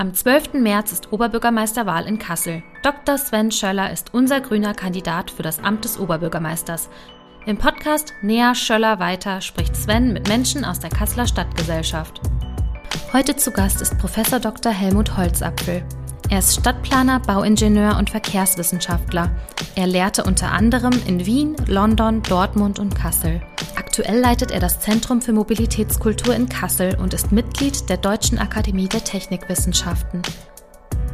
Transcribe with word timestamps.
Am 0.00 0.14
12. 0.14 0.54
März 0.54 0.92
ist 0.92 1.12
Oberbürgermeisterwahl 1.12 2.06
in 2.06 2.18
Kassel. 2.18 2.62
Dr. 2.82 3.18
Sven 3.18 3.50
Schöller 3.50 3.92
ist 3.92 4.14
unser 4.14 4.40
grüner 4.40 4.72
Kandidat 4.72 5.30
für 5.30 5.42
das 5.42 5.62
Amt 5.62 5.84
des 5.84 6.00
Oberbürgermeisters. 6.00 6.88
Im 7.44 7.58
Podcast 7.58 8.14
Näher 8.22 8.54
Schöller 8.54 8.98
weiter 8.98 9.42
spricht 9.42 9.76
Sven 9.76 10.14
mit 10.14 10.26
Menschen 10.26 10.64
aus 10.64 10.78
der 10.78 10.88
Kasseler 10.88 11.26
Stadtgesellschaft. 11.26 12.22
Heute 13.12 13.36
zu 13.36 13.50
Gast 13.50 13.82
ist 13.82 13.98
Professor 13.98 14.40
Dr. 14.40 14.72
Helmut 14.72 15.18
Holzapfel. 15.18 15.82
Er 16.30 16.38
ist 16.38 16.58
Stadtplaner, 16.58 17.20
Bauingenieur 17.20 17.98
und 17.98 18.08
Verkehrswissenschaftler. 18.08 19.30
Er 19.74 19.86
lehrte 19.86 20.24
unter 20.24 20.50
anderem 20.50 20.94
in 21.06 21.26
Wien, 21.26 21.56
London, 21.66 22.22
Dortmund 22.22 22.78
und 22.78 22.94
Kassel. 22.94 23.42
Aktuell 24.00 24.20
leitet 24.22 24.50
er 24.50 24.60
das 24.60 24.80
Zentrum 24.80 25.20
für 25.20 25.34
Mobilitätskultur 25.34 26.34
in 26.34 26.48
Kassel 26.48 26.96
und 26.98 27.12
ist 27.12 27.32
Mitglied 27.32 27.90
der 27.90 27.98
Deutschen 27.98 28.38
Akademie 28.38 28.88
der 28.88 29.04
Technikwissenschaften. 29.04 30.22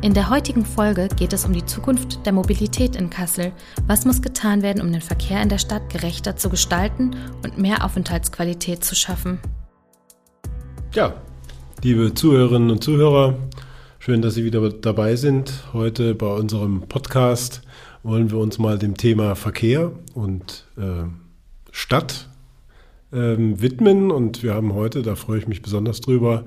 In 0.03 0.15
der 0.15 0.31
heutigen 0.31 0.65
Folge 0.65 1.09
geht 1.17 1.33
es 1.33 1.45
um 1.45 1.53
die 1.53 1.67
Zukunft 1.67 2.25
der 2.25 2.33
Mobilität 2.33 2.95
in 2.95 3.11
Kassel. 3.11 3.51
Was 3.89 4.05
muss 4.05 4.23
getan 4.23 4.63
werden, 4.63 4.81
um 4.81 4.93
den 4.93 5.01
Verkehr 5.01 5.43
in 5.43 5.49
der 5.49 5.59
Stadt 5.59 5.91
gerechter 5.91 6.37
zu 6.37 6.49
gestalten 6.49 7.17
und 7.43 7.59
mehr 7.59 7.85
Aufenthaltsqualität 7.85 8.85
zu 8.85 8.95
schaffen? 8.95 9.41
Ja, 10.95 11.13
liebe 11.83 12.15
Zuhörerinnen 12.15 12.71
und 12.71 12.85
Zuhörer, 12.85 13.35
schön, 13.99 14.23
dass 14.23 14.35
Sie 14.35 14.45
wieder 14.45 14.71
dabei 14.71 15.17
sind. 15.17 15.65
Heute 15.73 16.15
bei 16.15 16.29
unserem 16.29 16.83
Podcast 16.83 17.63
wollen 18.05 18.31
wir 18.31 18.39
uns 18.39 18.61
mal 18.61 18.79
dem 18.79 18.97
Thema 18.97 19.35
Verkehr 19.35 19.91
und 20.15 20.69
äh, 20.79 21.09
Stadt 21.73 22.29
ähm, 23.17 23.61
widmen. 23.61 24.11
Und 24.11 24.43
wir 24.43 24.55
haben 24.55 24.75
heute, 24.75 25.03
da 25.03 25.17
freue 25.17 25.39
ich 25.39 25.49
mich 25.49 25.63
besonders 25.63 26.01
drüber, 26.01 26.45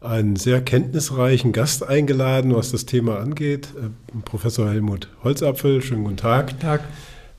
einen 0.00 0.36
sehr 0.36 0.60
kenntnisreichen 0.60 1.52
Gast 1.52 1.86
eingeladen, 1.86 2.54
was 2.54 2.72
das 2.72 2.86
Thema 2.86 3.18
angeht. 3.18 3.68
Äh, 3.76 4.20
Professor 4.24 4.68
Helmut 4.68 5.08
Holzapfel, 5.24 5.82
schönen 5.82 6.04
guten 6.04 6.16
Tag. 6.16 6.48
Guten 6.48 6.60
Tag. 6.60 6.84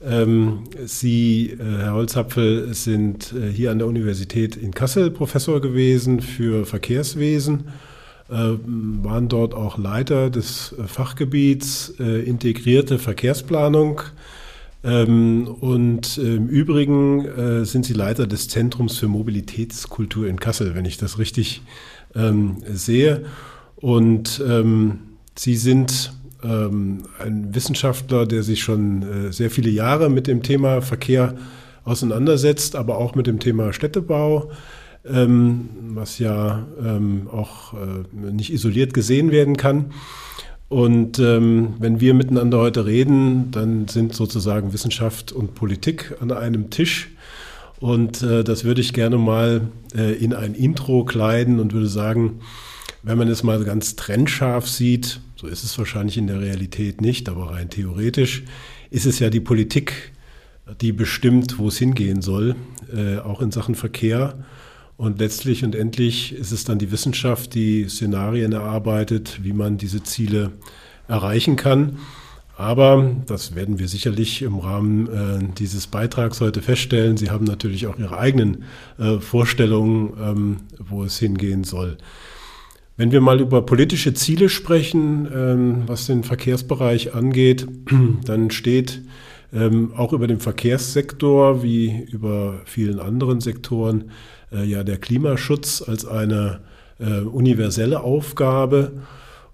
Ähm, 0.05 0.63
Sie, 0.85 1.51
äh, 1.51 1.77
Herr 1.79 1.93
Holzapfel, 1.93 2.73
sind 2.73 3.33
äh, 3.33 3.49
hier 3.49 3.71
an 3.71 3.79
der 3.79 3.87
Universität 3.87 4.57
in 4.57 4.73
Kassel 4.73 5.11
Professor 5.11 5.61
gewesen 5.61 6.19
für 6.19 6.65
Verkehrswesen, 6.65 7.69
äh, 8.29 8.33
waren 8.33 9.29
dort 9.29 9.53
auch 9.53 9.77
Leiter 9.77 10.29
des 10.29 10.75
äh, 10.77 10.87
Fachgebiets 10.87 11.93
äh, 11.99 12.21
integrierte 12.23 12.99
Verkehrsplanung 12.99 14.01
und 14.83 16.17
im 16.17 16.49
Übrigen 16.49 17.25
äh, 17.25 17.65
sind 17.65 17.85
Sie 17.85 17.93
Leiter 17.93 18.27
des 18.27 18.49
Zentrums 18.49 18.97
für 18.97 19.07
Mobilitätskultur 19.07 20.27
in 20.27 20.41
Kassel, 20.41 20.75
wenn 20.75 20.83
ich 20.83 20.97
das 20.97 21.17
richtig 21.17 21.61
ähm, 22.15 22.57
sehe. 22.69 23.23
Und 23.77 24.43
ähm, 24.45 24.99
Sie 25.35 25.55
sind 25.55 26.13
ein 26.45 27.55
Wissenschaftler, 27.55 28.25
der 28.25 28.43
sich 28.43 28.61
schon 28.61 29.03
äh, 29.03 29.31
sehr 29.31 29.49
viele 29.49 29.69
Jahre 29.69 30.09
mit 30.09 30.27
dem 30.27 30.43
Thema 30.43 30.81
Verkehr 30.81 31.35
auseinandersetzt, 31.85 32.75
aber 32.75 32.97
auch 32.97 33.15
mit 33.15 33.27
dem 33.27 33.39
Thema 33.39 33.71
Städtebau, 33.71 34.51
was 35.05 36.19
ja 36.19 36.65
auch 37.31 37.73
äh, 37.73 38.31
nicht 38.31 38.51
isoliert 38.51 38.93
gesehen 38.93 39.31
werden 39.31 39.55
kann. 39.55 39.93
Und 40.73 41.19
ähm, 41.19 41.75
wenn 41.77 41.99
wir 41.99 42.15
miteinander 42.15 42.57
heute 42.57 42.87
reden, 42.87 43.51
dann 43.51 43.87
sind 43.87 44.15
sozusagen 44.15 44.73
Wissenschaft 44.73 45.31
und 45.31 45.53
Politik 45.53 46.15
an 46.19 46.31
einem 46.31 46.71
Tisch. 46.71 47.11
Und 47.79 48.23
äh, 48.23 48.43
das 48.43 48.63
würde 48.63 48.81
ich 48.81 48.91
gerne 48.91 49.19
mal 49.19 49.67
äh, 49.95 50.13
in 50.13 50.33
ein 50.33 50.55
Intro 50.55 51.05
kleiden 51.05 51.59
und 51.59 51.73
würde 51.73 51.87
sagen, 51.87 52.39
wenn 53.03 53.19
man 53.19 53.27
es 53.27 53.43
mal 53.43 53.63
ganz 53.63 53.95
trennscharf 53.95 54.67
sieht, 54.67 55.19
so 55.35 55.45
ist 55.45 55.63
es 55.63 55.77
wahrscheinlich 55.77 56.17
in 56.17 56.25
der 56.25 56.41
Realität 56.41 57.01
nicht, 57.01 57.29
aber 57.29 57.51
rein 57.51 57.69
theoretisch 57.69 58.41
ist 58.89 59.05
es 59.05 59.19
ja 59.19 59.29
die 59.29 59.41
Politik, 59.41 60.11
die 60.81 60.91
bestimmt, 60.91 61.59
wo 61.59 61.67
es 61.67 61.77
hingehen 61.77 62.23
soll, 62.23 62.55
äh, 62.91 63.19
auch 63.19 63.43
in 63.43 63.51
Sachen 63.51 63.75
Verkehr. 63.75 64.43
Und 65.03 65.19
letztlich 65.19 65.65
und 65.65 65.75
endlich 65.75 66.31
ist 66.33 66.53
es 66.53 66.63
dann 66.63 66.79
die 66.79 66.89
Wissenschaft, 66.89 67.55
die 67.55 67.89
Szenarien 67.89 68.53
erarbeitet, 68.53 69.39
wie 69.43 69.51
man 69.51 69.75
diese 69.75 70.01
Ziele 70.01 70.53
erreichen 71.09 71.57
kann. 71.57 71.97
Aber 72.55 73.13
das 73.25 73.53
werden 73.53 73.79
wir 73.79 73.89
sicherlich 73.89 74.43
im 74.43 74.59
Rahmen 74.59 75.07
äh, 75.07 75.53
dieses 75.57 75.87
Beitrags 75.87 76.39
heute 76.39 76.61
feststellen. 76.61 77.17
Sie 77.17 77.31
haben 77.31 77.43
natürlich 77.43 77.85
auch 77.87 77.99
Ihre 77.99 78.17
eigenen 78.17 78.63
äh, 78.97 79.19
Vorstellungen, 79.19 80.13
ähm, 80.21 80.57
wo 80.79 81.03
es 81.03 81.19
hingehen 81.19 81.65
soll. 81.65 81.97
Wenn 82.95 83.11
wir 83.11 83.19
mal 83.19 83.41
über 83.41 83.61
politische 83.65 84.13
Ziele 84.13 84.47
sprechen, 84.47 85.27
ähm, 85.35 85.83
was 85.85 86.05
den 86.05 86.23
Verkehrsbereich 86.23 87.13
angeht, 87.13 87.67
dann 88.23 88.51
steht 88.51 89.01
ähm, 89.53 89.93
auch 89.95 90.13
über 90.13 90.27
den 90.27 90.39
Verkehrssektor 90.39 91.63
wie 91.63 92.05
über 92.11 92.61
vielen 92.65 92.99
anderen 92.99 93.41
Sektoren 93.41 94.11
äh, 94.51 94.63
ja 94.63 94.83
der 94.83 94.97
Klimaschutz 94.97 95.83
als 95.85 96.05
eine 96.05 96.61
äh, 96.99 97.19
universelle 97.21 98.01
Aufgabe. 98.01 98.91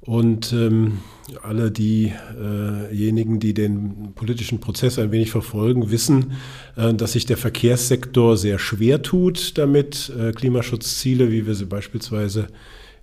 Und 0.01 0.53
ähm, 0.53 0.99
alle 1.43 1.71
diejenigen, 1.71 3.35
äh 3.35 3.39
die 3.39 3.53
den 3.53 4.13
politischen 4.15 4.59
Prozess 4.59 4.97
ein 4.97 5.11
wenig 5.11 5.29
verfolgen, 5.29 5.91
wissen, 5.91 6.33
äh, 6.75 6.93
dass 6.93 7.13
sich 7.13 7.25
der 7.25 7.37
Verkehrssektor 7.37 8.37
sehr 8.37 8.59
schwer 8.59 9.01
tut 9.01 9.57
damit, 9.57 10.11
äh, 10.17 10.31
Klimaschutzziele, 10.31 11.31
wie 11.31 11.45
wir 11.45 11.53
sie 11.53 11.65
beispielsweise 11.65 12.47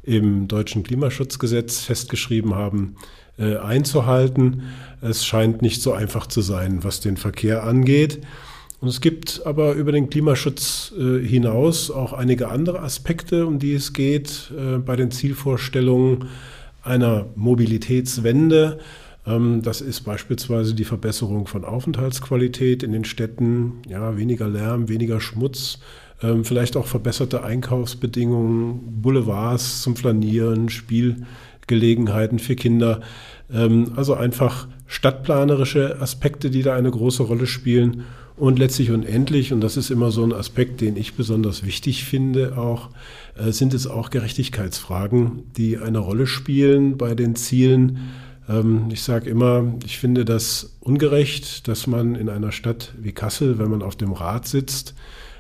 im 0.03 0.49
deutschen 0.49 0.85
Klimaschutzgesetz 0.85 1.81
festgeschrieben 1.81 2.55
haben, 2.55 2.97
äh, 3.39 3.57
einzuhalten. 3.57 4.63
Es 5.01 5.25
scheint 5.25 5.63
nicht 5.63 5.83
so 5.83 5.93
einfach 5.93 6.27
zu 6.27 6.41
sein, 6.41 6.85
was 6.85 7.01
den 7.01 7.17
Verkehr 7.17 7.65
angeht. 7.65 8.21
Und 8.81 8.89
es 8.89 9.01
gibt 9.01 9.43
aber 9.45 9.73
über 9.73 9.93
den 9.93 10.11
Klimaschutz 10.11 10.93
äh, 10.99 11.19
hinaus 11.25 11.91
auch 11.91 12.13
einige 12.13 12.49
andere 12.49 12.81
Aspekte, 12.81 13.47
um 13.47 13.59
die 13.59 13.75
es 13.75 13.93
geht 13.93 14.53
äh, 14.57 14.79
bei 14.79 14.97
den 14.97 15.11
Zielvorstellungen 15.11 16.27
einer 16.83 17.27
Mobilitätswende. 17.35 18.79
Ähm, 19.27 19.63
das 19.63 19.81
ist 19.81 20.03
beispielsweise 20.03 20.75
die 20.75 20.85
Verbesserung 20.85 21.47
von 21.47 21.65
Aufenthaltsqualität 21.65 22.83
in 22.83 22.93
den 22.93 23.05
Städten, 23.05 23.83
ja, 23.89 24.17
weniger 24.17 24.49
Lärm, 24.49 24.89
weniger 24.89 25.21
Schmutz, 25.21 25.79
ähm, 26.23 26.45
vielleicht 26.45 26.77
auch 26.77 26.87
verbesserte 26.87 27.45
Einkaufsbedingungen, 27.45 29.03
Boulevards 29.03 29.83
zum 29.83 29.97
Flanieren, 29.97 30.69
Spielgelegenheiten 31.67 32.39
für 32.39 32.55
Kinder. 32.55 33.01
Ähm, 33.53 33.93
also 33.97 34.15
einfach 34.15 34.69
stadtplanerische 34.87 36.01
Aspekte, 36.01 36.51
die 36.51 36.63
da 36.63 36.75
eine 36.75 36.91
große 36.91 37.25
Rolle 37.25 37.47
spielen. 37.47 38.05
Und 38.37 38.59
letztlich 38.59 38.91
und 38.91 39.05
endlich, 39.05 39.53
und 39.53 39.63
das 39.63 39.79
ist 39.79 39.91
immer 39.91 40.11
so 40.11 40.23
ein 40.23 40.35
Aspekt, 40.35 40.83
den 40.83 40.97
ich 40.97 41.15
besonders 41.15 41.65
wichtig 41.65 42.05
finde, 42.05 42.59
auch 42.59 42.91
äh, 43.35 43.51
sind 43.51 43.73
es 43.73 43.87
auch 43.87 44.11
Gerechtigkeitsfragen, 44.11 45.45
die 45.57 45.79
eine 45.79 45.99
Rolle 45.99 46.27
spielen 46.27 46.99
bei 46.99 47.15
den 47.15 47.35
Zielen. 47.35 47.99
Ähm, 48.49 48.89
ich 48.93 49.03
sage 49.03 49.31
immer, 49.31 49.75
ich 49.85 49.99
finde 49.99 50.27
das 50.27 50.77
ungerecht, 50.81 51.67
dass 51.67 51.87
man 51.87 52.15
in 52.15 52.29
einer 52.29 52.53
Stadt 52.53 52.93
wie 53.01 53.13
Kassel, 53.13 53.59
wenn 53.59 53.71
man 53.71 53.83
auf 53.83 53.97
dem 53.97 54.13
Rad 54.13 54.47
sitzt, 54.47 54.95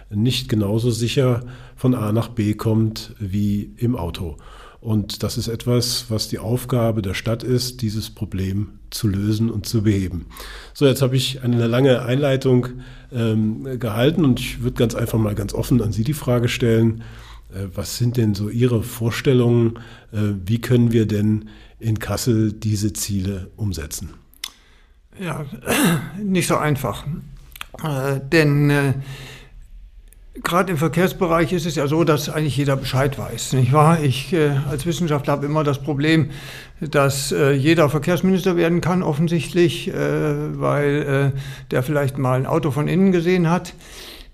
nicht 0.09 0.49
genauso 0.49 0.91
sicher 0.91 1.43
von 1.77 1.95
A 1.95 2.13
nach 2.13 2.29
B 2.29 2.55
kommt 2.55 3.15
wie 3.19 3.75
im 3.77 3.95
Auto. 3.95 4.39
Und 4.87 5.25
das 5.25 5.37
ist 5.37 5.49
etwas, 5.49 6.05
was 6.11 6.29
die 6.29 6.39
Aufgabe 6.39 7.03
der 7.03 7.15
Stadt 7.15 7.43
ist, 7.43 7.83
dieses 7.83 8.09
Problem 8.09 8.79
zu 8.91 9.09
lösen 9.09 9.51
und 9.51 9.67
zu 9.67 9.83
beheben. 9.83 10.27
So, 10.75 10.87
jetzt 10.87 11.03
habe 11.03 11.17
ich 11.17 11.43
eine 11.43 11.67
lange 11.67 12.03
Einleitung 12.03 12.69
ähm, 13.13 13.81
gehalten 13.81 14.25
und 14.25 14.39
ich 14.39 14.63
würde 14.63 14.77
ganz 14.77 14.95
einfach 14.95 15.19
mal 15.19 15.35
ganz 15.35 15.55
offen 15.55 15.83
an 15.83 15.91
Sie 15.91 16.05
die 16.05 16.13
Frage 16.13 16.47
stellen, 16.47 17.03
äh, 17.53 17.67
was 17.75 17.99
sind 17.99 18.17
denn 18.17 18.37
so 18.37 18.49
Ihre 18.49 18.85
Vorstellungen, 18.85 19.81
äh, 20.13 20.19
wie 20.45 20.61
können 20.61 20.93
wir 20.93 21.07
denn 21.07 21.49
in 21.81 21.99
Kassel 21.99 22.53
diese 22.53 22.93
Ziele 22.93 23.51
umsetzen? 23.57 24.11
Ja, 25.19 25.47
nicht 26.23 26.47
so 26.47 26.59
einfach. 26.59 27.05
Äh, 27.83 28.21
denn 28.31 28.71
äh, 28.71 28.95
Gerade 30.43 30.73
im 30.73 30.79
Verkehrsbereich 30.79 31.53
ist 31.53 31.67
es 31.67 31.77
ja 31.77 31.87
so, 31.87 32.05
dass 32.05 32.29
eigentlich 32.29 32.57
jeder 32.57 32.77
Bescheid 32.77 33.19
weiß, 33.19 33.55
nicht 33.55 33.73
wahr? 33.73 34.03
Ich 34.03 34.33
äh, 34.33 34.51
als 34.69 34.85
Wissenschaftler 34.85 35.33
habe 35.33 35.47
immer 35.47 35.65
das 35.65 35.79
Problem, 35.79 36.31
dass 36.81 37.33
äh, 37.33 37.53
jeder 37.53 37.89
Verkehrsminister 37.89 38.57
werden 38.57 38.81
kann, 38.81 39.03
offensichtlich, 39.03 39.89
äh, 39.89 39.95
weil 40.61 41.33
äh, 41.35 41.39
der 41.71 41.83
vielleicht 41.83 42.19
mal 42.19 42.39
ein 42.39 42.47
Auto 42.47 42.71
von 42.71 42.87
innen 42.87 43.13
gesehen 43.13 43.49
hat. 43.49 43.73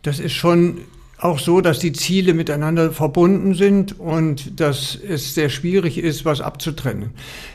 Das 0.02 0.18
ist 0.18 0.32
schon 0.32 0.78
auch 1.18 1.38
so, 1.38 1.60
dass 1.60 1.78
die 1.78 1.92
Ziele 1.92 2.34
miteinander 2.34 2.90
verbunden 2.90 3.54
sind 3.54 4.00
und 4.00 4.58
dass 4.58 4.96
es 4.96 5.34
sehr 5.34 5.50
schwierig 5.50 5.98
ist, 5.98 6.24
was 6.24 6.40
abzutrennen. 6.40 7.10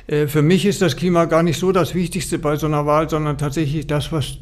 Äh, 0.07 0.27
für 0.27 0.41
mich 0.41 0.65
ist 0.65 0.81
das 0.81 0.95
Klima 0.95 1.25
gar 1.25 1.43
nicht 1.43 1.59
so 1.59 1.73
das 1.73 1.93
Wichtigste 1.93 2.39
bei 2.39 2.55
so 2.55 2.67
einer 2.67 2.85
Wahl, 2.85 3.09
sondern 3.09 3.37
tatsächlich 3.37 3.85
das, 3.87 4.11
was 4.13 4.37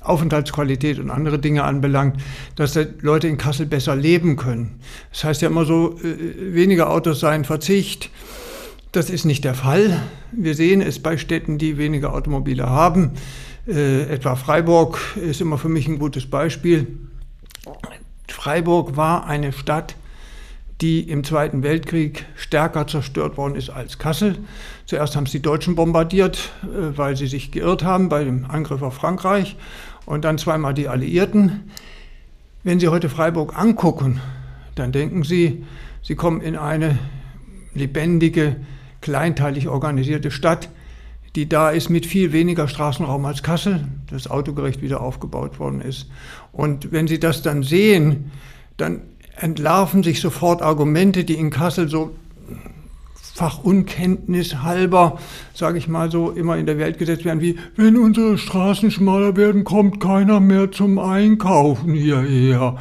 Aufenthaltsqualität 0.00 0.98
und 0.98 1.10
andere 1.10 1.38
Dinge 1.38 1.64
anbelangt, 1.64 2.20
dass 2.56 2.78
Leute 3.00 3.28
in 3.28 3.38
Kassel 3.38 3.66
besser 3.66 3.96
leben 3.96 4.36
können. 4.36 4.80
Das 5.12 5.24
heißt 5.24 5.42
ja 5.42 5.48
immer 5.48 5.64
so, 5.64 5.98
äh, 5.98 6.54
weniger 6.54 6.90
Autos 6.90 7.20
seien 7.20 7.44
Verzicht. 7.44 8.10
Das 8.92 9.10
ist 9.10 9.24
nicht 9.24 9.44
der 9.44 9.54
Fall. 9.54 10.02
Wir 10.32 10.54
sehen 10.54 10.80
es 10.80 11.02
bei 11.02 11.18
Städten, 11.18 11.58
die 11.58 11.76
weniger 11.76 12.14
Automobile 12.14 12.68
haben. 12.68 13.12
Äh, 13.66 14.04
etwa 14.04 14.34
Freiburg 14.34 14.98
ist 15.16 15.40
immer 15.40 15.58
für 15.58 15.68
mich 15.68 15.86
ein 15.88 15.98
gutes 15.98 16.26
Beispiel. 16.26 16.86
Freiburg 18.28 18.96
war 18.96 19.26
eine 19.26 19.52
Stadt, 19.52 19.94
die 20.80 21.00
im 21.00 21.24
Zweiten 21.24 21.62
Weltkrieg 21.62 22.24
stärker 22.36 22.86
zerstört 22.86 23.36
worden 23.36 23.56
ist 23.56 23.68
als 23.68 23.98
Kassel. 23.98 24.38
Zuerst 24.86 25.16
haben 25.16 25.24
es 25.24 25.32
die 25.32 25.42
Deutschen 25.42 25.74
bombardiert, 25.74 26.52
äh, 26.62 26.96
weil 26.96 27.16
sie 27.16 27.26
sich 27.26 27.50
geirrt 27.50 27.84
haben 27.84 28.08
bei 28.08 28.24
dem 28.24 28.46
Angriff 28.46 28.80
auf 28.80 28.94
Frankreich 28.94 29.56
und 30.08 30.24
dann 30.24 30.38
zweimal 30.38 30.72
die 30.72 30.88
Alliierten. 30.88 31.70
Wenn 32.64 32.80
Sie 32.80 32.88
heute 32.88 33.10
Freiburg 33.10 33.58
angucken, 33.58 34.20
dann 34.74 34.90
denken 34.90 35.22
Sie, 35.22 35.66
Sie 36.02 36.14
kommen 36.14 36.40
in 36.40 36.56
eine 36.56 36.98
lebendige, 37.74 38.56
kleinteilig 39.02 39.68
organisierte 39.68 40.30
Stadt, 40.30 40.70
die 41.36 41.46
da 41.46 41.68
ist 41.68 41.90
mit 41.90 42.06
viel 42.06 42.32
weniger 42.32 42.68
Straßenraum 42.68 43.26
als 43.26 43.42
Kassel, 43.42 43.86
das 44.10 44.30
autogerecht 44.30 44.80
wieder 44.80 45.02
aufgebaut 45.02 45.58
worden 45.58 45.82
ist. 45.82 46.06
Und 46.52 46.90
wenn 46.90 47.06
Sie 47.06 47.20
das 47.20 47.42
dann 47.42 47.62
sehen, 47.62 48.30
dann 48.78 49.02
entlarven 49.36 50.02
sich 50.02 50.20
sofort 50.20 50.62
Argumente, 50.62 51.24
die 51.24 51.34
in 51.34 51.50
Kassel 51.50 51.90
so 51.90 52.16
Fachunkenntnis 53.38 54.62
halber, 54.62 55.18
sage 55.54 55.78
ich 55.78 55.86
mal 55.86 56.10
so, 56.10 56.32
immer 56.32 56.56
in 56.56 56.66
der 56.66 56.76
Welt 56.76 56.98
gesetzt 56.98 57.24
werden, 57.24 57.40
wie 57.40 57.56
wenn 57.76 57.96
unsere 57.96 58.36
Straßen 58.36 58.90
schmaler 58.90 59.36
werden, 59.36 59.62
kommt 59.62 60.00
keiner 60.00 60.40
mehr 60.40 60.72
zum 60.72 60.98
Einkaufen 60.98 61.94
hierher. 61.94 62.76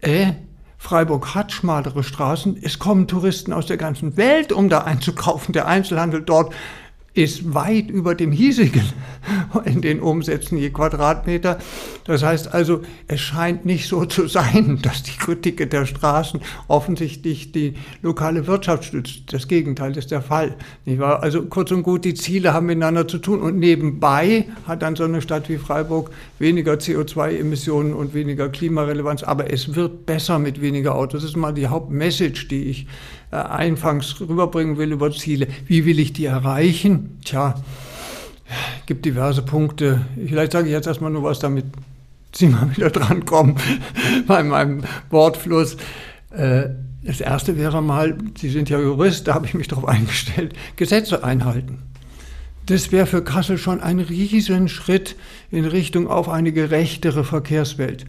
Äh, 0.00 0.32
Freiburg 0.78 1.34
hat 1.34 1.52
schmalere 1.52 2.04
Straßen, 2.04 2.58
es 2.62 2.78
kommen 2.78 3.06
Touristen 3.06 3.52
aus 3.52 3.66
der 3.66 3.76
ganzen 3.76 4.16
Welt, 4.16 4.50
um 4.50 4.70
da 4.70 4.84
einzukaufen. 4.84 5.52
Der 5.52 5.66
Einzelhandel 5.66 6.22
dort 6.22 6.54
ist 7.14 7.52
weit 7.52 7.90
über 7.90 8.14
dem 8.14 8.30
hiesigen 8.30 8.82
in 9.64 9.80
den 9.80 10.00
Umsätzen 10.00 10.56
je 10.56 10.70
Quadratmeter. 10.70 11.58
Das 12.04 12.22
heißt 12.22 12.54
also, 12.54 12.82
es 13.08 13.20
scheint 13.20 13.66
nicht 13.66 13.88
so 13.88 14.04
zu 14.04 14.28
sein, 14.28 14.78
dass 14.82 15.02
die 15.02 15.16
Kritik 15.16 15.68
der 15.70 15.86
Straßen 15.86 16.40
offensichtlich 16.68 17.52
die 17.52 17.74
lokale 18.02 18.46
Wirtschaft 18.46 18.84
stützt. 18.84 19.32
Das 19.32 19.48
Gegenteil 19.48 19.96
ist 19.96 20.10
der 20.10 20.22
Fall. 20.22 20.54
Also 21.00 21.42
kurz 21.46 21.70
und 21.72 21.82
gut, 21.82 22.04
die 22.04 22.14
Ziele 22.14 22.52
haben 22.52 22.66
miteinander 22.66 23.08
zu 23.08 23.18
tun 23.18 23.40
und 23.40 23.58
nebenbei 23.58 24.44
hat 24.66 24.82
dann 24.82 24.94
so 24.94 25.04
eine 25.04 25.20
Stadt 25.20 25.48
wie 25.48 25.58
Freiburg 25.58 26.10
weniger 26.38 26.74
CO2-Emissionen 26.74 27.94
und 27.94 28.14
weniger 28.14 28.48
Klimarelevanz, 28.48 29.22
aber 29.22 29.52
es 29.52 29.74
wird 29.74 30.06
besser 30.06 30.38
mit 30.38 30.60
weniger 30.60 30.94
Autos. 30.94 31.22
Das 31.22 31.30
ist 31.30 31.36
mal 31.36 31.52
die 31.52 31.66
Hauptmessage, 31.66 32.46
die 32.48 32.64
ich 32.64 32.86
äh, 33.30 33.36
einfangs 33.36 34.20
rüberbringen 34.20 34.78
will 34.78 34.92
über 34.92 35.10
Ziele. 35.10 35.48
Wie 35.66 35.84
will 35.84 35.98
ich 35.98 36.12
die 36.12 36.24
erreichen? 36.24 37.18
Tja, 37.24 37.54
gibt 38.86 39.04
diverse 39.04 39.42
Punkte. 39.42 40.06
Vielleicht 40.26 40.52
sage 40.52 40.68
ich 40.68 40.72
jetzt 40.72 40.86
erstmal 40.86 41.10
nur 41.10 41.22
was, 41.22 41.38
damit 41.38 41.66
Sie 42.32 42.46
mal 42.46 42.74
wieder 42.76 42.90
drankommen 42.90 43.56
bei 44.26 44.42
meinem 44.42 44.82
Wortfluss. 45.10 45.76
Äh, 46.30 46.70
das 47.02 47.20
erste 47.20 47.56
wäre 47.56 47.82
mal, 47.82 48.18
Sie 48.38 48.50
sind 48.50 48.68
ja 48.68 48.78
Jurist, 48.78 49.28
da 49.28 49.34
habe 49.34 49.46
ich 49.46 49.54
mich 49.54 49.68
darauf 49.68 49.86
eingestellt, 49.86 50.52
Gesetze 50.76 51.24
einhalten. 51.24 51.82
Das 52.66 52.92
wäre 52.92 53.06
für 53.06 53.24
Kassel 53.24 53.56
schon 53.56 53.80
ein 53.80 53.98
Riesenschritt 53.98 55.16
in 55.50 55.64
Richtung 55.64 56.06
auf 56.06 56.28
eine 56.28 56.52
gerechtere 56.52 57.24
Verkehrswelt. 57.24 58.04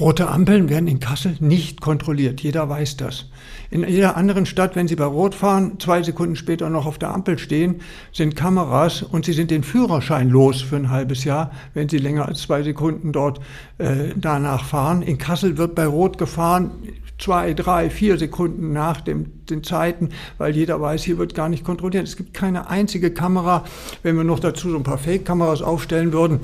Rote 0.00 0.30
Ampeln 0.30 0.70
werden 0.70 0.88
in 0.88 0.98
Kassel 0.98 1.36
nicht 1.40 1.82
kontrolliert. 1.82 2.40
Jeder 2.40 2.70
weiß 2.70 2.96
das. 2.96 3.26
In 3.70 3.86
jeder 3.86 4.16
anderen 4.16 4.46
Stadt, 4.46 4.74
wenn 4.74 4.88
Sie 4.88 4.96
bei 4.96 5.04
Rot 5.04 5.34
fahren, 5.34 5.78
zwei 5.78 6.02
Sekunden 6.02 6.36
später 6.36 6.70
noch 6.70 6.86
auf 6.86 6.96
der 6.98 7.12
Ampel 7.12 7.38
stehen, 7.38 7.82
sind 8.10 8.34
Kameras 8.34 9.02
und 9.02 9.26
Sie 9.26 9.34
sind 9.34 9.50
den 9.50 9.62
Führerschein 9.62 10.30
los 10.30 10.62
für 10.62 10.76
ein 10.76 10.88
halbes 10.88 11.24
Jahr, 11.24 11.50
wenn 11.74 11.90
Sie 11.90 11.98
länger 11.98 12.26
als 12.26 12.40
zwei 12.40 12.62
Sekunden 12.62 13.12
dort 13.12 13.40
äh, 13.76 14.14
danach 14.16 14.64
fahren. 14.64 15.02
In 15.02 15.18
Kassel 15.18 15.58
wird 15.58 15.74
bei 15.74 15.86
Rot 15.86 16.16
gefahren, 16.16 16.70
zwei, 17.18 17.52
drei, 17.52 17.90
vier 17.90 18.16
Sekunden 18.18 18.72
nach 18.72 19.02
dem, 19.02 19.44
den 19.50 19.62
Zeiten, 19.62 20.08
weil 20.38 20.56
jeder 20.56 20.80
weiß, 20.80 21.02
hier 21.04 21.18
wird 21.18 21.34
gar 21.34 21.50
nicht 21.50 21.62
kontrolliert. 21.62 22.04
Es 22.04 22.16
gibt 22.16 22.32
keine 22.32 22.70
einzige 22.70 23.10
Kamera. 23.10 23.64
Wenn 24.02 24.16
wir 24.16 24.24
noch 24.24 24.40
dazu 24.40 24.70
so 24.70 24.76
ein 24.78 24.82
paar 24.82 24.96
Fake-Kameras 24.96 25.60
aufstellen 25.60 26.14
würden, 26.14 26.40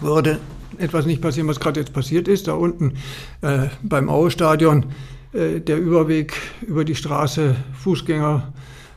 würde 0.00 0.40
etwas 0.78 1.06
nicht 1.06 1.20
passieren, 1.20 1.48
was 1.48 1.60
gerade 1.60 1.80
jetzt 1.80 1.92
passiert 1.92 2.28
ist. 2.28 2.48
Da 2.48 2.54
unten 2.54 2.94
äh, 3.42 3.68
beim 3.82 4.08
Aue-Stadion 4.08 4.86
äh, 5.32 5.60
der 5.60 5.78
Überweg 5.78 6.34
über 6.66 6.84
die 6.84 6.94
Straße, 6.94 7.56
Fußgänger 7.74 8.52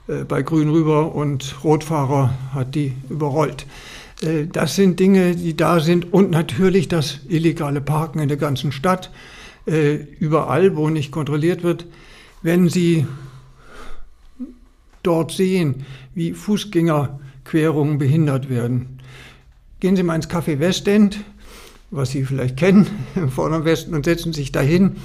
äh, 0.07 0.23
bei 0.23 0.41
Grün 0.41 0.69
rüber 0.69 1.13
und 1.13 1.63
Rotfahrer 1.63 2.33
hat 2.53 2.75
die 2.75 2.93
überrollt. 3.09 3.65
Äh, 4.21 4.47
das 4.47 4.75
sind 4.75 4.99
Dinge, 4.99 5.35
die 5.35 5.55
da 5.55 5.79
sind 5.79 6.13
und 6.13 6.31
natürlich 6.31 6.87
das 6.87 7.19
illegale 7.27 7.81
Parken 7.81 8.19
in 8.19 8.27
der 8.27 8.37
ganzen 8.37 8.71
Stadt, 8.71 9.11
äh, 9.65 9.95
überall, 10.19 10.75
wo 10.75 10.89
nicht 10.89 11.11
kontrolliert 11.11 11.63
wird. 11.63 11.85
Wenn 12.41 12.69
Sie 12.69 13.05
dort 15.03 15.31
sehen, 15.31 15.85
wie 16.13 16.33
Fußgängerquerungen 16.33 17.97
behindert 17.97 18.49
werden, 18.49 18.99
gehen 19.79 19.95
Sie 19.95 20.03
mal 20.03 20.15
ins 20.15 20.29
Café 20.29 20.59
Westend, 20.59 21.19
was 21.89 22.11
Sie 22.11 22.25
vielleicht 22.25 22.57
kennen, 22.57 22.87
vorne 23.29 23.57
am 23.57 23.65
Westen, 23.65 23.93
und 23.93 24.05
setzen 24.05 24.33
sich 24.33 24.51
dahin, 24.51 24.97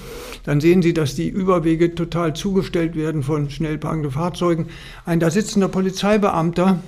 dann 0.45 0.61
sehen 0.61 0.83
Sie, 0.83 0.93
dass 0.93 1.15
die 1.15 1.29
Überwege 1.29 1.95
total 1.95 2.35
zugestellt 2.35 2.97
werden 2.97 3.23
von 3.23 3.51
schnell 3.51 3.79
parkenden 3.79 4.11
Fahrzeugen. 4.11 4.67
Ein 5.05 5.21
da 5.21 5.31
sitzender 5.31 5.69
Polizeibeamter 5.69 6.81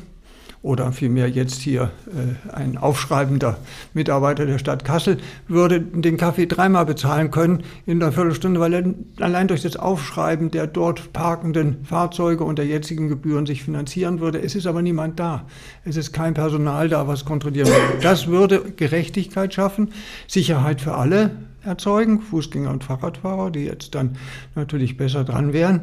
oder 0.65 0.93
vielmehr 0.93 1.29
jetzt 1.29 1.61
hier 1.61 1.91
äh, 2.07 2.51
ein 2.51 2.79
aufschreibender 2.79 3.59
Mitarbeiter 3.93 4.47
der 4.47 4.57
Stadt 4.57 4.83
Kassel, 4.83 5.19
würde 5.47 5.79
den 5.79 6.17
Kaffee 6.17 6.47
dreimal 6.47 6.87
bezahlen 6.87 7.31
können 7.31 7.65
in 7.85 8.03
einer 8.03 8.13
Viertelstunde, 8.13 8.59
weil 8.61 8.73
er 8.73 8.95
allein 9.21 9.47
durch 9.47 9.61
das 9.61 9.77
Aufschreiben 9.77 10.51
der 10.51 10.67
dort 10.67 11.13
parkenden 11.13 11.85
Fahrzeuge 11.85 12.45
und 12.45 12.59
der 12.59 12.65
jetzigen 12.65 13.09
Gebühren 13.11 13.45
sich 13.45 13.63
finanzieren 13.63 14.21
würde. 14.21 14.41
Es 14.41 14.55
ist 14.55 14.67
aber 14.67 14.81
niemand 14.81 15.21
da. 15.21 15.45
Es 15.85 15.99
ist 15.99 16.15
kein 16.15 16.33
Personal 16.33 16.89
da, 16.89 17.07
was 17.07 17.27
kontrollieren 17.27 17.69
würde. 17.69 18.03
Das 18.03 18.29
würde 18.29 18.63
Gerechtigkeit 18.75 19.53
schaffen, 19.53 19.91
Sicherheit 20.29 20.81
für 20.81 20.95
alle 20.95 21.33
erzeugen, 21.63 22.23
Fußgänger 22.23 22.71
und 22.71 22.85
Fahrradfahrer, 22.85 23.51
die 23.51 23.67
jetzt 23.67 23.95
dann 23.95 24.17
natürlich 24.55 24.97
besser 24.97 25.25
dran 25.25 25.53
wären. 25.53 25.83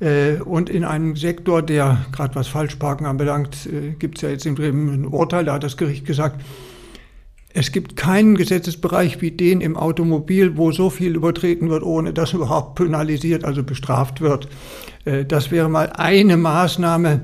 Äh, 0.00 0.40
und 0.40 0.70
in 0.70 0.84
einem 0.84 1.16
Sektor, 1.16 1.62
der 1.62 2.06
gerade 2.12 2.34
was 2.34 2.48
Falschparken 2.48 3.06
anbelangt, 3.06 3.66
äh, 3.66 3.90
gibt 3.98 4.18
es 4.18 4.22
ja 4.22 4.30
jetzt 4.30 4.46
in 4.46 4.54
Bremen 4.54 4.88
ein 4.88 5.06
Urteil, 5.06 5.44
da 5.44 5.54
hat 5.54 5.64
das 5.64 5.76
Gericht 5.76 6.04
gesagt, 6.04 6.40
es 7.56 7.70
gibt 7.70 7.94
keinen 7.94 8.34
Gesetzesbereich 8.34 9.20
wie 9.20 9.30
den 9.30 9.60
im 9.60 9.76
Automobil, 9.76 10.56
wo 10.56 10.72
so 10.72 10.90
viel 10.90 11.14
übertreten 11.14 11.70
wird, 11.70 11.84
ohne 11.84 12.12
dass 12.12 12.32
überhaupt 12.32 12.74
penalisiert, 12.74 13.44
also 13.44 13.62
bestraft 13.62 14.20
wird. 14.20 14.48
Äh, 15.04 15.24
das 15.24 15.52
wäre 15.52 15.68
mal 15.68 15.90
eine 15.94 16.36
Maßnahme, 16.36 17.20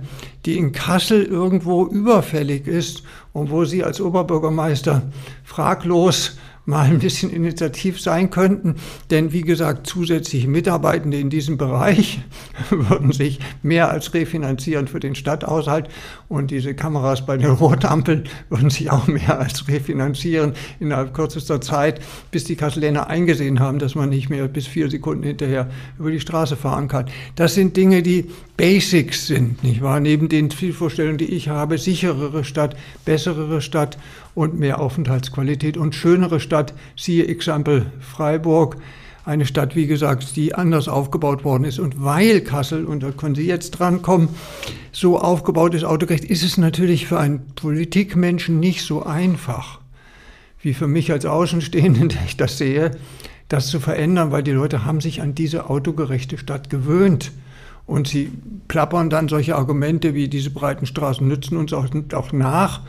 die 0.46 0.56
in 0.56 0.70
Kassel 0.70 1.24
irgendwo 1.24 1.84
überfällig 1.84 2.68
ist 2.68 3.02
und 3.32 3.50
wo 3.50 3.64
Sie 3.64 3.82
als 3.82 4.00
Oberbürgermeister 4.00 5.02
fraglos 5.42 6.38
mal 6.64 6.86
ein 6.86 6.98
bisschen 6.98 7.30
initiativ 7.30 8.00
sein 8.00 8.30
könnten. 8.30 8.76
Denn 9.10 9.32
wie 9.32 9.42
gesagt, 9.42 9.86
zusätzliche 9.86 10.48
Mitarbeitende 10.48 11.18
in 11.18 11.30
diesem 11.30 11.56
Bereich 11.56 12.20
würden 12.70 13.12
sich 13.12 13.40
mehr 13.62 13.90
als 13.90 14.14
refinanzieren 14.14 14.86
für 14.86 15.00
den 15.00 15.14
Stadthaushalt. 15.14 15.88
Und 16.28 16.50
diese 16.50 16.74
Kameras 16.74 17.26
bei 17.26 17.36
den 17.36 17.50
Rotampeln 17.50 18.24
würden 18.48 18.70
sich 18.70 18.90
auch 18.90 19.06
mehr 19.06 19.38
als 19.38 19.68
refinanzieren 19.68 20.52
innerhalb 20.78 21.14
kürzester 21.14 21.60
Zeit, 21.60 22.00
bis 22.30 22.44
die 22.44 22.56
Kasseläner 22.56 23.08
eingesehen 23.08 23.60
haben, 23.60 23.78
dass 23.78 23.94
man 23.94 24.08
nicht 24.08 24.30
mehr 24.30 24.46
bis 24.48 24.66
vier 24.66 24.90
Sekunden 24.90 25.24
hinterher 25.24 25.68
über 25.98 26.10
die 26.10 26.20
Straße 26.20 26.56
fahren 26.56 26.88
kann. 26.88 27.06
Das 27.34 27.54
sind 27.54 27.76
Dinge, 27.76 28.02
die 28.02 28.30
Basics 28.60 29.26
sind, 29.26 29.64
nicht 29.64 29.80
wahr? 29.80 30.00
Neben 30.00 30.28
den 30.28 30.50
Zielvorstellungen, 30.50 31.16
die 31.16 31.32
ich 31.32 31.48
habe, 31.48 31.78
sicherere 31.78 32.44
Stadt, 32.44 32.76
bessere 33.06 33.62
Stadt 33.62 33.96
und 34.34 34.58
mehr 34.58 34.82
Aufenthaltsqualität 34.82 35.78
und 35.78 35.94
schönere 35.94 36.40
Stadt, 36.40 36.74
siehe 36.94 37.26
Exempel 37.26 37.90
Freiburg, 38.00 38.76
eine 39.24 39.46
Stadt, 39.46 39.76
wie 39.76 39.86
gesagt, 39.86 40.36
die 40.36 40.54
anders 40.54 40.88
aufgebaut 40.88 41.42
worden 41.42 41.64
ist. 41.64 41.78
Und 41.78 42.04
weil 42.04 42.42
Kassel, 42.42 42.84
und 42.84 43.02
da 43.02 43.12
können 43.12 43.34
Sie 43.34 43.46
jetzt 43.46 43.70
drankommen, 43.70 44.28
so 44.92 45.18
aufgebaut 45.18 45.72
ist, 45.72 45.84
autogerecht, 45.84 46.24
ist 46.24 46.42
es 46.42 46.58
natürlich 46.58 47.06
für 47.06 47.18
einen 47.18 47.46
Politikmenschen 47.54 48.60
nicht 48.60 48.82
so 48.82 49.04
einfach, 49.04 49.80
wie 50.60 50.74
für 50.74 50.86
mich 50.86 51.10
als 51.12 51.24
Außenstehenden, 51.24 52.08
der 52.10 52.24
ich 52.26 52.36
das 52.36 52.58
sehe, 52.58 52.90
das 53.48 53.68
zu 53.68 53.80
verändern, 53.80 54.32
weil 54.32 54.42
die 54.42 54.50
Leute 54.50 54.84
haben 54.84 55.00
sich 55.00 55.22
an 55.22 55.34
diese 55.34 55.70
autogerechte 55.70 56.36
Stadt 56.36 56.68
gewöhnt. 56.68 57.32
Und 57.86 58.08
sie 58.08 58.30
plappern 58.68 59.10
dann 59.10 59.28
solche 59.28 59.56
Argumente 59.56 60.14
wie 60.14 60.28
diese 60.28 60.50
breiten 60.50 60.86
Straßen 60.86 61.26
nützen 61.26 61.56
uns 61.56 61.72
auch, 61.72 61.86
auch 62.14 62.32
nach 62.32 62.82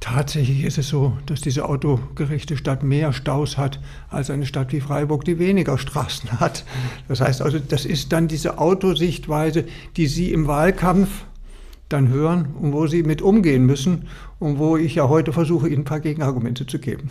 Tatsächlich 0.00 0.62
ist 0.62 0.78
es 0.78 0.88
so, 0.88 1.16
dass 1.26 1.40
diese 1.40 1.68
autogerechte 1.68 2.56
Stadt 2.56 2.84
mehr 2.84 3.12
Staus 3.12 3.58
hat 3.58 3.80
als 4.10 4.30
eine 4.30 4.46
Stadt 4.46 4.72
wie 4.72 4.80
Freiburg, 4.80 5.24
die 5.24 5.40
weniger 5.40 5.76
Straßen 5.76 6.40
hat. 6.40 6.64
Das 7.08 7.20
heißt 7.20 7.42
also, 7.42 7.58
das 7.58 7.84
ist 7.84 8.12
dann 8.12 8.28
diese 8.28 8.58
Autosichtweise, 8.58 9.64
die 9.96 10.06
Sie 10.06 10.32
im 10.32 10.46
Wahlkampf 10.46 11.08
dann 11.88 12.08
hören 12.08 12.48
und 12.60 12.72
wo 12.72 12.86
Sie 12.86 13.02
mit 13.02 13.22
umgehen 13.22 13.66
müssen 13.66 14.06
und 14.38 14.58
wo 14.58 14.76
ich 14.76 14.94
ja 14.94 15.08
heute 15.08 15.32
versuche, 15.32 15.68
Ihnen 15.68 15.80
ein 15.80 15.84
paar 15.84 16.00
Gegenargumente 16.00 16.64
zu 16.66 16.78
geben. 16.78 17.10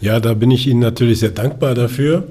Ja, 0.00 0.20
da 0.20 0.34
bin 0.34 0.50
ich 0.50 0.66
Ihnen 0.66 0.80
natürlich 0.80 1.20
sehr 1.20 1.30
dankbar 1.30 1.74
dafür. 1.74 2.28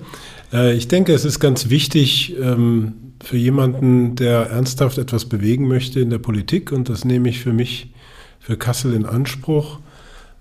Äh, 0.52 0.76
ich 0.76 0.88
denke, 0.88 1.14
es 1.14 1.26
ist 1.26 1.40
ganz 1.40 1.70
wichtig 1.70 2.36
ähm, 2.40 2.94
für 3.24 3.38
jemanden, 3.38 4.16
der 4.16 4.50
ernsthaft 4.50 4.98
etwas 4.98 5.26
bewegen 5.26 5.68
möchte 5.68 6.00
in 6.00 6.10
der 6.10 6.20
Politik, 6.20 6.72
und 6.72 6.90
das 6.90 7.06
nehme 7.06 7.30
ich 7.30 7.40
für 7.40 7.54
mich 7.54 7.92
für 8.40 8.58
Kassel 8.58 8.94
in 8.94 9.06
Anspruch, 9.06 9.80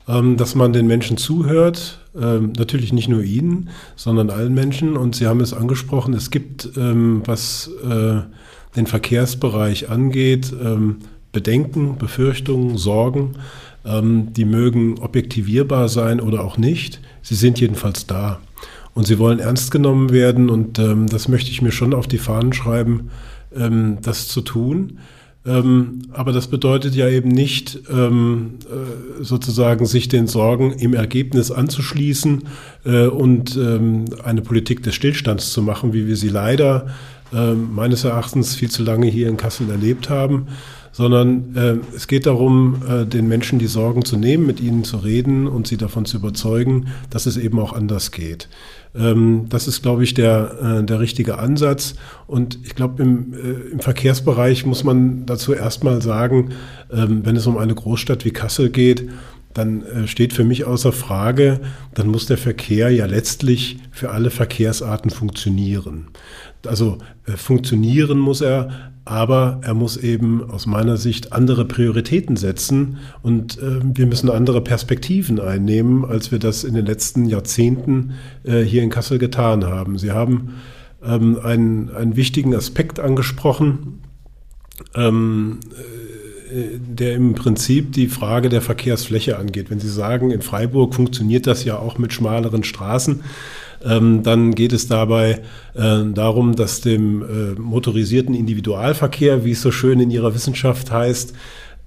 ähm, 0.08 0.36
dass 0.36 0.54
man 0.54 0.72
den 0.72 0.86
Menschen 0.86 1.16
zuhört, 1.16 2.00
ähm, 2.18 2.52
natürlich 2.56 2.92
nicht 2.92 3.08
nur 3.08 3.22
Ihnen, 3.22 3.70
sondern 3.96 4.30
allen 4.30 4.54
Menschen. 4.54 4.96
Und 4.96 5.16
Sie 5.16 5.26
haben 5.26 5.40
es 5.40 5.52
angesprochen, 5.52 6.14
es 6.14 6.30
gibt, 6.30 6.70
was 6.76 7.70
äh, 7.84 8.20
den 8.76 8.86
Verkehrsbereich 8.86 9.88
angeht, 9.88 10.52
Bedenken, 11.32 11.96
Befürchtungen, 11.96 12.76
Sorgen. 12.76 13.36
Die 13.84 14.44
mögen 14.44 14.98
objektivierbar 14.98 15.88
sein 15.88 16.20
oder 16.20 16.44
auch 16.44 16.58
nicht. 16.58 17.00
Sie 17.22 17.34
sind 17.34 17.58
jedenfalls 17.58 18.06
da. 18.06 18.40
Und 18.96 19.06
sie 19.06 19.20
wollen 19.20 19.38
ernst 19.38 19.70
genommen 19.70 20.10
werden. 20.10 20.50
Und 20.50 20.78
das 20.78 21.28
möchte 21.28 21.50
ich 21.50 21.62
mir 21.62 21.70
schon 21.70 21.94
auf 21.94 22.08
die 22.08 22.18
Fahnen 22.18 22.52
schreiben, 22.52 23.10
das 23.52 24.26
zu 24.26 24.40
tun. 24.40 24.98
Ähm, 25.46 26.02
aber 26.12 26.32
das 26.32 26.48
bedeutet 26.48 26.94
ja 26.94 27.08
eben 27.08 27.28
nicht, 27.28 27.80
ähm, 27.88 28.54
äh, 28.64 29.22
sozusagen 29.22 29.86
sich 29.86 30.08
den 30.08 30.26
Sorgen 30.26 30.72
im 30.72 30.92
Ergebnis 30.92 31.52
anzuschließen 31.52 32.42
äh, 32.84 33.06
und 33.06 33.56
ähm, 33.56 34.06
eine 34.24 34.42
Politik 34.42 34.82
des 34.82 34.96
Stillstands 34.96 35.52
zu 35.52 35.62
machen, 35.62 35.92
wie 35.92 36.08
wir 36.08 36.16
sie 36.16 36.30
leider 36.30 36.88
äh, 37.32 37.52
meines 37.52 38.02
Erachtens 38.02 38.56
viel 38.56 38.70
zu 38.70 38.82
lange 38.82 39.06
hier 39.06 39.28
in 39.28 39.36
Kassel 39.36 39.70
erlebt 39.70 40.10
haben, 40.10 40.48
sondern 40.90 41.54
äh, 41.54 41.76
es 41.94 42.08
geht 42.08 42.26
darum, 42.26 42.82
äh, 42.88 43.04
den 43.04 43.28
Menschen 43.28 43.60
die 43.60 43.66
Sorgen 43.66 44.04
zu 44.04 44.16
nehmen, 44.16 44.46
mit 44.46 44.60
ihnen 44.60 44.82
zu 44.82 44.96
reden 44.96 45.46
und 45.46 45.68
sie 45.68 45.76
davon 45.76 46.06
zu 46.06 46.16
überzeugen, 46.16 46.86
dass 47.10 47.26
es 47.26 47.36
eben 47.36 47.60
auch 47.60 47.72
anders 47.72 48.10
geht. 48.10 48.48
Ähm, 48.98 49.46
das 49.48 49.68
ist, 49.68 49.82
glaube 49.82 50.04
ich, 50.04 50.14
der, 50.14 50.80
äh, 50.80 50.84
der 50.84 51.00
richtige 51.00 51.38
Ansatz. 51.38 51.94
Und 52.26 52.58
ich 52.64 52.74
glaube, 52.74 53.02
im, 53.02 53.34
äh, 53.34 53.72
im 53.72 53.80
Verkehrsbereich 53.80 54.66
muss 54.66 54.84
man 54.84 55.26
dazu 55.26 55.52
erstmal 55.52 56.02
sagen, 56.02 56.50
ähm, 56.92 57.20
wenn 57.24 57.36
es 57.36 57.46
um 57.46 57.58
eine 57.58 57.74
Großstadt 57.74 58.24
wie 58.24 58.30
Kassel 58.30 58.70
geht, 58.70 59.08
dann 59.54 59.82
äh, 59.82 60.06
steht 60.06 60.32
für 60.32 60.44
mich 60.44 60.64
außer 60.64 60.92
Frage, 60.92 61.60
dann 61.94 62.08
muss 62.08 62.26
der 62.26 62.38
Verkehr 62.38 62.90
ja 62.90 63.06
letztlich 63.06 63.78
für 63.90 64.10
alle 64.10 64.30
Verkehrsarten 64.30 65.10
funktionieren. 65.10 66.08
Also 66.66 66.98
äh, 67.26 67.32
funktionieren 67.32 68.18
muss 68.18 68.40
er, 68.40 68.92
aber 69.06 69.60
er 69.62 69.72
muss 69.72 69.96
eben 69.96 70.50
aus 70.50 70.66
meiner 70.66 70.96
Sicht 70.96 71.32
andere 71.32 71.64
Prioritäten 71.64 72.36
setzen 72.36 72.98
und 73.22 73.56
äh, 73.58 73.80
wir 73.82 74.04
müssen 74.04 74.28
andere 74.28 74.60
Perspektiven 74.60 75.40
einnehmen, 75.40 76.04
als 76.04 76.32
wir 76.32 76.40
das 76.40 76.64
in 76.64 76.74
den 76.74 76.84
letzten 76.84 77.24
Jahrzehnten 77.24 78.14
äh, 78.42 78.62
hier 78.62 78.82
in 78.82 78.90
Kassel 78.90 79.18
getan 79.18 79.64
haben. 79.64 79.96
Sie 79.96 80.10
haben 80.10 80.54
ähm, 81.04 81.38
einen, 81.40 81.88
einen 81.90 82.16
wichtigen 82.16 82.52
Aspekt 82.52 82.98
angesprochen, 82.98 84.00
ähm, 84.96 85.60
äh, 86.52 86.78
der 86.78 87.14
im 87.14 87.36
Prinzip 87.36 87.92
die 87.92 88.08
Frage 88.08 88.48
der 88.48 88.60
Verkehrsfläche 88.60 89.38
angeht. 89.38 89.70
Wenn 89.70 89.78
Sie 89.80 89.88
sagen, 89.88 90.32
in 90.32 90.42
Freiburg 90.42 90.96
funktioniert 90.96 91.46
das 91.46 91.64
ja 91.64 91.78
auch 91.78 91.96
mit 91.96 92.12
schmaleren 92.12 92.64
Straßen, 92.64 93.22
ähm, 93.84 94.22
dann 94.22 94.54
geht 94.54 94.72
es 94.72 94.86
dabei 94.86 95.42
äh, 95.74 96.04
darum, 96.14 96.56
dass 96.56 96.80
dem 96.80 97.22
äh, 97.22 97.60
motorisierten 97.60 98.34
Individualverkehr, 98.34 99.44
wie 99.44 99.52
es 99.52 99.62
so 99.62 99.70
schön 99.70 100.00
in 100.00 100.10
ihrer 100.10 100.34
Wissenschaft 100.34 100.90
heißt, 100.90 101.34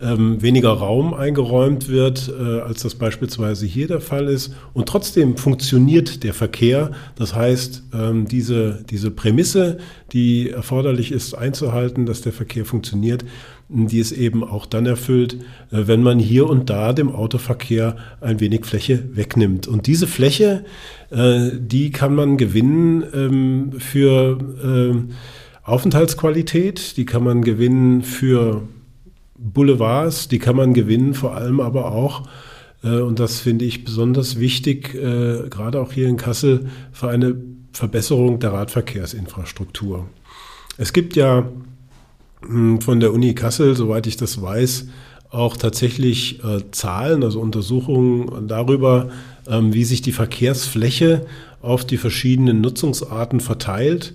ähm, 0.02 0.42
weniger 0.42 0.72
Raum 0.72 1.14
eingeräumt 1.14 1.90
wird, 1.90 2.32
äh, 2.38 2.62
als 2.62 2.84
das 2.84 2.96
beispielsweise 2.96 3.66
hier 3.66 3.88
der 3.88 4.00
Fall 4.00 4.28
ist. 4.28 4.54
Und 4.74 4.88
trotzdem 4.88 5.36
funktioniert 5.36 6.24
der 6.24 6.34
Verkehr. 6.34 6.92
Das 7.16 7.36
heißt, 7.36 7.84
ähm, 7.94 8.26
diese, 8.26 8.84
diese 8.90 9.12
Prämisse, 9.12 9.78
die 10.14 10.50
erforderlich 10.50 11.12
ist 11.12 11.34
einzuhalten, 11.34 12.06
dass 12.06 12.22
der 12.22 12.32
Verkehr 12.32 12.66
funktioniert, 12.66 13.26
die 13.68 14.00
es 14.00 14.12
eben 14.12 14.44
auch 14.44 14.66
dann 14.66 14.86
erfüllt, 14.86 15.36
äh, 15.72 15.88
wenn 15.88 16.02
man 16.02 16.18
hier 16.18 16.48
und 16.50 16.70
da 16.70 16.94
dem 16.94 17.14
Autoverkehr 17.14 17.98
ein 18.22 18.40
wenig 18.40 18.66
Fläche 18.66 19.04
wegnimmt. 19.16 19.68
Und 19.68 19.86
diese 19.88 20.08
Fläche, 20.08 20.64
äh, 21.12 21.50
die 21.60 21.92
kann 21.92 22.16
man 22.16 22.38
gewinnen 22.38 23.04
ähm, 23.14 23.72
für 23.80 24.38
ähm, 24.64 25.10
Aufenthaltsqualität, 25.64 26.96
die 26.96 27.06
kann 27.06 27.24
man 27.24 27.44
gewinnen 27.44 28.02
für 28.02 28.64
Boulevards, 29.40 30.28
die 30.28 30.40
kann 30.40 30.56
man 30.56 30.74
gewinnen, 30.74 31.14
vor 31.14 31.36
allem 31.36 31.60
aber 31.60 31.92
auch, 31.92 32.24
äh, 32.84 33.00
und 33.00 33.20
das 33.20 33.40
finde 33.40 33.66
ich 33.66 33.84
besonders 33.84 34.40
wichtig, 34.40 34.94
gerade 34.94 35.82
auch 35.82 35.92
hier 35.92 36.08
in 36.08 36.18
Kassel, 36.18 36.68
für 36.92 37.10
eine 37.10 37.36
Verbesserung 37.74 38.40
der 38.40 38.54
Radverkehrsinfrastruktur. 38.54 40.06
Es 40.78 40.94
gibt 40.94 41.16
ja 41.16 41.50
hm, 42.46 42.82
von 42.82 43.00
der 43.00 43.14
Uni 43.14 43.36
Kassel, 43.36 43.76
soweit 43.76 44.08
ich 44.08 44.18
das 44.18 44.42
weiß, 44.42 44.88
auch 45.30 45.58
tatsächlich 45.58 46.44
äh, 46.44 46.72
Zahlen, 46.72 47.24
also 47.24 47.40
Untersuchungen 47.40 48.48
darüber, 48.48 49.10
ähm, 49.48 49.74
wie 49.74 49.84
sich 49.84 50.02
die 50.02 50.12
Verkehrsfläche 50.12 51.26
auf 51.62 51.86
die 51.86 51.98
verschiedenen 51.98 52.62
Nutzungsarten 52.62 53.40
verteilt. 53.40 54.14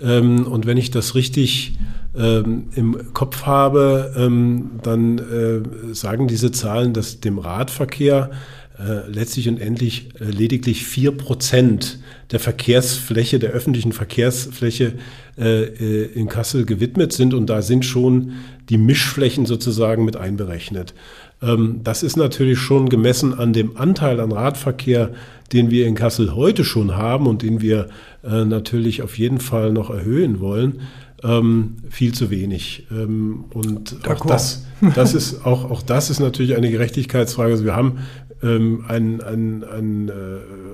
Ähm, 0.00 0.46
und 0.46 0.66
wenn 0.66 0.76
ich 0.76 0.90
das 0.90 1.14
richtig 1.14 1.74
ähm, 2.16 2.70
im 2.74 3.12
Kopf 3.12 3.44
habe, 3.44 4.14
ähm, 4.16 4.70
dann 4.82 5.18
äh, 5.18 5.94
sagen 5.94 6.26
diese 6.26 6.50
Zahlen, 6.52 6.94
dass 6.94 7.20
dem 7.20 7.38
Radverkehr 7.38 8.30
äh, 8.78 9.08
letztlich 9.10 9.48
und 9.48 9.60
endlich 9.60 10.08
äh, 10.20 10.24
lediglich 10.24 10.84
vier 10.84 11.10
Prozent 11.12 11.98
der 12.30 12.40
Verkehrsfläche, 12.40 13.38
der 13.38 13.50
öffentlichen 13.50 13.92
Verkehrsfläche 13.92 14.94
in 15.36 16.28
Kassel 16.28 16.66
gewidmet 16.66 17.12
sind. 17.12 17.32
Und 17.32 17.46
da 17.46 17.62
sind 17.62 17.84
schon 17.84 18.32
die 18.68 18.76
Mischflächen 18.76 19.46
sozusagen 19.46 20.04
mit 20.04 20.16
einberechnet. 20.16 20.94
Ähm, 21.40 21.80
das 21.84 22.02
ist 22.02 22.16
natürlich 22.16 22.58
schon 22.58 22.88
gemessen 22.88 23.38
an 23.38 23.52
dem 23.52 23.76
Anteil 23.76 24.18
an 24.18 24.32
Radverkehr, 24.32 25.10
den 25.52 25.70
wir 25.70 25.86
in 25.86 25.94
Kassel 25.94 26.34
heute 26.34 26.64
schon 26.64 26.96
haben 26.96 27.28
und 27.28 27.42
den 27.42 27.60
wir 27.60 27.88
natürlich 28.22 29.00
auf 29.00 29.16
jeden 29.16 29.40
Fall 29.40 29.72
noch 29.72 29.88
erhöhen 29.88 30.40
wollen. 30.40 30.80
Ähm, 31.24 31.76
viel 31.90 32.14
zu 32.14 32.30
wenig. 32.30 32.86
Ähm, 32.92 33.46
und 33.52 34.08
auch 34.08 34.24
das, 34.24 34.66
das 34.94 35.14
ist 35.14 35.44
auch, 35.44 35.68
auch 35.70 35.82
das 35.82 36.10
ist 36.10 36.20
natürlich 36.20 36.56
eine 36.56 36.70
Gerechtigkeitsfrage. 36.70 37.50
Also 37.50 37.64
wir 37.64 37.74
haben 37.74 37.98
ähm, 38.42 38.84
ein, 38.86 39.20
ein, 39.20 39.64
ein 39.64 40.08
äh, 40.08 40.12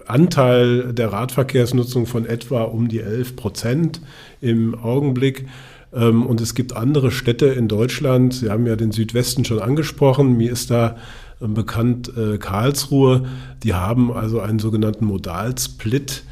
Anteil 0.07 0.93
der 0.93 1.13
Radverkehrsnutzung 1.13 2.07
von 2.07 2.27
etwa 2.27 2.63
um 2.63 2.89
die 2.89 3.01
11 3.01 3.37
Prozent 3.37 4.01
im 4.41 4.75
Augenblick. 4.75 5.47
Ähm, 5.95 6.27
und 6.27 6.41
es 6.41 6.55
gibt 6.55 6.77
andere 6.77 7.11
Städte 7.11 7.47
in 7.47 7.69
Deutschland, 7.69 8.35
Sie 8.35 8.51
haben 8.51 8.67
ja 8.67 8.77
den 8.77 8.93
Südwesten 8.93 9.45
schon 9.45 9.61
angesprochen, 9.61 10.37
mir 10.37 10.53
ist 10.53 10.71
da 10.71 10.97
äh, 11.41 11.47
bekannt 11.47 12.13
äh, 12.17 12.39
Karlsruhe, 12.39 13.25
die 13.63 13.75
haben 13.75 14.13
also 14.13 14.41
einen 14.41 14.59
sogenannten 14.59 15.07
Modalsplit 15.07 16.25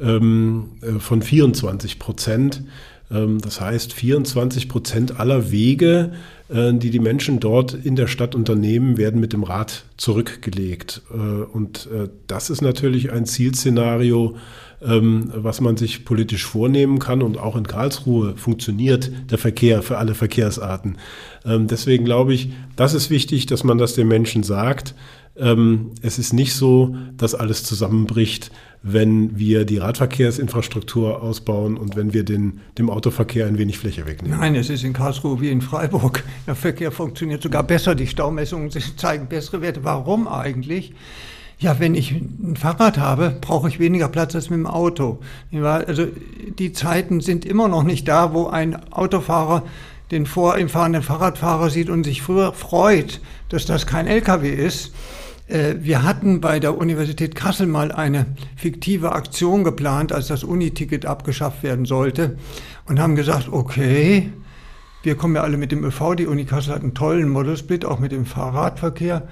ähm, 0.00 0.70
äh, 0.80 0.98
von 0.98 1.22
24 1.22 1.98
Prozent. 1.98 2.62
Ähm, 3.10 3.38
das 3.40 3.60
heißt, 3.60 3.92
24 3.92 4.68
Prozent 4.68 5.18
aller 5.18 5.50
Wege, 5.50 6.12
äh, 6.48 6.72
die 6.74 6.90
die 6.90 7.00
Menschen 7.00 7.40
dort 7.40 7.74
in 7.74 7.96
der 7.96 8.06
Stadt 8.06 8.34
unternehmen, 8.34 8.96
werden 8.96 9.20
mit 9.20 9.32
dem 9.32 9.42
Rad 9.42 9.84
zurückgelegt. 9.96 11.02
Äh, 11.12 11.16
und 11.16 11.88
äh, 11.92 12.08
das 12.26 12.50
ist 12.50 12.62
natürlich 12.62 13.12
ein 13.12 13.26
Zielszenario, 13.26 14.36
ähm, 14.82 15.30
was 15.34 15.60
man 15.60 15.76
sich 15.76 16.04
politisch 16.04 16.44
vornehmen 16.44 16.98
kann. 16.98 17.22
Und 17.22 17.38
auch 17.38 17.56
in 17.56 17.66
Karlsruhe 17.66 18.36
funktioniert 18.36 19.10
der 19.30 19.38
Verkehr 19.38 19.82
für 19.82 19.98
alle 19.98 20.14
Verkehrsarten. 20.14 20.98
Ähm, 21.44 21.66
deswegen 21.66 22.04
glaube 22.04 22.34
ich, 22.34 22.50
das 22.76 22.94
ist 22.94 23.10
wichtig, 23.10 23.46
dass 23.46 23.64
man 23.64 23.78
das 23.78 23.94
den 23.94 24.08
Menschen 24.08 24.42
sagt. 24.42 24.94
Es 25.34 26.18
ist 26.18 26.32
nicht 26.32 26.54
so, 26.54 26.96
dass 27.16 27.34
alles 27.34 27.64
zusammenbricht 27.64 28.50
wenn 28.82 29.38
wir 29.38 29.64
die 29.64 29.78
Radverkehrsinfrastruktur 29.78 31.22
ausbauen 31.22 31.76
und 31.76 31.96
wenn 31.96 32.14
wir 32.14 32.24
den, 32.24 32.60
dem 32.78 32.88
Autoverkehr 32.88 33.46
ein 33.46 33.58
wenig 33.58 33.78
Fläche 33.78 34.06
wegnehmen. 34.06 34.38
Nein, 34.38 34.54
es 34.54 34.70
ist 34.70 34.84
in 34.84 34.92
Karlsruhe 34.92 35.40
wie 35.40 35.50
in 35.50 35.60
Freiburg. 35.60 36.24
Der 36.46 36.54
Verkehr 36.54 36.90
funktioniert 36.90 37.42
sogar 37.42 37.62
besser. 37.62 37.94
Die 37.94 38.06
Staumessungen 38.06 38.70
zeigen 38.96 39.26
bessere 39.26 39.60
Werte. 39.60 39.84
Warum 39.84 40.26
eigentlich? 40.26 40.94
Ja, 41.58 41.78
wenn 41.78 41.94
ich 41.94 42.12
ein 42.12 42.56
Fahrrad 42.56 42.96
habe, 42.96 43.36
brauche 43.38 43.68
ich 43.68 43.78
weniger 43.78 44.08
Platz 44.08 44.34
als 44.34 44.48
mit 44.48 44.58
dem 44.58 44.66
Auto. 44.66 45.18
Also 45.52 46.06
die 46.58 46.72
Zeiten 46.72 47.20
sind 47.20 47.44
immer 47.44 47.68
noch 47.68 47.82
nicht 47.82 48.08
da, 48.08 48.32
wo 48.32 48.46
ein 48.46 48.90
Autofahrer 48.90 49.64
den 50.10 50.26
vor 50.26 50.58
ihm 50.58 50.68
fahrenden 50.68 51.02
Fahrradfahrer 51.02 51.70
sieht 51.70 51.88
und 51.90 52.04
sich 52.04 52.22
früher 52.22 52.52
freut, 52.52 53.20
dass 53.48 53.66
das 53.66 53.86
kein 53.86 54.06
LKW 54.06 54.50
ist. 54.50 54.92
Äh, 55.46 55.76
wir 55.80 56.02
hatten 56.02 56.40
bei 56.40 56.60
der 56.60 56.76
Universität 56.76 57.34
Kassel 57.34 57.66
mal 57.66 57.92
eine 57.92 58.26
fiktive 58.56 59.12
Aktion 59.12 59.64
geplant, 59.64 60.12
als 60.12 60.28
das 60.28 60.44
Uniticket 60.44 61.06
abgeschafft 61.06 61.62
werden 61.62 61.84
sollte 61.84 62.36
und 62.86 63.00
haben 63.00 63.16
gesagt, 63.16 63.48
okay, 63.50 64.32
wir 65.02 65.14
kommen 65.14 65.34
ja 65.34 65.42
alle 65.42 65.56
mit 65.56 65.72
dem 65.72 65.84
ÖV, 65.84 66.14
die 66.16 66.26
Uni 66.26 66.44
Kassel 66.44 66.74
hat 66.74 66.82
einen 66.82 66.94
tollen 66.94 67.28
Model-Split, 67.28 67.84
auch 67.84 68.00
mit 68.00 68.12
dem 68.12 68.26
Fahrradverkehr. 68.26 69.28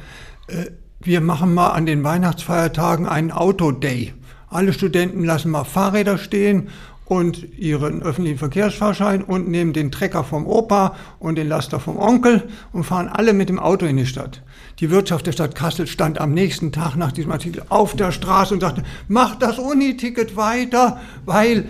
Äh, 0.46 0.66
wir 1.00 1.20
machen 1.20 1.54
mal 1.54 1.68
an 1.68 1.86
den 1.86 2.02
Weihnachtsfeiertagen 2.02 3.06
einen 3.06 3.30
Auto-Day. 3.30 4.14
Alle 4.50 4.72
Studenten 4.72 5.24
lassen 5.24 5.50
mal 5.50 5.64
Fahrräder 5.64 6.18
stehen 6.18 6.70
und 7.08 7.58
ihren 7.58 8.02
öffentlichen 8.02 8.38
Verkehrsfahrschein 8.38 9.24
und 9.24 9.48
nehmen 9.48 9.72
den 9.72 9.90
Trecker 9.90 10.24
vom 10.24 10.46
Opa 10.46 10.94
und 11.18 11.38
den 11.38 11.48
Laster 11.48 11.80
vom 11.80 11.96
Onkel 11.96 12.48
und 12.72 12.84
fahren 12.84 13.08
alle 13.08 13.32
mit 13.32 13.48
dem 13.48 13.58
Auto 13.58 13.86
in 13.86 13.96
die 13.96 14.04
Stadt. 14.04 14.42
Die 14.80 14.90
Wirtschaft 14.90 15.26
der 15.26 15.32
Stadt 15.32 15.54
Kassel 15.54 15.86
stand 15.86 16.20
am 16.20 16.34
nächsten 16.34 16.70
Tag 16.70 16.96
nach 16.96 17.10
diesem 17.10 17.32
Artikel 17.32 17.62
auf 17.70 17.96
der 17.96 18.12
Straße 18.12 18.52
und 18.52 18.60
sagte, 18.60 18.82
macht 19.08 19.40
das 19.40 19.58
Uniticket 19.58 20.36
weiter, 20.36 21.00
weil 21.24 21.64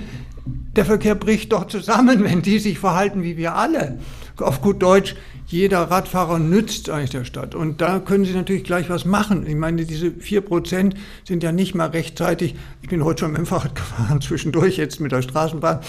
der 0.75 0.85
Verkehr 0.85 1.14
bricht 1.14 1.52
doch 1.52 1.68
zusammen, 1.68 2.25
wenn 2.25 2.42
die 2.42 2.59
sich 2.59 2.80
verhalten 2.80 3.23
wie 3.23 3.37
wir 3.37 3.54
alle. 3.54 4.00
Auf 4.38 4.61
gut 4.61 4.83
Deutsch, 4.83 5.14
jeder 5.49 5.83
Radfahrer 5.90 6.38
nützt 6.38 6.90
eigentlich 6.90 7.11
der 7.11 7.25
Stadt. 7.25 7.55
Und 7.55 7.81
da 7.81 8.00
können 8.00 8.26
Sie 8.26 8.35
natürlich 8.35 8.64
gleich 8.64 8.90
was 8.90 9.07
machen. 9.07 9.47
Ich 9.47 9.57
meine, 9.57 9.85
diese 9.85 10.11
vier 10.11 10.43
Prozent 10.43 10.95
sind 11.25 11.43
ja 11.43 11.52
nicht 11.52 11.75
mal 11.75 11.88
rechtzeitig. 11.88 12.55
Ich 12.83 12.88
bin 12.88 13.02
heute 13.02 13.21
schon 13.21 13.33
mit 13.33 13.38
dem 13.38 13.47
Fahrrad 13.47 13.75
gefahren, 13.75 14.21
zwischendurch 14.21 14.76
jetzt 14.76 15.00
mit 15.00 15.11
der 15.11 15.23
Straßenbahn. 15.23 15.81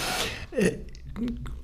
Äh, 0.52 0.72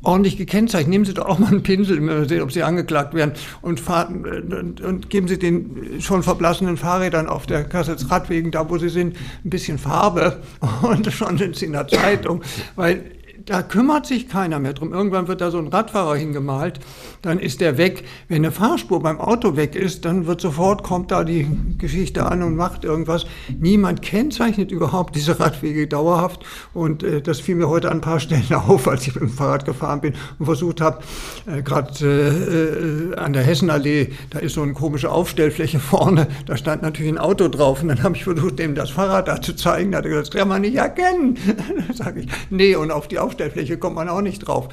ordentlich 0.04 0.38
gekennzeichnet. 0.38 0.90
Nehmen 0.90 1.06
Sie 1.06 1.14
doch 1.14 1.26
auch 1.26 1.40
mal 1.40 1.48
einen 1.48 1.64
Pinsel, 1.64 2.00
mal 2.02 2.28
sehen, 2.28 2.42
ob 2.42 2.52
Sie 2.52 2.64
angeklagt 2.64 3.14
werden 3.14 3.34
und, 3.62 3.80
fahren, 3.80 4.26
und, 4.26 4.82
und, 4.82 5.10
geben 5.10 5.28
Sie 5.28 5.40
den 5.40 6.00
schon 6.02 6.22
verblassenen 6.22 6.78
Fahrrädern 6.78 7.28
auf 7.28 7.46
der 7.46 7.64
Kassels 7.64 8.12
Radwegen, 8.12 8.52
da 8.52 8.70
wo 8.70 8.78
sie 8.78 8.90
sind, 8.90 9.16
ein 9.44 9.50
bisschen 9.50 9.78
Farbe 9.78 10.42
und 10.82 11.12
schon 11.12 11.38
sind 11.38 11.56
Sie 11.56 11.66
in 11.66 11.72
der 11.72 11.88
Zeitung, 11.88 12.44
weil 12.76 13.04
da 13.46 13.62
kümmert 13.62 14.08
sich 14.08 14.28
keiner 14.28 14.60
mehr 14.60 14.74
drum. 14.74 14.92
Irgendwann 14.92 15.28
wird 15.28 15.42
da 15.42 15.52
so 15.52 15.60
ein 15.60 15.68
Radfahrer 15.68 16.16
hingemalt, 16.16 16.80
dann 17.22 17.40
ist 17.40 17.62
der 17.62 17.78
weg. 17.78 18.04
Wenn 18.28 18.38
eine 18.38 18.52
Fahrspur 18.52 19.02
beim 19.02 19.20
Auto 19.20 19.56
weg 19.56 19.76
ist, 19.76 20.06
dann 20.06 20.26
wird 20.26 20.42
sofort, 20.42 20.84
kommt 20.84 21.12
da 21.12 21.24
die 21.24 21.48
Geschichte 21.78 22.26
an 22.26 22.42
und 22.42 22.56
macht 22.56 22.84
irgendwas. 22.84 23.26
Niemand 23.60 24.02
kennzeichnet 24.02 24.72
überhaupt 24.72 25.16
diese 25.16 25.40
Radwege 25.40 25.88
dauerhaft 25.88 26.44
und 26.74 27.04
äh, 27.04 27.22
das 27.22 27.40
fiel 27.40 27.56
mir 27.56 27.70
heute 27.70 27.92
an 27.92 27.98
ein 27.98 28.02
paar 28.02 28.20
Stellen 28.20 28.52
auf, 28.54 28.88
als 28.88 29.08
ich 29.08 29.14
mit 29.14 29.22
dem 29.22 29.30
Fahrrad 29.30 29.66
gefahren 29.66 30.02
bin 30.02 30.14
und 30.40 30.46
versucht 30.46 30.82
habe, 30.82 31.04
äh, 31.46 31.62
gerade 31.62 31.92
äh, 32.02 33.14
äh, 33.14 33.16
an 33.16 33.34
der 33.34 33.44
Hessenallee, 33.44 34.12
da 34.32 34.40
ist 34.40 34.56
so 34.56 34.64
eine 34.64 34.74
komische 34.74 35.12
Aufstellfläche 35.12 35.80
vorne, 35.96 36.28
da 36.48 36.58
stand 36.58 36.82
natürlich 36.82 37.12
ein 37.12 37.20
Auto 37.20 37.48
drauf 37.48 37.84
und 37.84 37.90
dann 37.90 38.02
habe 38.02 38.16
ich 38.16 38.24
versucht, 38.24 38.58
dem 38.58 38.74
das 38.74 38.90
Fahrrad 38.90 39.28
da 39.28 39.40
zu 39.40 39.56
zeigen, 39.56 39.92
da 39.92 40.00
hat 40.00 40.06
er 40.06 40.10
gesagt, 40.10 40.34
das 40.34 40.40
kann 40.40 40.48
man 40.48 40.62
nicht 40.62 40.76
erkennen. 40.76 41.38
da 41.88 41.94
sage 41.94 42.22
ich, 42.22 42.28
nee, 42.50 42.76
und 42.76 42.92
auf 42.92 43.08
die 43.08 43.20
Aufstellfläche 43.20 43.35
Aufstellfläche 43.36 43.78
kommt 43.78 43.96
man 43.96 44.08
auch 44.08 44.22
nicht 44.22 44.40
drauf. 44.40 44.70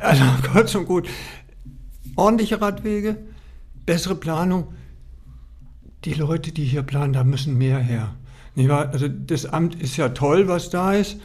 Also 0.00 0.22
kurz 0.52 0.74
und 0.74 0.86
gut, 0.86 1.08
ordentliche 2.16 2.60
Radwege, 2.60 3.18
bessere 3.84 4.14
Planung. 4.14 4.68
Die 6.04 6.14
Leute, 6.14 6.52
die 6.52 6.64
hier 6.64 6.82
planen, 6.82 7.12
da 7.12 7.24
müssen 7.24 7.58
mehr 7.58 7.78
her. 7.78 8.14
Also 8.56 9.08
das 9.08 9.44
Amt 9.44 9.74
ist 9.74 9.96
ja 9.98 10.10
toll, 10.10 10.48
was 10.48 10.70
da 10.70 10.94
ist 10.94 11.18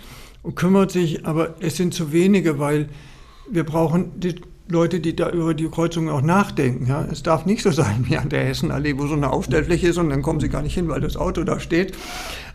und 0.43 0.55
kümmert 0.55 0.91
sich, 0.91 1.25
aber 1.25 1.55
es 1.61 1.77
sind 1.77 1.93
zu 1.93 2.11
wenige, 2.11 2.59
weil 2.59 2.89
wir 3.49 3.63
brauchen 3.63 4.19
die 4.19 4.35
Leute, 4.67 4.99
die 4.99 5.15
da 5.15 5.29
über 5.29 5.53
die 5.53 5.69
Kreuzung 5.69 6.09
auch 6.09 6.21
nachdenken. 6.21 6.87
Ja. 6.87 7.07
Es 7.09 7.23
darf 7.23 7.45
nicht 7.45 7.63
so 7.63 7.71
sein 7.71 8.05
wie 8.09 8.17
an 8.17 8.29
der 8.29 8.43
Hessenallee, 8.43 8.97
wo 8.97 9.07
so 9.07 9.13
eine 9.13 9.31
Aufstellfläche 9.31 9.87
ist 9.87 9.97
und 9.97 10.09
dann 10.09 10.21
kommen 10.21 10.39
sie 10.39 10.49
gar 10.49 10.61
nicht 10.61 10.73
hin, 10.73 10.89
weil 10.89 10.99
das 10.99 11.15
Auto 11.15 11.43
da 11.43 11.59
steht. 11.59 11.95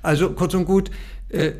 Also 0.02 0.30
kurz 0.30 0.52
und 0.54 0.66
gut, 0.66 0.90
äh, 1.30 1.52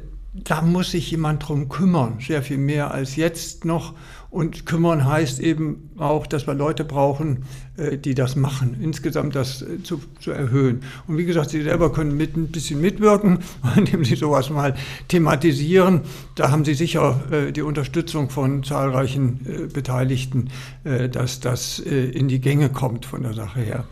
da 0.45 0.61
muss 0.63 0.91
sich 0.91 1.11
jemand 1.11 1.49
drum 1.49 1.69
kümmern, 1.69 2.19
sehr 2.21 2.43
viel 2.43 2.59
mehr 2.59 2.91
als 2.91 3.17
jetzt 3.17 3.65
noch. 3.65 3.95
Und 4.37 4.67
kümmern 4.67 5.07
heißt 5.07 5.41
eben 5.41 5.89
auch, 5.97 6.27
dass 6.27 6.47
wir 6.47 6.53
Leute 6.53 6.85
brauchen, 6.85 7.45
äh, 7.79 7.97
die 7.97 8.15
das 8.15 8.37
machen, 8.37 8.77
insgesamt 8.83 9.35
das 9.35 9.63
äh, 9.63 9.83
zu, 9.83 9.99
zu 10.21 10.31
erhöhen. 10.31 10.83
Und 11.07 11.17
wie 11.17 11.25
gesagt, 11.25 11.49
Sie 11.49 11.63
selber 11.63 11.91
können 11.91 12.19
mit 12.19 12.37
ein 12.37 12.49
bisschen 12.49 12.83
mitwirken, 12.83 13.39
indem 13.77 14.05
Sie 14.05 14.15
sowas 14.15 14.51
mal 14.51 14.75
thematisieren. 15.09 16.03
Da 16.35 16.51
haben 16.51 16.67
Sie 16.67 16.75
sicher 16.75 17.19
äh, 17.31 17.51
die 17.51 17.63
Unterstützung 17.63 18.29
von 18.29 18.63
zahlreichen 18.63 19.71
Beteiligten, 19.73 20.51
dass 20.85 21.41
das 21.41 21.79
in 21.79 22.29
die 22.29 22.41
Gänge 22.41 22.69
kommt 22.69 23.07
von 23.07 23.23
der 23.23 23.33
Sache 23.33 23.61
her. 23.61 23.85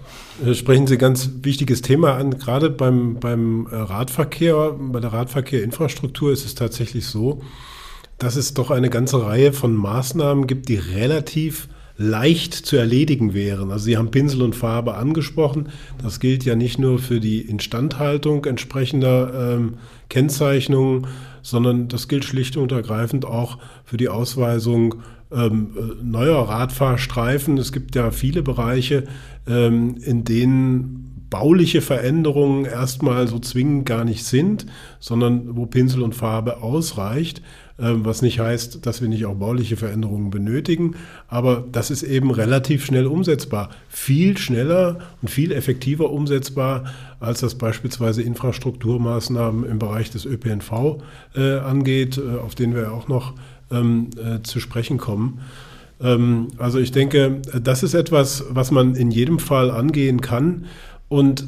Sprechen 0.53 0.87
Sie 0.87 0.99
ganz 0.99 1.31
wichtiges 1.43 1.81
Thema 1.81 2.17
an. 2.17 2.39
Gerade 2.39 2.69
beim, 2.69 3.15
beim 3.19 3.67
Radverkehr, 3.71 4.77
bei 4.79 5.01
der 5.01 5.13
Radverkehrinfrastruktur 5.13 6.33
ist 6.33 6.45
es 6.45 6.55
tatsächlich 6.55 7.07
so, 7.07 7.41
dass 8.19 8.37
es 8.37 8.55
doch 8.55 8.71
eine 8.71 8.91
ganze 8.91 9.25
Reihe 9.25 9.53
von 9.53 9.75
Maßnahmen 9.75 10.47
gibt, 10.47 10.69
die 10.69 10.77
relativ 10.77 11.69
leicht 11.97 12.55
zu 12.55 12.77
erledigen 12.77 13.35
wären. 13.35 13.71
Also 13.71 13.85
Sie 13.85 13.97
haben 13.97 14.11
Pinsel 14.11 14.43
und 14.43 14.57
Farbe 14.57 14.95
angesprochen. 14.95 15.69
Das 16.03 16.19
gilt 16.19 16.45
ja 16.45 16.57
nicht 16.57 16.79
nur 16.79 16.99
für 16.99 17.21
die 17.21 17.41
Instandhaltung 17.41 18.45
entsprechender 18.47 19.55
ähm, 19.55 19.75
Kennzeichnungen, 20.09 21.07
sondern 21.43 21.89
das 21.89 22.09
gilt 22.09 22.25
schlicht 22.25 22.57
und 22.57 22.73
ergreifend 22.73 23.25
auch 23.25 23.59
für 23.85 23.97
die 23.97 24.09
Ausweisung 24.09 24.97
ähm, 25.31 25.77
äh, 25.77 26.05
neuer 26.05 26.49
Radfahrstreifen. 26.49 27.59
Es 27.59 27.71
gibt 27.71 27.95
ja 27.95 28.11
viele 28.11 28.43
Bereiche, 28.43 29.05
ähm, 29.47 29.97
in 30.03 30.25
denen 30.25 31.27
bauliche 31.31 31.81
Veränderungen 31.81 32.65
erstmal 32.65 33.27
so 33.29 33.39
zwingend 33.39 33.87
gar 33.87 34.05
nicht 34.05 34.25
sind, 34.25 34.67
sondern 35.01 35.57
wo 35.57 35.67
Pinsel 35.67 36.03
und 36.03 36.15
Farbe 36.15 36.63
ausreicht. 36.63 37.43
Ähm, 37.77 38.05
was 38.05 38.23
nicht 38.23 38.39
heißt, 38.39 38.87
dass 38.87 39.03
wir 39.03 39.09
nicht 39.09 39.27
auch 39.27 39.35
bauliche 39.35 39.77
Veränderungen 39.77 40.31
benötigen, 40.31 40.95
aber 41.27 41.65
das 41.73 41.91
ist 41.91 42.05
eben 42.05 42.31
relativ 42.31 42.85
schnell 42.85 43.07
umsetzbar. 43.07 43.71
Viel 43.89 44.39
schneller 44.39 45.01
und 45.21 45.29
viel 45.29 45.51
effektiver 45.51 46.11
umsetzbar, 46.11 46.85
als 47.19 47.41
das 47.41 47.57
beispielsweise 47.57 48.23
Infrastrukturmaßnahmen 48.23 49.69
im 49.69 49.81
Bereich 49.81 50.09
des 50.11 50.25
ÖPNV 50.25 51.03
äh, 51.35 51.57
angeht, 51.59 52.17
äh, 52.17 52.39
auf 52.39 52.55
den 52.55 52.77
wir 52.77 52.93
auch 52.93 53.09
noch 53.09 53.35
ähm, 53.73 54.11
äh, 54.23 54.41
zu 54.43 54.61
sprechen 54.61 54.97
kommen. 54.97 55.41
Ähm, 56.01 56.49
also 56.59 56.79
ich 56.79 56.93
denke, 56.93 57.43
das 57.61 57.83
ist 57.83 57.95
etwas, 57.95 58.45
was 58.51 58.71
man 58.71 58.95
in 58.95 59.11
jedem 59.11 59.41
Fall 59.41 59.73
angehen 59.73 60.21
kann. 60.21 60.67
Und 61.09 61.47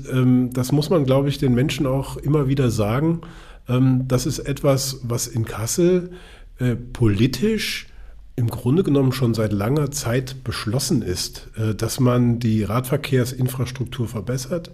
das 0.52 0.70
muss 0.70 0.90
man, 0.90 1.04
glaube 1.06 1.28
ich, 1.28 1.38
den 1.38 1.54
Menschen 1.54 1.86
auch 1.86 2.18
immer 2.18 2.46
wieder 2.46 2.70
sagen. 2.70 3.22
Ähm, 3.68 4.04
das 4.08 4.26
ist 4.26 4.40
etwas, 4.40 5.00
was 5.02 5.26
in 5.26 5.44
Kassel 5.44 6.10
äh, 6.58 6.74
politisch 6.74 7.88
im 8.36 8.48
Grunde 8.48 8.82
genommen 8.82 9.12
schon 9.12 9.32
seit 9.32 9.52
langer 9.52 9.90
Zeit 9.90 10.44
beschlossen 10.44 11.02
ist, 11.02 11.48
äh, 11.56 11.74
dass 11.74 12.00
man 12.00 12.38
die 12.38 12.62
Radverkehrsinfrastruktur 12.62 14.08
verbessert. 14.08 14.70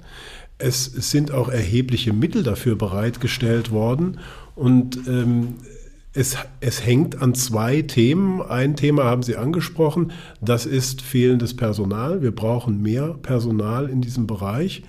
Es, 0.59 0.85
sind 0.85 1.33
auch 1.33 1.49
erhebliche 1.49 2.13
Mittel 2.13 2.43
dafür 2.43 2.77
bereitgestellt 2.77 3.71
worden 3.71 4.19
und 4.55 4.99
ähm, 5.09 5.55
es, 6.13 6.37
es, 6.61 6.85
hängt 6.85 7.23
an 7.23 7.35
zwei 7.35 7.83
Themen. 7.83 8.43
Ein 8.43 8.77
Thema 8.77 9.05
haben 9.05 9.23
Sie 9.23 9.37
angesprochen, 9.37 10.13
das 10.41 10.67
ist 10.67 11.01
fehlendes 11.01 11.57
Personal. 11.57 12.21
Wir 12.21 12.33
brauchen 12.33 12.83
mehr 12.83 13.15
Personal 13.23 13.89
in 13.89 14.03
diesem 14.03 14.27
Bereich. 14.27 14.83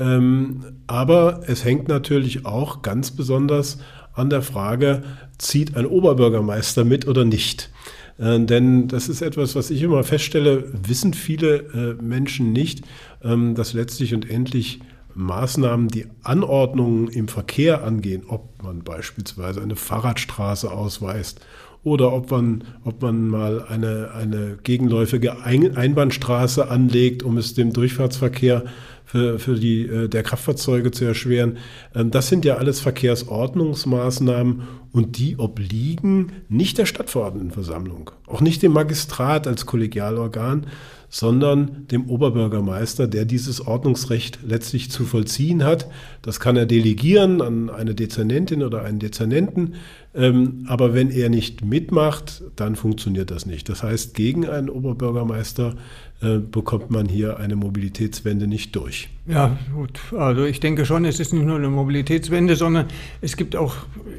Ähm, 0.00 0.64
aber 0.86 1.42
es 1.46 1.64
hängt 1.64 1.88
natürlich 1.88 2.46
auch 2.46 2.82
ganz 2.82 3.10
besonders 3.10 3.78
an 4.14 4.30
der 4.30 4.42
Frage, 4.42 5.02
zieht 5.38 5.76
ein 5.76 5.86
Oberbürgermeister 5.86 6.84
mit 6.84 7.06
oder 7.06 7.24
nicht? 7.24 7.70
Äh, 8.18 8.40
denn 8.40 8.88
das 8.88 9.08
ist 9.08 9.20
etwas, 9.20 9.54
was 9.54 9.70
ich 9.70 9.82
immer 9.82 10.02
feststelle, 10.02 10.64
wissen 10.72 11.12
viele 11.12 11.96
äh, 11.98 12.02
Menschen 12.02 12.52
nicht, 12.52 12.82
ähm, 13.22 13.54
dass 13.54 13.74
letztlich 13.74 14.14
und 14.14 14.28
endlich 14.28 14.80
Maßnahmen, 15.14 15.88
die 15.88 16.06
Anordnungen 16.22 17.08
im 17.08 17.28
Verkehr 17.28 17.84
angehen, 17.84 18.22
ob 18.26 18.62
man 18.62 18.82
beispielsweise 18.82 19.60
eine 19.60 19.76
Fahrradstraße 19.76 20.70
ausweist 20.70 21.40
oder 21.82 22.12
ob 22.12 22.30
man, 22.30 22.64
ob 22.84 23.02
man 23.02 23.28
mal 23.28 23.64
eine, 23.64 24.10
eine 24.14 24.58
gegenläufige 24.62 25.42
Einbahnstraße 25.42 26.70
anlegt, 26.70 27.22
um 27.22 27.38
es 27.38 27.54
dem 27.54 27.72
Durchfahrtsverkehr 27.72 28.64
für, 29.10 29.38
für 29.40 29.56
die, 29.56 29.86
äh, 29.86 30.08
der 30.08 30.22
Kraftfahrzeuge 30.22 30.92
zu 30.92 31.04
erschweren. 31.04 31.58
Ähm, 31.94 32.10
das 32.10 32.28
sind 32.28 32.44
ja 32.44 32.56
alles 32.56 32.80
Verkehrsordnungsmaßnahmen 32.80 34.62
und 34.92 35.18
die 35.18 35.36
obliegen 35.36 36.32
nicht 36.48 36.78
der 36.78 36.86
Stadtverordnetenversammlung, 36.86 38.12
auch 38.26 38.40
nicht 38.40 38.62
dem 38.62 38.72
Magistrat 38.72 39.48
als 39.48 39.66
Kollegialorgan, 39.66 40.66
sondern 41.10 41.88
dem 41.88 42.08
Oberbürgermeister, 42.08 43.08
der 43.08 43.24
dieses 43.24 43.66
Ordnungsrecht 43.66 44.38
letztlich 44.46 44.92
zu 44.92 45.04
vollziehen 45.04 45.64
hat. 45.64 45.88
Das 46.22 46.38
kann 46.38 46.56
er 46.56 46.66
delegieren 46.66 47.42
an 47.42 47.68
eine 47.68 47.96
Dezernentin 47.96 48.62
oder 48.62 48.84
einen 48.84 49.00
Dezernenten. 49.00 49.74
Ähm, 50.14 50.64
aber 50.68 50.94
wenn 50.94 51.10
er 51.10 51.28
nicht 51.28 51.64
mitmacht, 51.64 52.42
dann 52.54 52.76
funktioniert 52.76 53.30
das 53.32 53.44
nicht. 53.44 53.68
Das 53.68 53.82
heißt, 53.82 54.14
gegen 54.14 54.48
einen 54.48 54.70
Oberbürgermeister 54.70 55.74
äh, 56.22 56.38
bekommt 56.38 56.90
man 56.90 57.08
hier 57.08 57.38
eine 57.38 57.56
Mobilitätswende 57.56 58.46
nicht 58.46 58.76
durch. 58.76 59.08
Ja, 59.26 59.58
gut. 59.74 60.00
Also 60.16 60.44
ich 60.44 60.60
denke 60.60 60.86
schon, 60.86 61.04
es 61.04 61.18
ist 61.18 61.32
nicht 61.32 61.44
nur 61.44 61.56
eine 61.56 61.70
Mobilitätswende, 61.70 62.54
sondern 62.54 62.86
es 63.20 63.36
gibt 63.36 63.56
auch, 63.56 63.74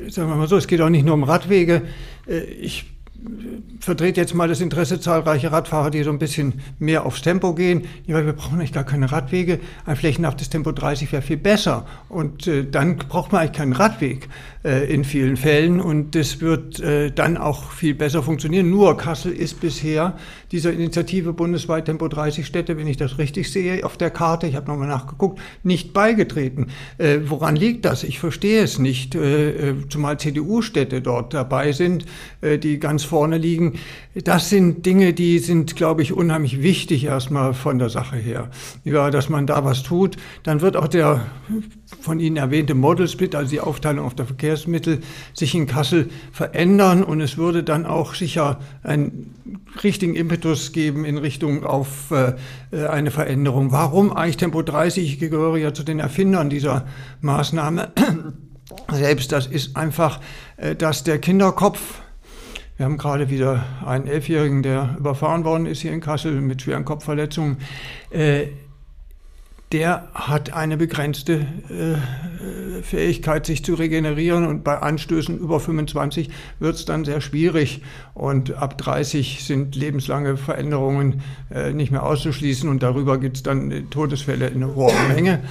sagen 0.10 0.30
wir 0.30 0.36
mal 0.36 0.48
so, 0.48 0.58
es 0.58 0.68
geht 0.68 0.82
auch 0.82 0.90
nicht 0.90 1.06
nur 1.06 1.14
um 1.14 1.24
Radwege. 1.24 1.84
Äh, 2.28 2.40
ich 2.40 2.86
vertrete 3.80 4.22
jetzt 4.22 4.34
mal 4.34 4.48
das 4.48 4.62
Interesse 4.62 5.00
zahlreicher 5.00 5.52
Radfahrer, 5.52 5.92
die 5.92 6.04
so 6.04 6.12
ein 6.12 6.20
bisschen 6.20 6.62
mehr 6.80 7.06
aufs 7.06 7.22
Tempo 7.22 7.54
gehen. 7.54 7.86
Ja, 8.06 8.26
wir 8.26 8.34
brauchen 8.34 8.56
eigentlich 8.60 8.74
gar 8.74 8.84
keine 8.84 9.12
Radwege. 9.12 9.60
Ein 9.86 9.96
flächenhaftes 9.96 10.50
Tempo 10.50 10.72
30 10.72 11.12
wäre 11.12 11.22
viel 11.22 11.38
besser. 11.38 11.86
Und 12.10 12.48
äh, 12.48 12.66
dann 12.70 12.98
braucht 12.98 13.32
man 13.32 13.42
eigentlich 13.42 13.58
keinen 13.58 13.74
Radweg 13.74 14.28
äh, 14.64 14.92
in 14.92 15.04
vielen 15.04 15.38
Fällen. 15.38 15.82
Und 15.82 16.16
das 16.16 16.42
wird 16.42 16.80
äh, 16.80 17.12
dann 17.12 17.38
auch 17.38 17.72
viel 17.72 17.96
besser 17.96 18.24
funktionieren. 18.24 18.70
Nur 18.70 18.98
Kassel 18.98 19.32
ist 19.32 19.62
bisher 19.62 20.16
dieser 20.52 20.74
Initiative 20.74 21.34
bundesweit 21.34 21.86
Tempo 21.86 22.08
30 22.08 22.46
Städte, 22.46 22.78
wenn 22.78 22.88
ich 22.88 22.98
das 22.98 23.18
richtig 23.18 23.52
sehe, 23.52 23.86
auf 23.86 23.98
der 23.98 24.10
Karte, 24.10 24.48
ich 24.48 24.56
habe 24.56 24.68
nochmal 24.70 24.88
nachgeguckt, 24.88 25.40
nicht 25.64 25.94
beigetreten. 25.94 26.68
Äh, 26.98 27.20
woran 27.26 27.56
liegt 27.56 27.86
das? 27.86 28.04
Ich 28.04 28.20
verstehe 28.20 28.62
es 28.62 28.78
nicht. 28.78 29.16
Äh, 29.16 29.70
äh, 29.70 29.76
zumal 29.90 30.20
CDU-Städte 30.20 31.02
dort 31.02 31.34
dabei 31.34 31.72
sind, 31.72 32.06
die 32.42 32.80
ganz 32.80 33.04
vorne 33.04 33.38
liegen. 33.38 33.80
Das 34.24 34.50
sind 34.50 34.86
Dinge, 34.86 35.14
die 35.14 35.40
sind, 35.40 35.76
glaube 35.76 36.02
ich, 36.02 36.14
unheimlich 36.14 36.62
wichtig 36.62 37.06
erstmal 37.06 37.54
von 37.54 37.80
der 37.80 37.90
Sache 37.90 38.16
her. 38.16 38.50
Ja, 38.84 39.12
dass 39.12 39.30
man 39.30 39.48
da 39.48 39.64
was 39.64 39.84
tut. 39.84 40.18
Dann 40.44 40.62
wird 40.62 40.76
auch 40.76 40.88
der 40.88 41.26
von 42.02 42.20
Ihnen 42.20 42.38
erwähnte 42.38 42.74
Model 42.74 43.08
Split, 43.08 43.36
also 43.36 43.52
die 43.52 43.60
Aufteilung 43.60 44.06
auf 44.06 44.16
der 44.16 44.26
Verkehrsmittel, 44.26 45.02
sich 45.34 45.54
in 45.54 45.68
Kassel 45.68 46.10
verändern 46.32 47.04
und 47.04 47.22
es 47.22 47.38
würde 47.38 47.64
dann 47.64 47.86
auch 47.86 48.16
sicher 48.16 48.60
einen 48.84 49.36
richtigen 49.84 50.16
Impetus 50.16 50.41
geben 50.72 51.06
in 51.06 51.18
Richtung 51.18 51.64
auf 51.64 52.12
äh, 52.12 52.86
eine 52.86 53.12
Veränderung. 53.12 53.72
Warum 53.72 54.12
eigentlich 54.12 54.38
Tempo 54.38 54.62
30? 54.62 55.14
Ich 55.14 55.20
gehöre 55.20 55.58
ja 55.58 55.74
zu 55.74 55.84
den 55.84 56.00
Erfindern 56.00 56.50
dieser 56.50 56.86
Maßnahme. 57.22 57.92
Selbst 58.92 59.32
das 59.32 59.48
ist 59.48 59.76
einfach, 59.76 60.20
äh, 60.58 60.76
dass 60.76 61.04
der 61.04 61.20
Kinderkopf 61.20 62.02
wir 62.82 62.86
haben 62.86 62.98
gerade 62.98 63.30
wieder 63.30 63.64
einen 63.86 64.08
Elfjährigen, 64.08 64.64
der 64.64 64.96
überfahren 64.98 65.46
worden 65.46 65.68
ist 65.68 65.82
hier 65.82 65.92
in 65.92 66.02
Kassel 66.02 66.42
mit 66.42 66.64
schweren 66.64 66.84
Kopfverletzungen. 66.84 67.58
Äh, 69.72 69.78
der 69.78 70.08
hat 70.14 70.54
eine 70.54 70.78
begrenzte 70.78 71.46
äh, 71.70 72.82
Fähigkeit, 72.84 73.46
sich 73.46 73.64
zu 73.64 73.76
regenerieren 73.76 74.46
und 74.46 74.64
bei 74.64 74.78
Anstößen 74.78 75.38
über 75.38 75.60
25 75.60 76.30
wird 76.60 76.76
es 76.76 76.86
dann 76.86 77.06
sehr 77.06 77.22
schwierig 77.22 77.82
und 78.14 78.54
ab 78.54 78.78
30 78.78 79.44
sind 79.44 79.76
lebenslange 79.76 80.38
Veränderungen 80.38 81.22
äh, 81.54 81.74
nicht 81.74 81.92
mehr 81.92 82.04
auszuschließen 82.04 82.70
und 82.70 82.84
darüber 82.84 83.18
gibt 83.20 83.38
es 83.38 83.44
dann 83.44 83.90
Todesfälle 83.90 84.48
in 84.48 84.66
hoher 84.76 84.94
Menge. 85.08 85.42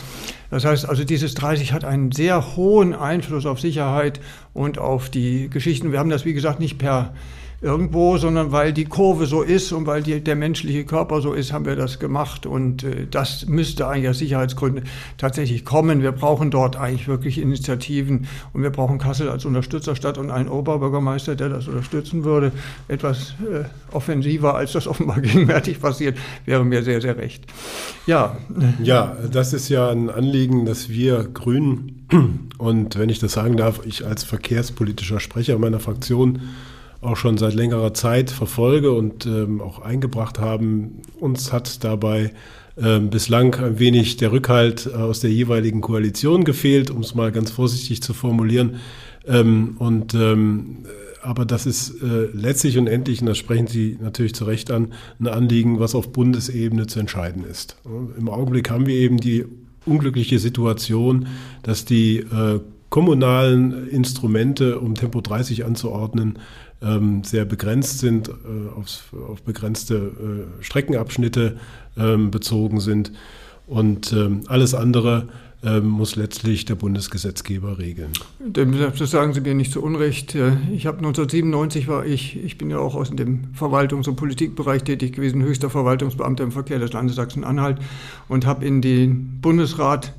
Das 0.51 0.65
heißt 0.65 0.89
also, 0.89 1.05
dieses 1.05 1.35
30 1.35 1.73
hat 1.73 1.85
einen 1.85 2.11
sehr 2.11 2.57
hohen 2.57 2.93
Einfluss 2.93 3.47
auf 3.47 3.61
Sicherheit 3.61 4.21
und 4.53 4.79
auf 4.79 5.09
die 5.09 5.49
Geschichten. 5.49 5.93
Wir 5.93 6.01
haben 6.01 6.11
das, 6.11 6.25
wie 6.25 6.35
gesagt, 6.35 6.59
nicht 6.59 6.77
per 6.79 7.15
irgendwo, 7.63 8.17
sondern 8.17 8.53
weil 8.53 8.73
die 8.73 8.87
Kurve 8.87 9.27
so 9.27 9.43
ist 9.43 9.73
und 9.73 9.87
weil 9.87 10.03
die, 10.03 10.23
der 10.23 10.35
menschliche 10.35 10.85
Körper 10.85 11.21
so 11.21 11.35
ist, 11.35 11.53
haben 11.53 11.67
wir 11.67 11.77
das 11.77 11.99
gemacht. 11.99 12.47
Und 12.47 12.85
äh, 12.85 13.07
das 13.11 13.47
müsste 13.47 13.87
eigentlich 13.87 14.09
aus 14.09 14.19
Sicherheitsgründen 14.19 14.85
tatsächlich 15.19 15.65
kommen. 15.67 16.03
Wir 16.03 16.13
brauchen 16.13 16.51
dort 16.51 16.77
eigentlich 16.77 17.07
wirklich 17.07 17.39
Initiativen 17.39 18.27
und 18.55 18.63
wir 18.63 18.71
brauchen 18.71 18.99
Kassel 18.99 19.29
als 19.29 19.45
Unterstützerstadt 19.45 20.17
und 20.17 20.31
einen 20.31 20.49
Oberbürgermeister, 20.49 21.37
der 21.37 21.51
das 21.51 21.69
unterstützen 21.69 22.25
würde. 22.25 22.53
Etwas 22.89 23.35
äh, 23.41 23.65
offensiver, 23.95 24.55
als 24.55 24.73
das 24.73 24.87
offenbar 24.87 25.21
gegenwärtig 25.21 25.81
passiert, 25.81 26.17
wäre 26.47 26.65
mir 26.65 26.83
sehr, 26.83 27.03
sehr 27.03 27.19
recht. 27.19 27.45
Ja. 28.07 28.39
Ja, 28.83 29.17
das 29.31 29.53
ist 29.53 29.69
ja 29.69 29.91
ein 29.91 30.09
Anliegen, 30.09 30.65
dass 30.65 30.89
wir 30.89 31.25
Grünen 31.25 32.07
und 32.59 32.99
wenn 32.99 33.11
ich 33.11 33.19
das 33.19 33.33
sagen 33.33 33.57
darf, 33.57 33.81
ich 33.85 34.07
als 34.07 34.25
verkehrspolitischer 34.25 35.21
Sprecher 35.21 35.59
meiner 35.59 35.79
Fraktion 35.79 36.41
auch 37.01 37.17
schon 37.17 37.39
seit 37.39 37.55
längerer 37.55 37.95
Zeit 37.95 38.31
verfolge 38.31 38.93
und 38.93 39.27
ähm, 39.27 39.61
auch 39.61 39.81
eingebracht 39.81 40.39
haben. 40.39 41.03
Uns 41.19 41.53
hat 41.53 41.83
dabei 41.83 42.33
ähm, 42.77 43.11
bislang 43.11 43.55
ein 43.55 43.79
wenig 43.79 44.17
der 44.17 44.33
Rückhalt 44.33 44.87
äh, 44.87 44.97
aus 44.97 45.21
der 45.21 45.31
jeweiligen 45.31 45.81
Koalition 45.81 46.45
gefehlt, 46.45 46.91
um 46.91 47.01
es 47.01 47.15
mal 47.15 47.33
ganz 47.33 47.51
vorsichtig 47.51 48.03
zu 48.03 48.13
formulieren. 48.13 48.77
Ähm, 49.27 49.77
und 49.79 50.15
ähm, 50.15 50.85
aber 51.23 51.45
das 51.45 51.67
ist 51.67 52.03
äh, 52.03 52.29
letztlich 52.33 52.79
und 52.79 52.87
endlich, 52.87 53.21
und 53.21 53.27
das 53.27 53.39
sprechen 53.39 53.67
Sie 53.67 53.99
natürlich 54.01 54.35
zu 54.35 54.45
Recht 54.45 54.71
an, 54.71 54.93
ein 55.19 55.27
Anliegen, 55.27 55.79
was 55.79 55.95
auf 55.95 56.13
Bundesebene 56.13 56.87
zu 56.87 56.99
entscheiden 57.01 57.45
ist. 57.45 57.77
Im 58.17 58.29
Augenblick 58.29 58.71
haben 58.71 58.87
wir 58.87 58.95
eben 58.95 59.19
die 59.19 59.45
unglückliche 59.85 60.39
Situation, 60.39 61.29
dass 61.63 61.85
die 61.85 62.19
äh, 62.19 62.61
kommunalen 62.89 63.89
Instrumente, 63.89 64.81
um 64.81 64.95
Tempo 64.95 65.21
30 65.21 65.65
anzuordnen, 65.65 66.39
ähm, 66.83 67.23
sehr 67.25 67.45
begrenzt 67.45 67.99
sind, 67.99 68.29
äh, 68.29 68.33
aufs, 68.77 69.05
auf 69.29 69.43
begrenzte 69.43 69.95
äh, 69.95 70.63
Streckenabschnitte 70.63 71.57
ähm, 71.97 72.31
bezogen 72.31 72.81
sind. 72.81 73.13
Und 73.67 74.13
ähm, 74.13 74.41
alles 74.49 74.75
andere 74.75 75.29
ähm, 75.63 75.87
muss 75.87 76.17
letztlich 76.17 76.65
der 76.65 76.75
Bundesgesetzgeber 76.75 77.79
regeln. 77.79 78.13
Das 78.39 79.11
sagen 79.11 79.35
Sie 79.35 79.43
mir 79.43 79.55
nicht 79.55 79.73
zu 79.73 79.83
Unrecht. 79.83 80.35
Ich 80.35 80.87
habe 80.87 80.99
1997 80.99 81.87
war 81.87 82.07
ich, 82.07 82.43
ich 82.43 82.57
bin 82.57 82.71
ja 82.71 82.79
auch 82.79 82.95
aus 82.95 83.11
dem 83.11 83.53
Verwaltungs- 83.55 84.09
und 84.09 84.17
Politikbereich 84.17 84.85
tätig 84.85 85.13
gewesen, 85.13 85.43
höchster 85.43 85.69
Verwaltungsbeamter 85.69 86.45
im 86.45 86.53
Verkehr 86.53 86.79
des 86.79 86.95
Landes 86.95 87.17
Sachsen-Anhalt 87.17 87.79
und 88.29 88.47
habe 88.47 88.65
in 88.65 88.81
den 88.81 89.41
Bundesrat 89.43 90.15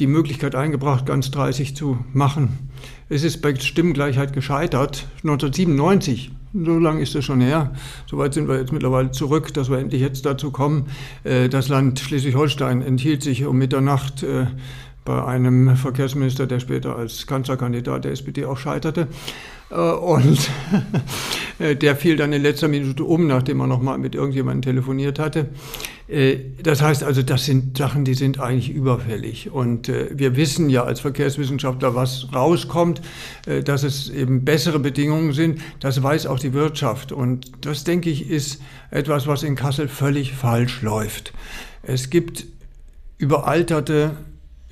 die 0.00 0.06
Möglichkeit 0.06 0.54
eingebracht, 0.54 1.06
ganz 1.06 1.30
30 1.30 1.74
zu 1.74 1.98
machen. 2.12 2.70
Es 3.08 3.24
ist 3.24 3.42
bei 3.42 3.54
Stimmengleichheit 3.54 4.32
gescheitert. 4.32 5.08
1997, 5.24 6.30
so 6.54 6.78
lange 6.78 7.02
ist 7.02 7.14
es 7.14 7.24
schon 7.24 7.40
her. 7.40 7.72
Soweit 8.06 8.34
sind 8.34 8.48
wir 8.48 8.58
jetzt 8.58 8.72
mittlerweile 8.72 9.10
zurück, 9.10 9.52
dass 9.54 9.70
wir 9.70 9.78
endlich 9.78 10.00
jetzt 10.00 10.24
dazu 10.24 10.50
kommen. 10.50 10.86
Äh, 11.24 11.48
das 11.48 11.68
Land 11.68 12.00
Schleswig-Holstein 12.00 12.82
enthielt 12.82 13.22
sich 13.22 13.44
um 13.44 13.58
Mitternacht 13.58 14.22
äh, 14.22 14.46
bei 15.04 15.24
einem 15.24 15.76
Verkehrsminister, 15.76 16.46
der 16.46 16.60
später 16.60 16.96
als 16.96 17.26
Kanzlerkandidat 17.26 18.04
der 18.04 18.12
SPD 18.12 18.44
auch 18.44 18.58
scheiterte. 18.58 19.08
Äh, 19.70 19.74
und 19.74 20.50
der 21.58 21.96
fiel 21.96 22.16
dann 22.16 22.32
in 22.32 22.42
letzter 22.42 22.68
Minute 22.68 23.02
um, 23.02 23.26
nachdem 23.26 23.60
er 23.60 23.66
nochmal 23.66 23.98
mit 23.98 24.14
irgendjemandem 24.14 24.62
telefoniert 24.62 25.18
hatte. 25.18 25.48
Äh, 26.08 26.38
das 26.62 26.82
heißt 26.82 27.04
also, 27.04 27.22
das 27.22 27.44
sind 27.44 27.78
Sachen, 27.78 28.04
die 28.04 28.14
sind 28.14 28.40
eigentlich 28.40 28.70
überfällig. 28.70 29.50
Und 29.50 29.88
äh, 29.88 30.10
wir 30.12 30.36
wissen 30.36 30.70
ja 30.70 30.84
als 30.84 31.00
Verkehrswissenschaftler, 31.00 31.94
was 31.94 32.28
rauskommt, 32.34 33.00
dass 33.64 33.82
es 33.82 34.10
eben 34.10 34.44
bessere 34.44 34.78
Bedingungen 34.78 35.32
sind. 35.32 35.60
Das 35.80 36.02
weiß 36.02 36.26
auch 36.26 36.38
die 36.38 36.52
Wirtschaft. 36.52 37.12
Und 37.12 37.52
das, 37.64 37.84
denke 37.84 38.10
ich, 38.10 38.28
ist 38.28 38.60
etwas, 38.90 39.26
was 39.26 39.42
in 39.42 39.54
Kassel 39.54 39.88
völlig 39.88 40.32
falsch 40.32 40.82
läuft. 40.82 41.32
Es 41.82 42.10
gibt 42.10 42.46
überalterte 43.18 44.16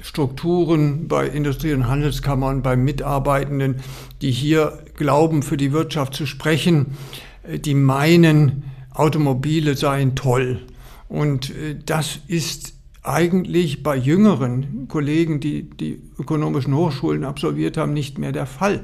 Strukturen 0.01 1.09
bei 1.09 1.27
Industrie- 1.27 1.72
und 1.72 1.88
Handelskammern, 1.88 2.62
bei 2.62 2.77
Mitarbeitenden, 2.77 3.77
die 4.22 4.31
hier 4.31 4.79
glauben, 4.96 5.42
für 5.42 5.57
die 5.57 5.72
Wirtschaft 5.72 6.14
zu 6.14 6.27
sprechen, 6.27 6.96
äh, 7.42 7.59
die 7.59 7.75
meinen, 7.75 8.64
Automobile 8.94 9.77
seien 9.77 10.14
toll. 10.14 10.61
Und 11.09 11.51
äh, 11.51 11.77
das 11.85 12.19
ist 12.27 12.75
eigentlich 13.03 13.83
bei 13.83 13.97
jüngeren 13.97 14.88
Kollegen, 14.88 15.40
die 15.40 15.62
die 15.62 16.03
ökonomischen 16.19 16.75
Hochschulen 16.75 17.25
absolviert 17.25 17.77
haben, 17.77 17.92
nicht 17.92 18.19
mehr 18.19 18.33
der 18.33 18.47
Fall. 18.47 18.83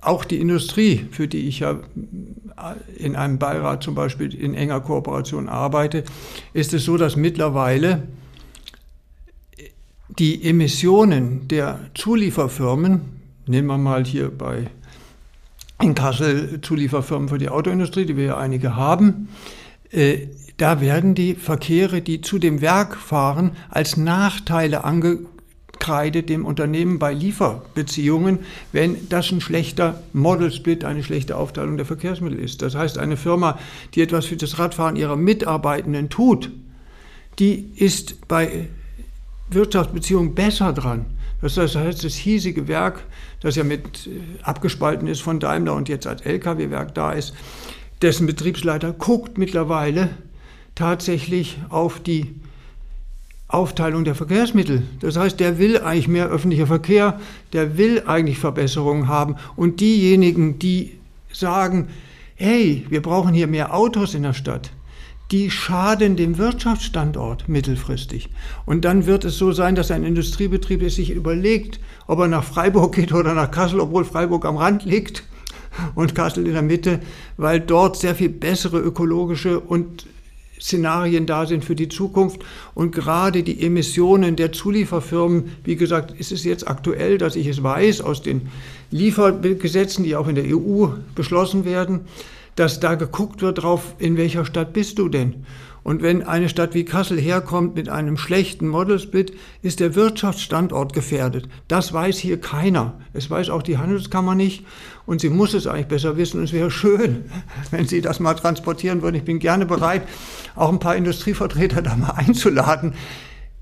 Auch 0.00 0.24
die 0.24 0.40
Industrie, 0.40 1.06
für 1.12 1.28
die 1.28 1.48
ich 1.48 1.60
ja 1.60 1.72
äh, 1.72 3.02
in 3.02 3.16
einem 3.16 3.38
Beirat 3.38 3.82
zum 3.82 3.94
Beispiel 3.94 4.34
in 4.34 4.54
enger 4.54 4.80
Kooperation 4.80 5.48
arbeite, 5.48 6.04
ist 6.52 6.74
es 6.74 6.84
so, 6.84 6.96
dass 6.96 7.16
mittlerweile 7.16 8.02
die 10.18 10.44
Emissionen 10.44 11.48
der 11.48 11.78
Zulieferfirmen, 11.94 13.00
nehmen 13.46 13.68
wir 13.68 13.78
mal 13.78 14.04
hier 14.04 14.30
bei 14.30 14.68
in 15.80 15.94
Kassel 15.94 16.60
Zulieferfirmen 16.60 17.28
für 17.28 17.38
die 17.38 17.48
Autoindustrie, 17.48 18.06
die 18.06 18.16
wir 18.16 18.24
ja 18.24 18.36
einige 18.36 18.76
haben, 18.76 19.28
äh, 19.90 20.28
da 20.56 20.80
werden 20.80 21.14
die 21.14 21.34
Verkehre, 21.34 22.00
die 22.00 22.20
zu 22.20 22.38
dem 22.38 22.60
Werk 22.60 22.96
fahren, 22.96 23.52
als 23.70 23.96
Nachteile 23.96 24.84
ange 24.84 25.20
abkreidet 25.84 26.30
dem 26.30 26.46
Unternehmen 26.46 26.98
bei 26.98 27.12
Lieferbeziehungen, 27.12 28.38
wenn 28.72 29.08
das 29.10 29.30
ein 29.30 29.42
schlechter 29.42 30.02
Model 30.14 30.50
Split, 30.50 30.82
eine 30.82 31.02
schlechte 31.02 31.36
Aufteilung 31.36 31.76
der 31.76 31.84
Verkehrsmittel 31.84 32.38
ist. 32.38 32.62
Das 32.62 32.74
heißt, 32.74 32.96
eine 32.96 33.18
Firma, 33.18 33.58
die 33.94 34.00
etwas 34.00 34.24
für 34.24 34.36
das 34.36 34.58
Radfahren 34.58 34.96
ihrer 34.96 35.16
Mitarbeitenden 35.16 36.08
tut, 36.08 36.50
die 37.38 37.70
ist 37.76 38.26
bei 38.28 38.68
Wirtschaftsbeziehungen 39.50 40.34
besser 40.34 40.72
dran. 40.72 41.04
Das 41.42 41.58
heißt, 41.58 42.02
das 42.02 42.14
hiesige 42.14 42.66
Werk, 42.66 43.04
das 43.40 43.56
ja 43.56 43.64
mit 43.64 44.06
äh, 44.06 44.20
abgespalten 44.42 45.06
ist 45.06 45.20
von 45.20 45.38
Daimler 45.38 45.74
und 45.74 45.90
jetzt 45.90 46.06
als 46.06 46.22
Lkw-Werk 46.22 46.94
da 46.94 47.12
ist, 47.12 47.34
dessen 48.00 48.26
Betriebsleiter 48.26 48.94
guckt 48.94 49.36
mittlerweile 49.36 50.08
tatsächlich 50.74 51.58
auf 51.68 52.00
die 52.00 52.34
Aufteilung 53.48 54.04
der 54.04 54.14
Verkehrsmittel. 54.14 54.82
Das 55.00 55.16
heißt, 55.16 55.38
der 55.38 55.58
will 55.58 55.78
eigentlich 55.78 56.08
mehr 56.08 56.28
öffentlicher 56.28 56.66
Verkehr, 56.66 57.20
der 57.52 57.78
will 57.78 58.02
eigentlich 58.06 58.38
Verbesserungen 58.38 59.06
haben. 59.06 59.36
Und 59.54 59.80
diejenigen, 59.80 60.58
die 60.58 60.98
sagen, 61.32 61.88
hey, 62.34 62.84
wir 62.88 63.02
brauchen 63.02 63.34
hier 63.34 63.46
mehr 63.46 63.74
Autos 63.74 64.14
in 64.14 64.24
der 64.24 64.32
Stadt, 64.32 64.72
die 65.30 65.50
schaden 65.50 66.16
dem 66.16 66.36
Wirtschaftsstandort 66.36 67.48
mittelfristig. 67.48 68.28
Und 68.66 68.84
dann 68.84 69.06
wird 69.06 69.24
es 69.24 69.38
so 69.38 69.52
sein, 69.52 69.74
dass 69.74 69.90
ein 69.90 70.04
Industriebetrieb 70.04 70.90
sich 70.90 71.10
überlegt, 71.10 71.80
ob 72.06 72.18
er 72.20 72.28
nach 72.28 72.44
Freiburg 72.44 72.94
geht 72.94 73.12
oder 73.12 73.34
nach 73.34 73.50
Kassel, 73.50 73.80
obwohl 73.80 74.04
Freiburg 74.04 74.44
am 74.46 74.56
Rand 74.56 74.84
liegt 74.84 75.22
und 75.94 76.14
Kassel 76.14 76.46
in 76.46 76.54
der 76.54 76.62
Mitte, 76.62 77.00
weil 77.36 77.60
dort 77.60 77.96
sehr 77.96 78.14
viel 78.14 78.30
bessere 78.30 78.80
ökologische 78.80 79.60
und 79.60 80.06
Szenarien 80.64 81.26
da 81.26 81.44
sind 81.44 81.62
für 81.62 81.74
die 81.74 81.90
Zukunft. 81.90 82.40
Und 82.74 82.94
gerade 82.94 83.42
die 83.42 83.60
Emissionen 83.64 84.34
der 84.34 84.50
Zulieferfirmen, 84.50 85.52
wie 85.62 85.76
gesagt, 85.76 86.18
ist 86.18 86.32
es 86.32 86.42
jetzt 86.44 86.66
aktuell, 86.66 87.18
dass 87.18 87.36
ich 87.36 87.46
es 87.46 87.62
weiß 87.62 88.00
aus 88.00 88.22
den 88.22 88.48
Liefergesetzen, 88.90 90.04
die 90.04 90.16
auch 90.16 90.26
in 90.26 90.36
der 90.36 90.46
EU 90.46 90.86
beschlossen 91.14 91.66
werden, 91.66 92.00
dass 92.56 92.80
da 92.80 92.94
geguckt 92.94 93.42
wird 93.42 93.62
drauf, 93.62 93.94
in 93.98 94.16
welcher 94.16 94.46
Stadt 94.46 94.72
bist 94.72 94.98
du 94.98 95.10
denn? 95.10 95.44
Und 95.84 96.02
wenn 96.02 96.22
eine 96.22 96.48
Stadt 96.48 96.72
wie 96.72 96.86
Kassel 96.86 97.20
herkommt 97.20 97.74
mit 97.74 97.90
einem 97.90 98.16
schlechten 98.16 98.68
Model-Split, 98.68 99.34
ist 99.60 99.80
der 99.80 99.94
Wirtschaftsstandort 99.94 100.94
gefährdet. 100.94 101.46
Das 101.68 101.92
weiß 101.92 102.16
hier 102.16 102.40
keiner. 102.40 102.98
Es 103.12 103.30
weiß 103.30 103.50
auch 103.50 103.62
die 103.62 103.76
Handelskammer 103.76 104.34
nicht. 104.34 104.64
Und 105.04 105.20
sie 105.20 105.28
muss 105.28 105.52
es 105.52 105.66
eigentlich 105.66 105.88
besser 105.88 106.16
wissen. 106.16 106.42
Es 106.42 106.54
wäre 106.54 106.70
schön, 106.70 107.26
wenn 107.70 107.86
Sie 107.86 108.00
das 108.00 108.18
mal 108.18 108.32
transportieren 108.32 109.02
würden. 109.02 109.16
Ich 109.16 109.24
bin 109.24 109.38
gerne 109.38 109.66
bereit, 109.66 110.08
auch 110.56 110.72
ein 110.72 110.78
paar 110.78 110.96
Industrievertreter 110.96 111.82
da 111.82 111.94
mal 111.96 112.12
einzuladen. 112.12 112.94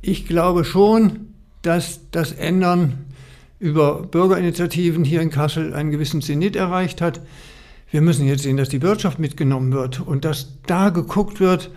Ich 0.01 0.25
glaube 0.25 0.65
schon, 0.65 1.35
dass 1.63 2.03
das 2.13 2.31
Ändern 2.31 3.07
über 3.59 4.03
Bürgerinitiativen 4.03 5.05
hier 5.05 5.23
in 5.23 5.31
Kassel 5.31 5.75
einen 5.75 5.91
gewissen 5.91 6.23
Zenit 6.23 6.55
erreicht 6.55 7.01
hat. 7.01 7.21
Wir 7.91 8.01
müssen 8.01 8.27
jetzt 8.29 8.45
sehen, 8.45 8.57
dass 8.57 8.69
die 8.69 8.81
Wirtschaft 8.81 9.19
mitgenommen 9.19 9.73
wird 9.73 10.01
und 10.01 10.25
dass 10.25 10.59
da 10.67 10.91
geguckt 10.91 11.41
wird, 11.41 11.73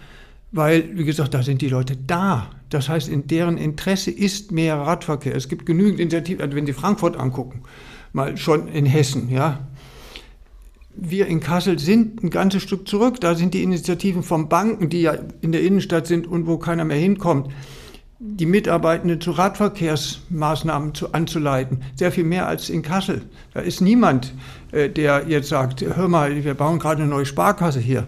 weil, 0.56 0.98
wie 0.98 1.04
gesagt, 1.04 1.34
da 1.34 1.44
sind 1.44 1.62
die 1.62 1.68
Leute 1.68 1.98
da. 1.98 2.50
Das 2.70 2.88
heißt, 2.88 3.10
in 3.10 3.28
deren 3.28 3.58
Interesse 3.58 4.10
ist 4.10 4.54
mehr 4.54 4.78
Radverkehr. 4.78 5.36
Es 5.36 5.50
gibt 5.50 5.66
genügend 5.66 6.00
Initiativen, 6.00 6.42
also 6.42 6.56
wenn 6.56 6.66
Sie 6.66 6.72
Frankfurt 6.72 7.18
angucken, 7.18 7.64
mal 8.14 8.38
schon 8.38 8.70
in 8.70 8.86
Hessen, 8.86 9.30
ja. 9.30 9.68
Wir 10.96 11.28
in 11.28 11.42
Kassel 11.42 11.78
sind 11.78 12.24
ein 12.24 12.30
ganzes 12.30 12.64
Stück 12.64 12.88
zurück. 12.88 13.20
Da 13.20 13.36
sind 13.36 13.54
die 13.54 13.64
Initiativen 13.64 14.24
von 14.24 14.48
Banken, 14.48 14.90
die 14.90 15.02
ja 15.02 15.18
in 15.42 15.52
der 15.52 15.62
Innenstadt 15.62 16.08
sind 16.08 16.26
und 16.26 16.48
wo 16.48 16.58
keiner 16.58 16.86
mehr 16.86 16.96
hinkommt, 16.96 17.52
die 18.20 18.46
Mitarbeitenden 18.46 19.20
zu 19.20 19.32
Radverkehrsmaßnahmen 19.32 20.96
zu, 20.96 21.12
anzuleiten. 21.12 21.82
Sehr 21.96 22.14
viel 22.14 22.24
mehr 22.24 22.48
als 22.48 22.70
in 22.70 22.82
Kassel. 22.82 23.24
Da 23.54 23.60
ist 23.60 23.82
niemand, 23.82 24.34
der 24.76 25.26
jetzt 25.28 25.50
sagt, 25.50 25.82
hör 25.82 26.08
mal, 26.08 26.44
wir 26.44 26.54
bauen 26.54 26.80
gerade 26.80 27.02
eine 27.02 27.10
neue 27.10 27.26
Sparkasse 27.26 27.80
hier. 27.80 28.08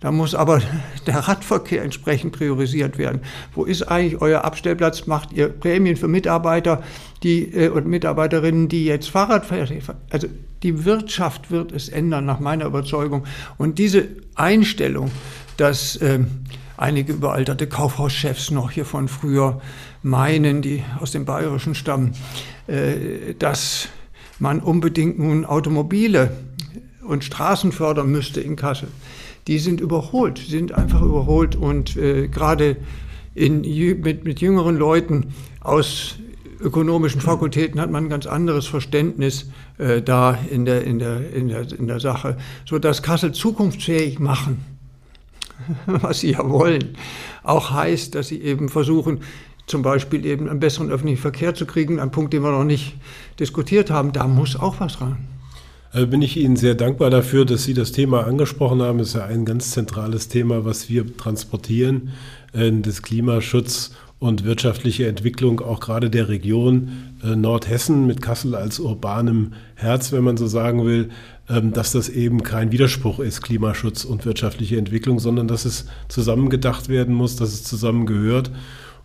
Da 0.00 0.12
muss 0.12 0.34
aber 0.34 0.60
der 1.06 1.16
Radverkehr 1.16 1.82
entsprechend 1.82 2.32
priorisiert 2.32 2.98
werden. 2.98 3.22
Wo 3.54 3.64
ist 3.64 3.82
eigentlich 3.82 4.20
euer 4.20 4.44
Abstellplatz? 4.44 5.06
Macht 5.06 5.32
ihr 5.32 5.48
Prämien 5.48 5.96
für 5.96 6.08
Mitarbeiter 6.08 6.82
die, 7.22 7.44
äh, 7.54 7.68
und 7.68 7.86
Mitarbeiterinnen, 7.86 8.68
die 8.68 8.84
jetzt 8.84 9.10
Fahrrad 9.10 9.46
fahren? 9.46 9.82
Also 10.10 10.28
die 10.62 10.84
Wirtschaft 10.84 11.50
wird 11.50 11.72
es 11.72 11.88
ändern, 11.88 12.24
nach 12.24 12.40
meiner 12.40 12.66
Überzeugung. 12.66 13.24
Und 13.56 13.78
diese 13.78 14.08
Einstellung, 14.34 15.10
dass 15.56 15.96
äh, 15.96 16.20
einige 16.76 17.12
überalterte 17.12 17.66
Kaufhauschefs 17.66 18.50
noch 18.50 18.70
hier 18.70 18.84
von 18.84 19.08
früher 19.08 19.60
meinen, 20.02 20.62
die 20.62 20.84
aus 21.00 21.10
dem 21.10 21.24
Bayerischen 21.24 21.74
stammen, 21.74 22.12
äh, 22.66 23.34
dass 23.38 23.88
man 24.38 24.60
unbedingt 24.60 25.18
nun 25.18 25.44
Automobile 25.44 26.30
und 27.06 27.24
Straßen 27.24 27.72
fördern 27.72 28.10
müsste 28.10 28.40
in 28.40 28.56
Kassel. 28.56 28.88
Die 29.46 29.58
sind 29.58 29.80
überholt, 29.80 30.38
sind 30.38 30.72
einfach 30.72 31.00
überholt 31.00 31.56
und 31.56 31.96
äh, 31.96 32.28
gerade 32.28 32.76
in, 33.34 33.62
mit, 34.00 34.24
mit 34.24 34.40
jüngeren 34.40 34.76
Leuten 34.76 35.32
aus 35.60 36.16
ökonomischen 36.60 37.20
Fakultäten 37.20 37.80
hat 37.80 37.90
man 37.90 38.04
ein 38.04 38.08
ganz 38.10 38.26
anderes 38.26 38.66
Verständnis 38.66 39.50
äh, 39.78 40.02
da 40.02 40.38
in 40.50 40.64
der, 40.64 40.84
in, 40.84 40.98
der, 40.98 41.32
in, 41.32 41.48
der, 41.48 41.72
in 41.72 41.86
der 41.86 42.00
Sache, 42.00 42.36
sodass 42.66 43.02
Kassel 43.02 43.32
zukunftsfähig 43.32 44.18
machen, 44.18 44.64
was 45.86 46.20
sie 46.20 46.32
ja 46.32 46.48
wollen, 46.48 46.96
auch 47.42 47.70
heißt, 47.70 48.14
dass 48.14 48.28
sie 48.28 48.40
eben 48.42 48.68
versuchen, 48.68 49.20
zum 49.68 49.82
Beispiel 49.82 50.26
eben 50.26 50.48
einen 50.48 50.60
besseren 50.60 50.90
öffentlichen 50.90 51.20
Verkehr 51.20 51.54
zu 51.54 51.66
kriegen, 51.66 52.00
ein 52.00 52.10
Punkt, 52.10 52.32
den 52.32 52.42
wir 52.42 52.50
noch 52.50 52.64
nicht 52.64 52.96
diskutiert 53.38 53.90
haben, 53.90 54.12
da 54.12 54.26
muss 54.26 54.56
auch 54.56 54.80
was 54.80 55.00
ran. 55.00 55.18
Also 55.90 56.06
bin 56.06 56.20
ich 56.20 56.36
Ihnen 56.36 56.56
sehr 56.56 56.74
dankbar 56.74 57.08
dafür, 57.10 57.44
dass 57.44 57.64
Sie 57.64 57.72
das 57.74 57.92
Thema 57.92 58.26
angesprochen 58.26 58.82
haben. 58.82 59.00
Es 59.00 59.08
ist 59.08 59.14
ja 59.14 59.24
ein 59.24 59.44
ganz 59.44 59.70
zentrales 59.70 60.28
Thema, 60.28 60.64
was 60.64 60.90
wir 60.90 61.16
transportieren, 61.16 62.10
äh, 62.52 62.70
das 62.72 63.02
Klimaschutz 63.02 63.92
und 64.18 64.44
wirtschaftliche 64.44 65.06
Entwicklung 65.06 65.60
auch 65.60 65.80
gerade 65.80 66.10
der 66.10 66.28
Region 66.28 66.90
äh, 67.22 67.36
Nordhessen 67.36 68.06
mit 68.06 68.20
Kassel 68.20 68.54
als 68.54 68.80
urbanem 68.80 69.52
Herz, 69.76 70.12
wenn 70.12 70.24
man 70.24 70.36
so 70.36 70.46
sagen 70.46 70.84
will, 70.84 71.10
ähm, 71.48 71.72
dass 71.72 71.92
das 71.92 72.08
eben 72.08 72.42
kein 72.42 72.72
Widerspruch 72.72 73.20
ist, 73.20 73.42
Klimaschutz 73.42 74.04
und 74.04 74.26
wirtschaftliche 74.26 74.76
Entwicklung, 74.76 75.20
sondern 75.20 75.48
dass 75.48 75.64
es 75.64 75.86
zusammengedacht 76.08 76.88
werden 76.88 77.14
muss, 77.14 77.36
dass 77.36 77.52
es 77.52 77.64
zusammengehört. 77.64 78.50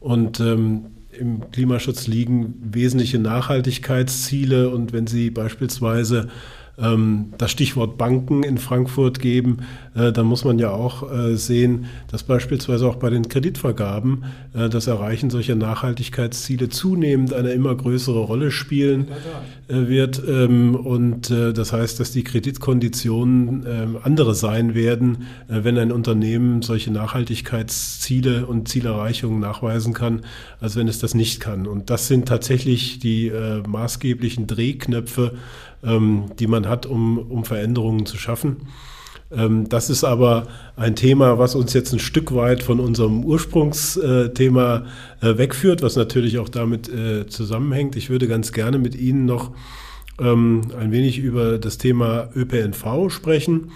Und 0.04 0.42
ähm, 0.42 0.88
im 1.18 1.50
Klimaschutz 1.52 2.08
liegen 2.08 2.56
wesentliche 2.62 3.20
Nachhaltigkeitsziele. 3.20 4.70
Und 4.70 4.92
wenn 4.92 5.08
Sie 5.08 5.30
beispielsweise 5.30 6.28
das 6.76 7.52
Stichwort 7.52 8.00
Banken 8.00 8.42
in 8.42 8.58
Frankfurt 8.58 9.20
geben, 9.20 9.60
äh, 9.96 10.12
dann 10.12 10.26
muss 10.26 10.44
man 10.44 10.58
ja 10.58 10.72
auch 10.72 11.12
äh, 11.12 11.36
sehen, 11.36 11.86
dass 12.10 12.24
beispielsweise 12.24 12.88
auch 12.88 12.96
bei 12.96 13.12
den 13.12 13.28
Kreditvergaben 13.28 14.26
äh, 14.56 14.70
das 14.70 14.88
Erreichen 14.88 15.30
solcher 15.30 15.54
Nachhaltigkeitsziele 15.54 16.70
zunehmend 16.70 17.32
eine 17.32 17.52
immer 17.52 17.76
größere 17.76 18.20
Rolle 18.20 18.50
spielen 18.50 19.08
wird. 19.68 20.22
Ähm, 20.28 20.76
und 20.76 21.30
das 21.30 21.74
heißt, 21.74 22.00
dass 22.00 22.12
die 22.12 22.24
Kreditkonditionen 22.24 23.66
ähm, 23.68 23.98
andere 24.04 24.34
sein 24.34 24.74
werden, 24.74 25.28
wenn 25.48 25.78
ein 25.78 25.92
Unternehmen 25.92 26.62
solche 26.62 26.92
Nachhaltigkeitsziele 26.92 28.46
und 28.46 28.68
Zielerreichungen 28.68 29.40
nachweisen 29.40 29.94
kann, 29.94 30.22
als 30.60 30.76
wenn 30.76 30.88
es 30.88 31.00
das 31.00 31.14
nicht 31.14 31.40
kann. 31.40 31.68
Und 31.68 31.90
das 31.90 32.08
sind 32.08 32.28
tatsächlich 32.28 33.00
die 33.00 33.32
maßgeblichen 33.68 34.48
Drehknöpfe, 34.48 35.34
ähm, 35.84 36.26
die 36.40 36.48
man 36.48 36.68
hat, 36.68 36.86
um, 36.86 37.18
um 37.18 37.46
Veränderungen 37.46 38.06
zu 38.06 38.18
schaffen. 38.18 38.68
Ähm, 39.36 39.68
das 39.70 39.90
ist 39.90 40.04
aber 40.04 40.48
ein 40.76 40.96
Thema, 40.96 41.40
was 41.40 41.56
uns 41.56 41.74
jetzt 41.74 41.94
ein 41.94 42.00
Stück 42.00 42.34
weit 42.36 42.64
von 42.64 42.80
unserem 42.80 43.24
Ursprungsthema 43.26 44.86
äh, 45.22 45.38
wegführt, 45.38 45.82
was 45.82 45.96
natürlich 45.96 46.38
auch 46.40 46.50
damit 46.50 46.90
äh, 46.90 47.28
zusammenhängt. 47.28 47.96
Ich 47.96 48.10
würde 48.10 48.28
ganz 48.28 48.52
gerne 48.52 48.78
mit 48.78 48.96
Ihnen 48.96 49.26
noch 49.26 49.52
ähm, 50.20 50.62
ein 50.80 50.92
wenig 50.92 51.18
über 51.20 51.58
das 51.58 51.78
Thema 51.78 52.30
ÖPNV 52.36 53.10
sprechen. 53.10 53.72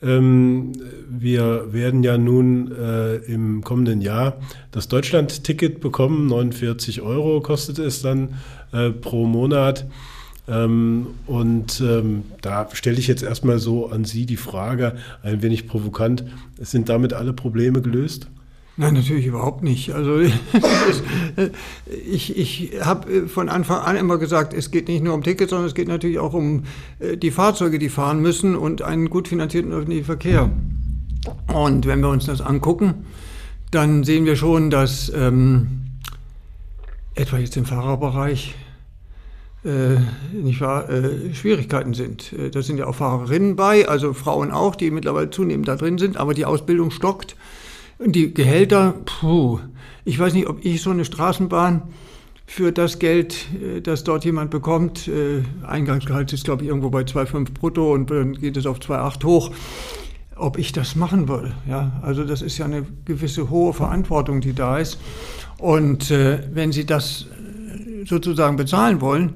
Ähm, 0.00 0.72
wir 1.08 1.72
werden 1.72 2.04
ja 2.04 2.18
nun 2.18 2.70
äh, 2.72 3.16
im 3.16 3.64
kommenden 3.64 4.00
Jahr 4.00 4.36
das 4.70 4.88
Deutschland-Ticket 4.88 5.80
bekommen. 5.80 6.26
49 6.26 7.00
Euro 7.00 7.40
kostet 7.40 7.78
es 7.78 8.02
dann 8.02 8.34
pro 9.00 9.24
Monat. 9.24 9.86
Ähm, 10.48 11.08
und 11.26 11.80
ähm, 11.80 12.24
da 12.40 12.68
stelle 12.72 12.98
ich 12.98 13.06
jetzt 13.06 13.22
erstmal 13.22 13.58
so 13.58 13.90
an 13.90 14.04
Sie 14.04 14.26
die 14.26 14.36
Frage, 14.36 14.96
ein 15.22 15.42
wenig 15.42 15.68
provokant, 15.68 16.24
sind 16.58 16.88
damit 16.88 17.12
alle 17.12 17.32
Probleme 17.32 17.82
gelöst? 17.82 18.28
Nein, 18.80 18.94
natürlich 18.94 19.26
überhaupt 19.26 19.64
nicht. 19.64 19.92
Also 19.92 20.20
ich, 22.08 22.38
ich 22.38 22.72
habe 22.80 23.26
von 23.26 23.48
Anfang 23.48 23.80
an 23.80 23.96
immer 23.96 24.18
gesagt, 24.18 24.54
es 24.54 24.70
geht 24.70 24.86
nicht 24.86 25.02
nur 25.02 25.14
um 25.14 25.24
Tickets, 25.24 25.50
sondern 25.50 25.66
es 25.66 25.74
geht 25.74 25.88
natürlich 25.88 26.20
auch 26.20 26.32
um 26.32 26.62
äh, 27.00 27.16
die 27.16 27.32
Fahrzeuge, 27.32 27.80
die 27.80 27.88
fahren 27.88 28.20
müssen 28.22 28.54
und 28.54 28.82
einen 28.82 29.10
gut 29.10 29.26
finanzierten 29.26 29.72
öffentlichen 29.72 30.04
Verkehr. 30.04 30.50
Und 31.52 31.86
wenn 31.86 32.00
wir 32.00 32.08
uns 32.08 32.26
das 32.26 32.40
angucken, 32.40 33.06
dann 33.72 34.04
sehen 34.04 34.24
wir 34.24 34.36
schon, 34.36 34.70
dass 34.70 35.12
ähm, 35.14 35.80
etwa 37.16 37.38
jetzt 37.38 37.56
im 37.56 37.64
Fahrerbereich, 37.64 38.54
äh, 39.64 39.96
nicht 40.32 40.60
wahr, 40.60 40.88
äh, 40.88 41.34
Schwierigkeiten 41.34 41.94
sind. 41.94 42.32
Äh, 42.32 42.50
da 42.50 42.62
sind 42.62 42.78
ja 42.78 42.86
auch 42.86 42.94
Fahrerinnen 42.94 43.56
bei, 43.56 43.88
also 43.88 44.12
Frauen 44.12 44.52
auch, 44.52 44.76
die 44.76 44.90
mittlerweile 44.90 45.30
zunehmend 45.30 45.66
da 45.66 45.76
drin 45.76 45.98
sind, 45.98 46.16
aber 46.16 46.34
die 46.34 46.44
Ausbildung 46.44 46.90
stockt. 46.90 47.36
Und 47.98 48.14
die 48.14 48.32
Gehälter, 48.32 48.94
puh, 49.04 49.58
ich 50.04 50.18
weiß 50.18 50.32
nicht, 50.34 50.48
ob 50.48 50.64
ich 50.64 50.80
so 50.80 50.90
eine 50.90 51.04
Straßenbahn 51.04 51.82
für 52.46 52.70
das 52.70 53.00
Geld, 53.00 53.46
äh, 53.60 53.80
das 53.80 54.04
dort 54.04 54.24
jemand 54.24 54.50
bekommt, 54.50 55.08
äh, 55.08 55.42
Eingangsgehalt 55.66 56.32
ist, 56.32 56.44
glaube 56.44 56.62
ich, 56.62 56.68
irgendwo 56.68 56.90
bei 56.90 57.02
2,5 57.02 57.52
brutto 57.52 57.92
und 57.92 58.10
dann 58.10 58.34
geht 58.34 58.56
es 58.56 58.64
auf 58.64 58.78
2,8 58.78 59.24
hoch, 59.24 59.50
ob 60.36 60.56
ich 60.56 60.72
das 60.72 60.94
machen 60.94 61.28
würde. 61.28 61.52
Ja, 61.68 62.00
also 62.02 62.22
das 62.22 62.42
ist 62.42 62.58
ja 62.58 62.64
eine 62.64 62.86
gewisse 63.04 63.50
hohe 63.50 63.72
Verantwortung, 63.72 64.40
die 64.40 64.52
da 64.52 64.78
ist. 64.78 65.00
Und 65.58 66.10
wenn 66.10 66.70
Sie 66.70 66.86
das 66.86 67.26
sozusagen 68.04 68.56
bezahlen 68.56 69.00
wollen, 69.00 69.34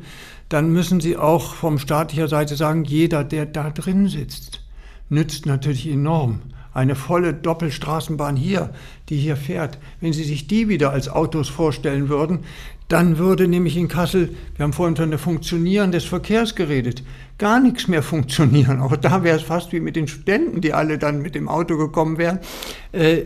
dann 0.48 0.70
müssen 0.70 1.00
Sie 1.00 1.16
auch 1.16 1.54
vom 1.54 1.78
staatlicher 1.78 2.28
Seite 2.28 2.56
sagen, 2.56 2.84
jeder, 2.84 3.24
der 3.24 3.46
da 3.46 3.70
drin 3.70 4.08
sitzt, 4.08 4.60
nützt 5.08 5.46
natürlich 5.46 5.88
enorm. 5.88 6.40
Eine 6.74 6.94
volle 6.94 7.34
Doppelstraßenbahn 7.34 8.36
hier, 8.36 8.70
die 9.08 9.16
hier 9.16 9.36
fährt, 9.36 9.78
wenn 10.00 10.12
Sie 10.12 10.24
sich 10.24 10.46
die 10.46 10.68
wieder 10.68 10.90
als 10.90 11.08
Autos 11.08 11.48
vorstellen 11.48 12.08
würden, 12.08 12.40
dann 12.88 13.16
würde 13.16 13.48
nämlich 13.48 13.76
in 13.78 13.88
Kassel, 13.88 14.34
wir 14.56 14.64
haben 14.64 14.74
vorhin 14.74 14.96
von 14.96 15.08
der 15.08 15.18
Funktionieren 15.18 15.92
des 15.92 16.04
Verkehrs 16.04 16.54
geredet, 16.54 17.02
gar 17.38 17.58
nichts 17.58 17.88
mehr 17.88 18.02
funktionieren. 18.02 18.80
Auch 18.80 18.96
da 18.96 19.22
wäre 19.24 19.36
es 19.36 19.42
fast 19.42 19.72
wie 19.72 19.80
mit 19.80 19.96
den 19.96 20.08
Studenten, 20.08 20.60
die 20.60 20.74
alle 20.74 20.98
dann 20.98 21.22
mit 21.22 21.34
dem 21.34 21.48
Auto 21.48 21.78
gekommen 21.78 22.18
wären. 22.18 22.40
Äh, 22.92 23.22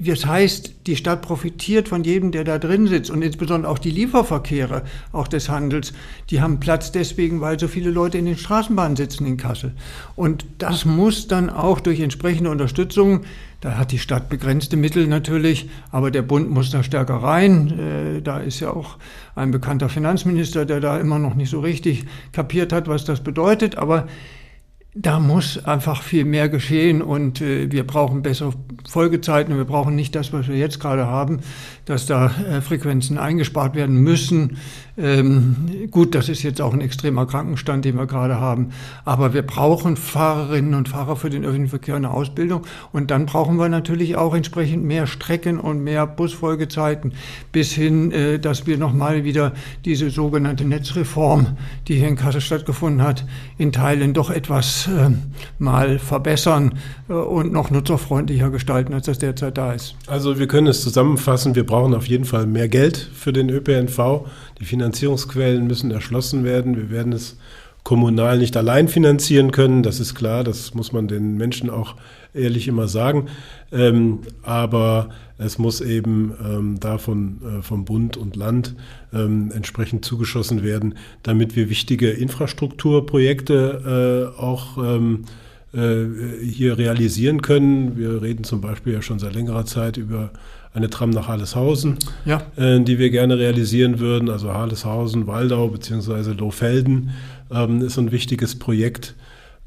das 0.00 0.24
heißt, 0.24 0.86
die 0.86 0.96
Stadt 0.96 1.22
profitiert 1.22 1.88
von 1.88 2.04
jedem, 2.04 2.32
der 2.32 2.44
da 2.44 2.58
drin 2.58 2.86
sitzt 2.86 3.10
und 3.10 3.22
insbesondere 3.22 3.70
auch 3.70 3.78
die 3.78 3.90
Lieferverkehre, 3.90 4.82
auch 5.12 5.28
des 5.28 5.48
Handels, 5.48 5.92
die 6.30 6.40
haben 6.40 6.58
Platz 6.58 6.90
deswegen, 6.90 7.40
weil 7.40 7.60
so 7.60 7.68
viele 7.68 7.90
Leute 7.90 8.18
in 8.18 8.24
den 8.24 8.38
Straßenbahnen 8.38 8.96
sitzen 8.96 9.26
in 9.26 9.36
Kassel. 9.36 9.72
Und 10.16 10.46
das 10.58 10.84
muss 10.84 11.28
dann 11.28 11.50
auch 11.50 11.80
durch 11.80 12.00
entsprechende 12.00 12.50
Unterstützung, 12.50 13.24
da 13.60 13.76
hat 13.76 13.92
die 13.92 13.98
Stadt 13.98 14.30
begrenzte 14.30 14.78
Mittel 14.78 15.06
natürlich, 15.06 15.68
aber 15.90 16.10
der 16.10 16.22
Bund 16.22 16.48
muss 16.48 16.70
da 16.70 16.82
stärker 16.82 17.16
rein. 17.16 17.78
Äh, 17.78 18.22
da 18.22 18.38
ist 18.38 18.60
ja 18.60 18.70
auch 18.70 18.96
ein 19.34 19.50
bekannter 19.50 19.90
Finanzminister, 19.90 20.64
der 20.64 20.80
da 20.80 20.98
immer 20.98 21.18
noch 21.18 21.34
nicht 21.34 21.50
so 21.50 21.60
richtig 21.60 22.06
kapiert 22.32 22.72
hat, 22.72 22.88
was 22.88 23.04
das 23.04 23.20
bedeutet. 23.20 23.76
Aber 23.76 24.08
da 24.94 25.20
muss 25.20 25.64
einfach 25.64 26.02
viel 26.02 26.24
mehr 26.24 26.48
geschehen 26.48 27.00
und 27.00 27.40
äh, 27.40 27.70
wir 27.70 27.86
brauchen 27.86 28.22
bessere 28.22 28.52
Folgezeiten. 28.88 29.56
Wir 29.56 29.64
brauchen 29.64 29.94
nicht 29.94 30.16
das, 30.16 30.32
was 30.32 30.48
wir 30.48 30.56
jetzt 30.56 30.80
gerade 30.80 31.06
haben, 31.06 31.40
dass 31.90 32.06
da 32.06 32.26
äh, 32.26 32.60
Frequenzen 32.60 33.18
eingespart 33.18 33.74
werden 33.74 33.96
müssen. 33.96 34.58
Ähm, 34.96 35.56
gut, 35.90 36.14
das 36.14 36.28
ist 36.28 36.42
jetzt 36.42 36.60
auch 36.60 36.72
ein 36.72 36.80
extremer 36.80 37.26
Krankenstand, 37.26 37.84
den 37.84 37.96
wir 37.96 38.06
gerade 38.06 38.38
haben. 38.38 38.70
Aber 39.04 39.32
wir 39.34 39.42
brauchen 39.42 39.96
Fahrerinnen 39.96 40.74
und 40.74 40.88
Fahrer 40.88 41.16
für 41.16 41.30
den 41.30 41.44
öffentlichen 41.44 41.70
Verkehr 41.70 41.96
eine 41.96 42.10
Ausbildung. 42.10 42.66
Und 42.92 43.10
dann 43.10 43.26
brauchen 43.26 43.56
wir 43.56 43.68
natürlich 43.68 44.16
auch 44.16 44.34
entsprechend 44.34 44.84
mehr 44.84 45.06
Strecken 45.06 45.58
und 45.58 45.82
mehr 45.82 46.06
Busfolgezeiten, 46.06 47.12
bis 47.50 47.72
hin, 47.72 48.12
äh, 48.12 48.38
dass 48.38 48.66
wir 48.66 48.78
nochmal 48.78 49.24
wieder 49.24 49.52
diese 49.84 50.10
sogenannte 50.10 50.64
Netzreform, 50.64 51.56
die 51.88 51.96
hier 51.96 52.08
in 52.08 52.16
Kassel 52.16 52.40
stattgefunden 52.40 53.02
hat, 53.02 53.24
in 53.58 53.72
Teilen 53.72 54.12
doch 54.12 54.30
etwas 54.30 54.86
äh, 54.86 55.10
mal 55.58 55.98
verbessern 55.98 56.74
äh, 57.08 57.14
und 57.14 57.52
noch 57.52 57.70
nutzerfreundlicher 57.70 58.50
gestalten, 58.50 58.94
als 58.94 59.06
das 59.06 59.18
derzeit 59.18 59.56
da 59.56 59.72
ist. 59.72 59.96
Also 60.06 60.38
wir 60.38 60.46
können 60.46 60.66
es 60.66 60.82
zusammenfassen, 60.82 61.54
wir 61.54 61.64
brauchen 61.64 61.79
auf 61.80 62.06
jeden 62.06 62.24
Fall 62.24 62.46
mehr 62.46 62.68
Geld 62.68 62.96
für 62.96 63.32
den 63.32 63.50
ÖPNV. 63.50 64.26
Die 64.60 64.64
Finanzierungsquellen 64.64 65.66
müssen 65.66 65.90
erschlossen 65.90 66.44
werden. 66.44 66.76
Wir 66.76 66.90
werden 66.90 67.12
es 67.12 67.36
kommunal 67.82 68.38
nicht 68.38 68.56
allein 68.56 68.88
finanzieren 68.88 69.52
können, 69.52 69.82
das 69.82 70.00
ist 70.00 70.14
klar, 70.14 70.44
das 70.44 70.74
muss 70.74 70.92
man 70.92 71.08
den 71.08 71.36
Menschen 71.36 71.70
auch 71.70 71.96
ehrlich 72.34 72.68
immer 72.68 72.88
sagen. 72.88 73.26
Ähm, 73.72 74.20
aber 74.42 75.08
es 75.38 75.58
muss 75.58 75.80
eben 75.80 76.34
ähm, 76.44 76.78
davon 76.78 77.40
äh, 77.42 77.62
vom 77.62 77.84
Bund 77.84 78.16
und 78.16 78.36
Land 78.36 78.76
ähm, 79.12 79.50
entsprechend 79.54 80.04
zugeschossen 80.04 80.62
werden, 80.62 80.94
damit 81.22 81.56
wir 81.56 81.70
wichtige 81.70 82.10
Infrastrukturprojekte 82.10 84.34
äh, 84.36 84.40
auch 84.40 84.78
ähm, 84.78 85.24
äh, 85.24 85.28
hier 85.72 86.78
realisieren 86.78 87.42
können. 87.42 87.96
Wir 87.96 88.22
reden 88.22 88.42
zum 88.42 88.60
Beispiel 88.60 88.94
ja 88.94 89.02
schon 89.02 89.20
seit 89.20 89.34
längerer 89.34 89.66
Zeit 89.66 89.96
über 89.96 90.30
eine 90.72 90.88
Tram 90.90 91.10
nach 91.10 91.28
Halleshausen, 91.28 91.98
ja. 92.24 92.42
äh, 92.56 92.80
die 92.80 92.98
wir 92.98 93.10
gerne 93.10 93.38
realisieren 93.38 93.98
würden. 93.98 94.30
Also 94.30 94.52
Halleshausen, 94.52 95.26
Waldau 95.26 95.68
bzw. 95.68 96.32
Lohfelden 96.32 97.10
ähm, 97.50 97.82
ist 97.82 97.98
ein 97.98 98.12
wichtiges 98.12 98.58
Projekt. 98.58 99.14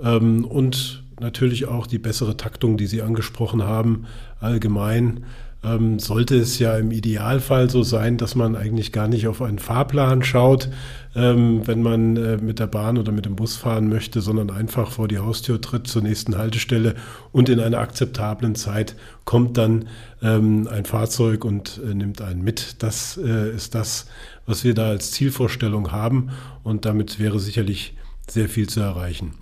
Ähm, 0.01 0.45
und 0.45 1.03
natürlich 1.19 1.67
auch 1.67 1.87
die 1.87 1.99
bessere 1.99 2.37
Taktung, 2.37 2.77
die 2.77 2.87
Sie 2.87 3.01
angesprochen 3.01 3.63
haben, 3.63 4.05
allgemein 4.39 5.25
ähm, 5.63 5.99
sollte 5.99 6.35
es 6.37 6.59
ja 6.59 6.77
im 6.77 6.91
Idealfall 6.91 7.69
so 7.69 7.83
sein, 7.83 8.17
dass 8.17 8.35
man 8.35 8.55
eigentlich 8.55 8.91
gar 8.91 9.07
nicht 9.07 9.27
auf 9.27 9.41
einen 9.41 9.59
Fahrplan 9.59 10.23
schaut, 10.23 10.69
ähm, 11.15 11.65
wenn 11.65 11.81
man 11.81 12.17
äh, 12.17 12.37
mit 12.37 12.59
der 12.59 12.67
Bahn 12.67 12.97
oder 12.97 13.11
mit 13.11 13.25
dem 13.25 13.35
Bus 13.35 13.55
fahren 13.55 13.87
möchte, 13.87 14.21
sondern 14.21 14.49
einfach 14.49 14.91
vor 14.91 15.07
die 15.07 15.19
Haustür 15.19 15.61
tritt 15.61 15.87
zur 15.87 16.01
nächsten 16.01 16.37
Haltestelle 16.37 16.95
und 17.31 17.49
in 17.49 17.59
einer 17.59 17.79
akzeptablen 17.79 18.55
Zeit 18.55 18.95
kommt 19.25 19.57
dann 19.57 19.85
ähm, 20.21 20.67
ein 20.67 20.85
Fahrzeug 20.85 21.45
und 21.45 21.79
äh, 21.83 21.93
nimmt 21.93 22.21
einen 22.21 22.43
mit. 22.43 22.83
Das 22.83 23.17
äh, 23.17 23.51
ist 23.51 23.75
das, 23.75 24.07
was 24.45 24.63
wir 24.63 24.73
da 24.73 24.89
als 24.89 25.11
Zielvorstellung 25.11 25.91
haben 25.91 26.29
und 26.63 26.85
damit 26.85 27.19
wäre 27.19 27.39
sicherlich 27.39 27.95
sehr 28.27 28.49
viel 28.49 28.67
zu 28.67 28.81
erreichen. 28.81 29.33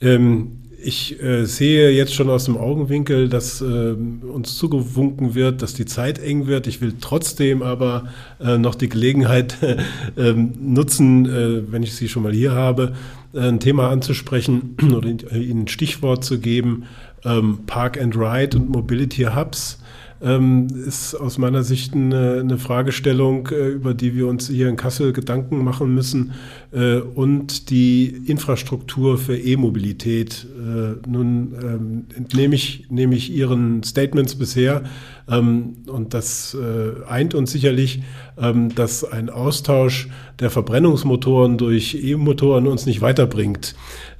Ähm, 0.00 0.63
ich 0.84 1.22
äh, 1.22 1.44
sehe 1.46 1.90
jetzt 1.90 2.14
schon 2.14 2.30
aus 2.30 2.44
dem 2.44 2.56
Augenwinkel, 2.56 3.28
dass 3.28 3.60
äh, 3.60 3.64
uns 3.64 4.56
zugewunken 4.56 5.34
wird, 5.34 5.62
dass 5.62 5.74
die 5.74 5.86
Zeit 5.86 6.18
eng 6.18 6.46
wird. 6.46 6.66
Ich 6.66 6.80
will 6.80 6.94
trotzdem 7.00 7.62
aber 7.62 8.08
äh, 8.40 8.58
noch 8.58 8.74
die 8.74 8.88
Gelegenheit 8.88 9.56
ähm, 10.16 10.52
nutzen, 10.60 11.26
äh, 11.26 11.72
wenn 11.72 11.82
ich 11.82 11.94
Sie 11.94 12.08
schon 12.08 12.22
mal 12.22 12.32
hier 12.32 12.52
habe, 12.52 12.94
äh, 13.32 13.40
ein 13.40 13.60
Thema 13.60 13.90
anzusprechen 13.90 14.76
oder 14.94 15.08
Ihnen 15.08 15.62
ein 15.62 15.68
Stichwort 15.68 16.24
zu 16.24 16.38
geben. 16.38 16.84
Ähm, 17.24 17.60
Park 17.66 18.00
and 18.00 18.16
Ride 18.16 18.56
und 18.58 18.68
Mobility 18.68 19.22
Hubs 19.24 19.78
ähm, 20.24 20.66
ist 20.86 21.14
aus 21.14 21.38
meiner 21.38 21.62
Sicht 21.62 21.94
eine, 21.94 22.40
eine 22.40 22.58
Fragestellung, 22.58 23.48
äh, 23.48 23.68
über 23.68 23.94
die 23.94 24.16
wir 24.16 24.26
uns 24.26 24.48
hier 24.48 24.68
in 24.68 24.76
Kassel 24.76 25.12
Gedanken 25.12 25.62
machen 25.62 25.94
müssen. 25.94 26.32
Äh, 26.72 26.96
und 26.96 27.70
die 27.70 28.06
Infrastruktur 28.26 29.18
für 29.18 29.36
E-Mobilität. 29.36 30.46
Äh, 30.58 31.08
nun 31.08 31.54
ähm, 31.62 32.26
nehme 32.34 32.54
ich, 32.54 32.86
nehme 32.90 33.14
ich 33.14 33.30
Ihren 33.30 33.82
Statements 33.82 34.34
bisher 34.34 34.84
ähm, 35.30 35.76
und 35.86 36.14
das 36.14 36.54
äh, 36.54 37.04
eint 37.08 37.34
uns 37.34 37.52
sicherlich, 37.52 38.02
ähm, 38.36 38.74
dass 38.74 39.04
ein 39.04 39.30
Austausch 39.30 40.08
der 40.40 40.50
Verbrennungsmotoren 40.50 41.58
durch 41.58 41.94
E-Motoren 41.94 42.66
uns 42.66 42.86
nicht 42.86 43.00
weiterbringt. 43.00 43.74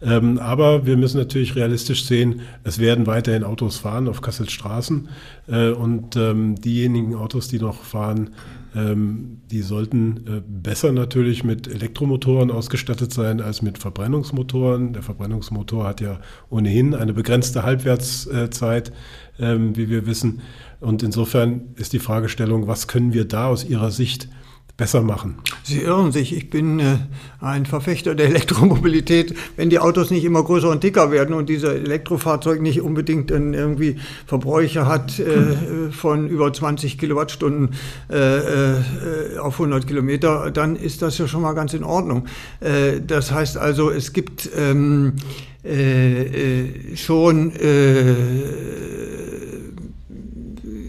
Ähm, 0.04 0.38
aber 0.38 0.84
wir 0.86 0.96
müssen 0.96 1.18
natürlich 1.18 1.56
realistisch 1.56 2.04
sehen, 2.04 2.42
es 2.62 2.78
werden 2.78 3.06
weiterhin 3.06 3.42
Autos 3.42 3.78
fahren 3.78 4.06
auf 4.06 4.20
Kassels 4.20 4.52
Straßen 4.52 5.08
äh, 5.48 5.70
und 5.70 6.16
ähm, 6.16 6.56
diejenigen 6.56 7.14
Autos, 7.14 7.48
die 7.48 7.58
noch 7.58 7.82
fahren, 7.82 8.30
ähm, 8.76 9.40
die 9.50 9.62
sollten 9.62 10.26
äh, 10.26 10.42
besser 10.46 10.92
natürlich 10.92 11.44
mit 11.44 11.68
Elektromotoren 11.68 12.50
ausgestattet 12.50 13.12
sein 13.12 13.40
als 13.40 13.62
mit 13.62 13.78
Verbrennungsmotoren. 13.78 14.92
Der 14.92 15.02
Verbrennungsmotor 15.02 15.86
hat 15.86 16.00
ja 16.00 16.20
ohnehin 16.50 16.94
eine 16.94 17.14
begrenzte 17.14 17.62
Halbwertszeit, 17.62 18.92
ähm, 19.38 19.76
wie 19.76 19.88
wir 19.88 20.06
wissen. 20.06 20.42
Und 20.80 21.02
insofern 21.02 21.62
ist 21.76 21.92
die 21.92 21.98
Fragestellung, 21.98 22.66
was 22.66 22.88
können 22.88 23.14
wir 23.14 23.24
da 23.26 23.46
aus 23.46 23.64
Ihrer 23.64 23.90
Sicht 23.90 24.28
besser 24.76 25.02
machen. 25.02 25.36
Sie 25.62 25.82
irren 25.82 26.10
sich. 26.10 26.36
Ich 26.36 26.50
bin 26.50 26.80
äh, 26.80 26.96
ein 27.40 27.64
Verfechter 27.64 28.16
der 28.16 28.26
Elektromobilität. 28.26 29.34
Wenn 29.56 29.70
die 29.70 29.78
Autos 29.78 30.10
nicht 30.10 30.24
immer 30.24 30.42
größer 30.42 30.68
und 30.68 30.82
dicker 30.82 31.12
werden 31.12 31.34
und 31.34 31.48
dieser 31.48 31.74
Elektrofahrzeug 31.74 32.60
nicht 32.60 32.80
unbedingt 32.80 33.30
dann 33.30 33.54
irgendwie 33.54 33.96
Verbräuche 34.26 34.86
hat 34.86 35.18
äh, 35.20 35.92
von 35.92 36.28
über 36.28 36.52
20 36.52 36.98
Kilowattstunden 36.98 37.70
äh, 38.10 38.74
äh, 38.74 39.38
auf 39.38 39.54
100 39.54 39.86
Kilometer, 39.86 40.50
dann 40.50 40.74
ist 40.74 41.02
das 41.02 41.18
ja 41.18 41.28
schon 41.28 41.42
mal 41.42 41.52
ganz 41.52 41.72
in 41.72 41.84
Ordnung. 41.84 42.26
Äh, 42.58 43.00
das 43.06 43.30
heißt 43.30 43.56
also, 43.56 43.90
es 43.90 44.12
gibt 44.12 44.50
ähm, 44.56 45.14
äh, 45.62 46.96
schon 46.96 47.52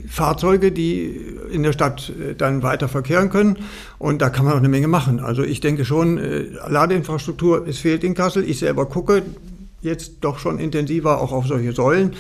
Fahrzeuge, 0.10 0.72
die 0.72 1.35
in 1.56 1.64
der 1.64 1.74
Stadt 1.74 2.10
äh, 2.10 2.36
dann 2.36 2.62
weiter 2.62 2.88
verkehren 2.88 3.30
können. 3.30 3.58
Und 3.98 4.22
da 4.22 4.30
kann 4.30 4.46
man 4.46 4.54
auch 4.54 4.60
eine 4.60 4.70
Menge 4.70 4.88
machen. 4.88 5.20
Also 5.20 5.44
ich 5.44 5.62
denke 5.62 5.86
schon, 5.86 6.18
äh, 6.18 6.46
Ladeinfrastruktur, 6.68 7.68
es 7.68 7.80
fehlt 7.80 8.04
in 8.04 8.14
Kassel. 8.14 8.48
Ich 8.48 8.60
selber 8.60 8.86
gucke 8.86 9.24
jetzt 9.82 10.18
doch 10.22 10.38
schon 10.38 10.60
intensiver 10.60 11.22
auch 11.22 11.32
auf 11.32 11.48
solche 11.48 11.72
Säulen, 11.72 12.14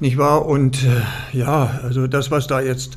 nicht 0.00 0.18
wahr? 0.18 0.46
Und 0.46 0.84
äh, 0.84 1.36
ja, 1.36 1.80
also 1.82 2.06
das, 2.06 2.30
was 2.30 2.46
da 2.46 2.60
jetzt 2.60 2.96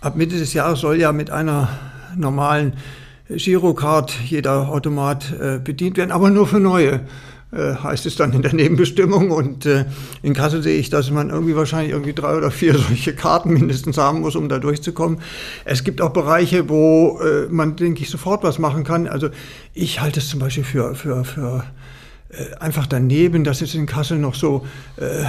ab 0.00 0.16
Mitte 0.16 0.38
des 0.38 0.52
Jahres 0.54 0.80
soll 0.80 0.96
ja 0.96 1.12
mit 1.12 1.30
einer 1.30 1.68
normalen 2.16 2.74
Girocard 3.28 4.14
jeder 4.24 4.70
Automat 4.70 5.34
bedient 5.62 5.98
werden, 5.98 6.12
aber 6.12 6.30
nur 6.30 6.46
für 6.46 6.60
neue 6.60 7.00
heißt 7.56 8.04
es 8.06 8.16
dann 8.16 8.32
in 8.32 8.42
der 8.42 8.54
Nebenbestimmung. 8.54 9.30
Und 9.30 9.66
äh, 9.66 9.86
in 10.22 10.34
Kassel 10.34 10.62
sehe 10.62 10.78
ich, 10.78 10.90
dass 10.90 11.10
man 11.10 11.30
irgendwie 11.30 11.56
wahrscheinlich 11.56 11.92
irgendwie 11.92 12.12
drei 12.12 12.36
oder 12.36 12.50
vier 12.50 12.76
solche 12.78 13.14
Karten 13.14 13.52
mindestens 13.52 13.98
haben 13.98 14.20
muss, 14.20 14.36
um 14.36 14.48
da 14.48 14.58
durchzukommen. 14.58 15.20
Es 15.64 15.84
gibt 15.84 16.00
auch 16.00 16.10
Bereiche, 16.10 16.68
wo 16.68 17.20
äh, 17.20 17.46
man, 17.48 17.76
denke 17.76 18.02
ich, 18.02 18.10
sofort 18.10 18.42
was 18.42 18.58
machen 18.58 18.84
kann. 18.84 19.06
Also 19.06 19.28
ich 19.74 20.00
halte 20.00 20.20
es 20.20 20.28
zum 20.28 20.40
Beispiel 20.40 20.64
für, 20.64 20.94
für, 20.94 21.24
für 21.24 21.64
äh, 22.30 22.54
einfach 22.60 22.86
daneben, 22.86 23.42
dass 23.42 23.62
es 23.62 23.74
in 23.74 23.86
Kassel 23.86 24.18
noch 24.18 24.34
so 24.34 24.66
äh, 24.96 25.24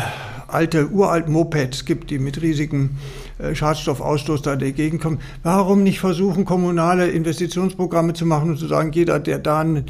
alte, 0.48 0.90
uralt 0.90 1.30
Mopeds 1.30 1.86
gibt, 1.86 2.10
die 2.10 2.20
mit 2.20 2.42
riesigen 2.42 2.98
äh, 3.38 3.56
Schadstoffausstoß 3.56 4.42
da 4.42 4.58
dagegen 4.58 5.00
kommen. 5.00 5.20
Warum 5.44 5.84
nicht 5.84 6.02
versuchen, 6.02 6.44
kommunale 6.44 7.08
Investitionsprogramme 7.08 8.14
zu 8.14 8.26
machen 8.26 8.50
und 8.50 8.58
zu 8.58 8.68
sagen, 8.68 8.92
jeder, 8.92 9.20
der 9.20 9.40
da 9.40 9.62
ein 9.62 9.86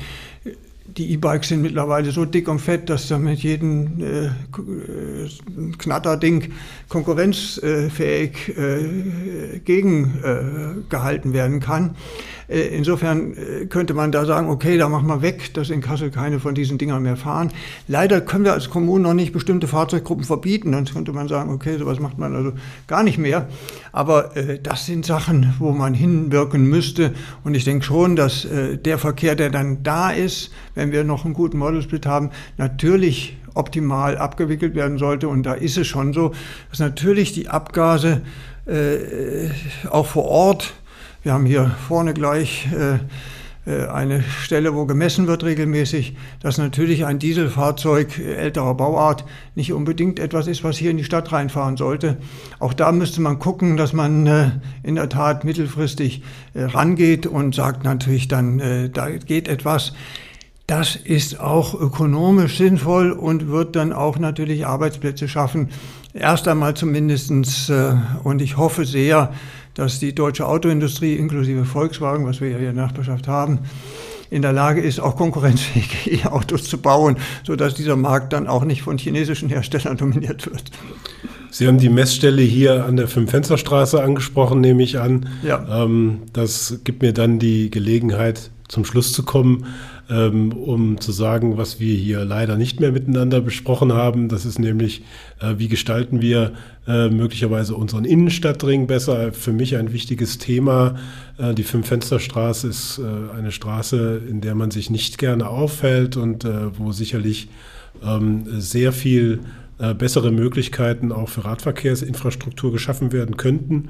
die 0.99 1.13
E-Bikes 1.13 1.47
sind 1.47 1.61
mittlerweile 1.61 2.11
so 2.11 2.25
dick 2.25 2.49
und 2.49 2.59
fett, 2.59 2.89
dass 2.89 3.07
damit 3.07 3.39
jeden 3.39 4.01
äh, 4.01 4.29
Knatterding 5.77 6.51
konkurrenzfähig 6.89 8.49
äh, 8.49 9.59
gegengehalten 9.59 11.31
äh, 11.31 11.33
werden 11.33 11.61
kann. 11.61 11.95
Äh, 12.49 12.61
insofern 12.75 13.33
äh, 13.33 13.65
könnte 13.65 13.93
man 13.93 14.11
da 14.11 14.25
sagen, 14.25 14.49
okay, 14.49 14.77
da 14.77 14.89
machen 14.89 15.07
wir 15.07 15.21
weg, 15.21 15.53
dass 15.53 15.69
in 15.69 15.81
Kassel 15.81 16.09
keine 16.09 16.39
von 16.39 16.55
diesen 16.55 16.77
Dingern 16.77 17.03
mehr 17.03 17.17
fahren. 17.17 17.51
Leider 17.87 18.21
können 18.21 18.45
wir 18.45 18.53
als 18.53 18.69
Kommune 18.69 19.03
noch 19.03 19.13
nicht 19.13 19.31
bestimmte 19.31 19.67
Fahrzeuggruppen 19.67 20.25
verbieten. 20.25 20.71
Dann 20.71 20.85
könnte 20.85 21.13
man 21.13 21.27
sagen, 21.27 21.51
okay, 21.51 21.77
sowas 21.77 21.99
macht 21.99 22.17
man 22.17 22.35
also 22.35 22.53
gar 22.87 23.03
nicht 23.03 23.17
mehr. 23.17 23.47
Aber 23.91 24.35
äh, 24.35 24.59
das 24.61 24.85
sind 24.85 25.05
Sachen, 25.05 25.53
wo 25.59 25.71
man 25.71 25.93
hinwirken 25.93 26.63
müsste. 26.63 27.13
Und 27.43 27.53
ich 27.55 27.65
denke 27.65 27.85
schon, 27.85 28.15
dass 28.15 28.45
äh, 28.45 28.77
der 28.77 28.97
Verkehr, 28.97 29.35
der 29.35 29.49
dann 29.49 29.83
da 29.83 30.09
ist, 30.09 30.51
wenn 30.75 30.91
wir 30.91 31.03
noch 31.03 31.25
einen 31.25 31.33
guten 31.33 31.57
Model 31.57 31.81
Split 31.81 32.05
haben, 32.05 32.31
natürlich 32.57 33.37
optimal 33.53 34.17
abgewickelt 34.17 34.75
werden 34.75 34.97
sollte. 34.97 35.27
Und 35.27 35.43
da 35.43 35.53
ist 35.53 35.77
es 35.77 35.87
schon 35.87 36.13
so, 36.13 36.33
dass 36.69 36.79
natürlich 36.79 37.33
die 37.33 37.49
Abgase 37.49 38.21
äh, 38.65 39.49
auch 39.89 40.05
vor 40.05 40.25
Ort 40.25 40.73
wir 41.23 41.33
haben 41.33 41.45
hier 41.45 41.71
vorne 41.87 42.13
gleich 42.13 42.67
äh, 42.71 42.99
äh, 43.69 43.87
eine 43.87 44.23
Stelle, 44.23 44.73
wo 44.73 44.85
gemessen 44.85 45.27
wird 45.27 45.43
regelmäßig, 45.43 46.15
dass 46.41 46.57
natürlich 46.57 47.05
ein 47.05 47.19
Dieselfahrzeug 47.19 48.17
älterer 48.19 48.73
Bauart 48.73 49.25
nicht 49.53 49.73
unbedingt 49.73 50.17
etwas 50.17 50.47
ist, 50.47 50.63
was 50.63 50.77
hier 50.77 50.91
in 50.91 50.97
die 50.97 51.03
Stadt 51.03 51.33
reinfahren 51.33 51.75
sollte. 51.75 52.17
Auch 52.59 52.73
da 52.73 52.93
müsste 52.93 53.19
man 53.19 53.37
gucken, 53.37 53.75
dass 53.75 53.91
man 53.91 54.27
äh, 54.27 54.51
in 54.81 54.95
der 54.95 55.09
Tat 55.09 55.43
mittelfristig 55.43 56.23
rangeht 56.55 57.27
und 57.27 57.53
sagt 57.53 57.83
natürlich 57.83 58.27
dann, 58.27 58.91
da 58.93 59.09
geht 59.09 59.47
etwas. 59.47 59.93
Das 60.67 60.95
ist 60.95 61.39
auch 61.39 61.73
ökonomisch 61.73 62.57
sinnvoll 62.57 63.11
und 63.11 63.47
wird 63.47 63.75
dann 63.75 63.91
auch 63.93 64.19
natürlich 64.19 64.65
Arbeitsplätze 64.65 65.27
schaffen. 65.27 65.69
Erst 66.13 66.47
einmal 66.47 66.75
zumindestens 66.75 67.71
Und 68.23 68.41
ich 68.41 68.57
hoffe 68.57 68.85
sehr, 68.85 69.31
dass 69.79 69.97
die 69.97 70.13
deutsche 70.13 70.45
Autoindustrie 70.45 71.15
inklusive 71.15 71.63
Volkswagen, 71.63 72.25
was 72.25 72.41
wir 72.41 72.49
ja 72.49 72.57
hier 72.57 72.69
in 72.71 72.75
der 72.75 72.85
Nachbarschaft 72.85 73.29
haben, 73.29 73.59
in 74.29 74.41
der 74.41 74.51
Lage 74.51 74.81
ist, 74.81 74.99
auch 74.99 75.15
konkurrenzfähige 75.15 76.21
E-Autos 76.25 76.65
zu 76.65 76.79
bauen, 76.79 77.15
sodass 77.45 77.75
dieser 77.75 77.95
Markt 77.95 78.33
dann 78.33 78.47
auch 78.47 78.65
nicht 78.65 78.81
von 78.81 78.97
chinesischen 78.97 79.47
Herstellern 79.47 79.95
dominiert 79.97 80.45
wird. 80.45 80.63
Sie 81.49 81.65
haben 81.65 81.77
die 81.77 81.89
Messstelle 81.89 82.41
hier 82.41 82.85
an 82.85 82.97
der 82.97 83.07
Fünf-Fenster-Straße 83.07 84.03
angesprochen, 84.03 84.59
nehme 84.59 84.83
ich 84.83 84.99
an. 84.99 85.29
Ja. 85.43 85.83
Ähm, 85.83 86.23
das 86.33 86.81
gibt 86.83 87.01
mir 87.01 87.13
dann 87.13 87.39
die 87.39 87.71
Gelegenheit, 87.71 88.51
zum 88.67 88.83
Schluss 88.83 89.13
zu 89.13 89.23
kommen, 89.23 89.65
ähm, 90.09 90.53
um 90.53 90.99
zu 90.99 91.11
sagen, 91.11 91.57
was 91.57 91.79
wir 91.79 91.95
hier 91.95 92.25
leider 92.25 92.57
nicht 92.57 92.79
mehr 92.79 92.91
miteinander 92.91 93.41
besprochen 93.41 93.93
haben. 93.93 94.27
Das 94.27 94.43
ist 94.43 94.57
nämlich, 94.57 95.03
äh, 95.39 95.55
wie 95.57 95.67
gestalten 95.67 96.19
wir 96.19 96.53
äh, 96.87 97.09
möglicherweise 97.09 97.75
unseren 97.75 98.05
Innenstadtring 98.05 98.87
besser. 98.87 99.33
Für 99.33 99.53
mich 99.53 99.77
ein 99.77 99.93
wichtiges 99.93 100.39
Thema. 100.39 100.95
Äh, 101.37 101.53
die 101.53 101.63
Fünf-Fenster-Straße 101.63 102.67
ist 102.67 102.99
eine 103.37 103.51
Straße, 103.51 104.21
in 104.27 104.41
der 104.41 104.55
man 104.55 104.71
sich 104.71 104.89
nicht 104.89 105.19
gerne 105.19 105.47
auffällt 105.47 106.17
und 106.17 106.45
wo 106.77 106.91
sicherlich 106.91 107.49
ähm, 108.03 108.45
sehr 108.59 108.91
viel 108.91 109.39
bessere 109.97 110.31
Möglichkeiten 110.31 111.11
auch 111.11 111.29
für 111.29 111.45
Radverkehrsinfrastruktur 111.45 112.73
geschaffen 112.73 113.13
werden 113.13 113.37
könnten. 113.37 113.89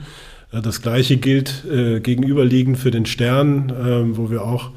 Das 0.51 0.83
Gleiche 0.83 1.17
gilt 1.17 1.63
gegenüberliegend 1.67 2.77
für 2.77 2.91
den 2.91 3.07
Stern, 3.07 3.73
wo 4.15 4.29
wir 4.29 4.43
auch 4.43 4.71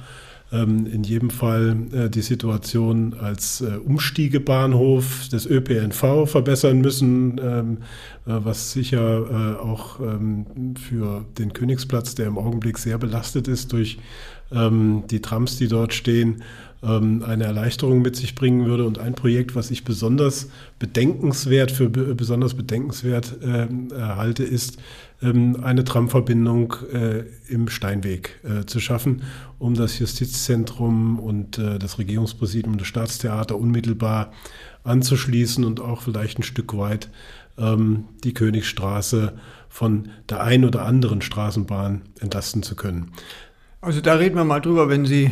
in 0.53 1.03
jedem 1.03 1.31
Fall 1.31 1.77
äh, 1.93 2.11
die 2.11 2.21
Situation 2.21 3.15
als 3.19 3.63
äh, 3.63 3.77
Umstiegebahnhof 3.77 5.29
des 5.29 5.47
ÖPNV 5.47 6.27
verbessern 6.27 6.81
müssen, 6.83 7.41
ähm, 7.43 7.79
äh, 8.27 8.39
was 8.45 8.73
sicher 8.73 9.59
auch 9.63 9.99
ähm, 10.01 10.75
für 10.77 11.25
den 11.39 11.53
Königsplatz, 11.53 12.15
der 12.15 12.27
im 12.27 12.39
Augenblick 12.39 12.79
sehr 12.79 12.99
belastet 12.99 13.49
ist 13.49 13.73
durch 13.73 13.99
die 14.53 15.23
Trams, 15.23 15.57
die 15.57 15.69
dort 15.69 15.95
stehen, 15.95 16.43
eine 16.83 17.45
Erleichterung 17.45 18.03
mit 18.03 18.17
sich 18.17 18.35
bringen 18.35 18.67
würde. 18.67 18.85
Und 18.85 18.99
ein 18.99 19.15
Projekt, 19.15 19.55
was 19.55 19.71
ich 19.71 19.85
besonders 19.85 20.51
bedenkenswert 20.79 21.71
für 21.71 21.89
besonders 21.89 22.55
bedenkenswert 22.55 23.37
halte, 23.95 24.43
ist 24.45 24.79
ähm, 25.23 25.59
eine 25.63 25.85
Tramverbindung 25.85 26.75
äh, 26.93 27.25
im 27.49 27.69
Steinweg 27.69 28.41
äh, 28.43 28.67
zu 28.67 28.81
schaffen, 28.81 29.23
um 29.59 29.75
das 29.75 29.99
Justizzentrum 29.99 31.19
und 31.21 31.59
äh, 31.59 31.79
das 31.79 31.99
Regierungspräsidium 31.99 32.73
und 32.73 32.81
das 32.81 32.89
Staatstheater 32.89 33.57
unmittelbar 33.57 34.33
anzuschließen 34.83 35.65
und 35.65 35.81
auch 35.81 36.03
vielleicht 36.03 36.41
ein 36.41 36.43
Stück 36.43 36.77
weit 36.77 37.09
ähm, 37.57 38.07
die 38.25 38.35
Königstraße 38.35 39.35
von 39.69 40.09
der 40.29 40.43
einen 40.43 40.65
oder 40.65 40.85
anderen 40.85 41.23
Straßenbahn 41.23 42.03
entlasten 42.19 42.63
zu 42.65 42.75
können. 42.75 43.13
Also 43.85 44.01
da 44.01 44.15
reden 44.15 44.37
wir 44.37 44.45
mal 44.45 44.61
drüber, 44.61 44.89
wenn 44.89 45.07
Sie 45.07 45.25
äh, 45.25 45.31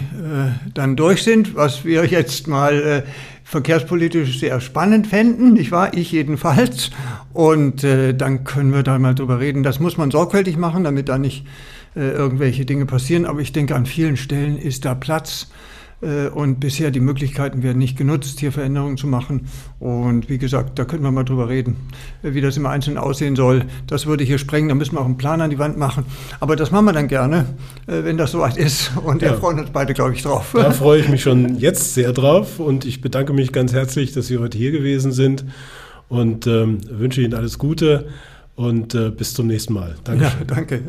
dann 0.75 0.97
durch 0.97 1.23
sind, 1.23 1.55
was 1.55 1.85
wir 1.85 2.05
jetzt 2.05 2.49
mal 2.49 2.83
äh, 2.83 3.03
verkehrspolitisch 3.45 4.41
sehr 4.41 4.61
spannend 4.61 5.07
fänden, 5.07 5.53
nicht 5.53 5.71
wahr? 5.71 5.95
Ich 5.95 6.11
jedenfalls. 6.11 6.91
Und 7.33 7.85
äh, 7.85 8.13
dann 8.13 8.43
können 8.43 8.73
wir 8.73 8.83
da 8.83 8.99
mal 8.99 9.15
drüber 9.15 9.39
reden. 9.39 9.63
Das 9.63 9.79
muss 9.79 9.97
man 9.97 10.11
sorgfältig 10.11 10.57
machen, 10.57 10.83
damit 10.83 11.09
da 11.09 11.17
nicht 11.17 11.47
äh, 11.95 12.11
irgendwelche 12.11 12.65
Dinge 12.65 12.87
passieren. 12.87 13.25
Aber 13.25 13.39
ich 13.39 13.53
denke, 13.53 13.77
an 13.77 13.87
vielen 13.87 14.17
Stellen 14.17 14.59
ist 14.59 14.85
da 14.85 14.97
Platz 14.97 15.49
und 16.35 16.61
bisher 16.61 16.91
die 16.91 17.01
Möglichkeiten 17.01 17.63
werden 17.63 17.79
nicht 17.79 17.97
genutzt, 17.97 18.41
hier 18.41 18.53
Veränderungen 18.53 18.97
zu 18.97 19.07
machen. 19.07 19.49
Und 19.79 20.29
wie 20.29 20.39
gesagt, 20.39 20.79
da 20.79 20.85
könnten 20.85 21.05
wir 21.05 21.11
mal 21.11 21.25
drüber 21.25 21.49
reden, 21.49 21.77
äh, 22.23 22.33
wie 22.35 22.41
das 22.41 22.57
im 22.57 22.67
Einzelnen 22.67 22.99
aussehen 22.99 23.37
soll. 23.37 23.65
Das 23.87 24.07
würde 24.07 24.25
hier 24.25 24.39
sprengen, 24.39 24.69
da 24.69 24.75
müssen 24.75 24.95
wir 24.95 25.01
auch 25.01 25.07
einen 25.07 25.19
Plan 25.19 25.41
an 25.41 25.51
die 25.51 25.59
Wand 25.59 25.77
machen. 25.77 26.05
Aber 26.41 26.57
das 26.57 26.71
machen 26.71 26.87
wir 26.87 26.93
dann 26.93 27.09
gerne, 27.09 27.47
äh, 27.87 28.05
wenn 28.05 28.17
das 28.17 28.33
soweit 28.33 28.57
ist. 28.57 28.93
Und 29.05 29.23
ja. 29.23 29.31
wir 29.31 29.39
freuen 29.39 29.59
uns 29.59 29.71
beide, 29.71 29.93
glaube 29.93 30.15
ich, 30.15 30.23
drauf. 30.23 30.51
Da 30.55 30.71
freue 30.71 31.01
ich 31.01 31.09
mich 31.09 31.23
schon 31.23 31.59
jetzt 31.59 31.95
sehr 31.95 32.13
drauf 32.13 32.61
und 32.61 32.85
ich 32.85 33.01
bedanke 33.01 33.33
mich 33.33 33.53
ganz 33.53 33.73
herzlich, 33.73 34.13
dass 34.13 34.27
Sie 34.27 34.39
heute 34.39 34.57
hier 34.57 34.73
gewesen 34.73 35.13
sind 35.13 35.45
und 36.09 36.47
ähm, 36.47 36.79
wünsche 36.91 37.21
Ihnen 37.21 37.35
alles 37.35 37.59
Gute 37.59 38.09
und 38.57 38.95
äh, 38.95 39.11
bis 39.11 39.35
zum 39.35 39.47
nächsten 39.47 39.75
Mal. 39.75 39.97
Dankeschön. 40.05 40.41
Ja, 40.41 40.55
danke. 40.55 40.83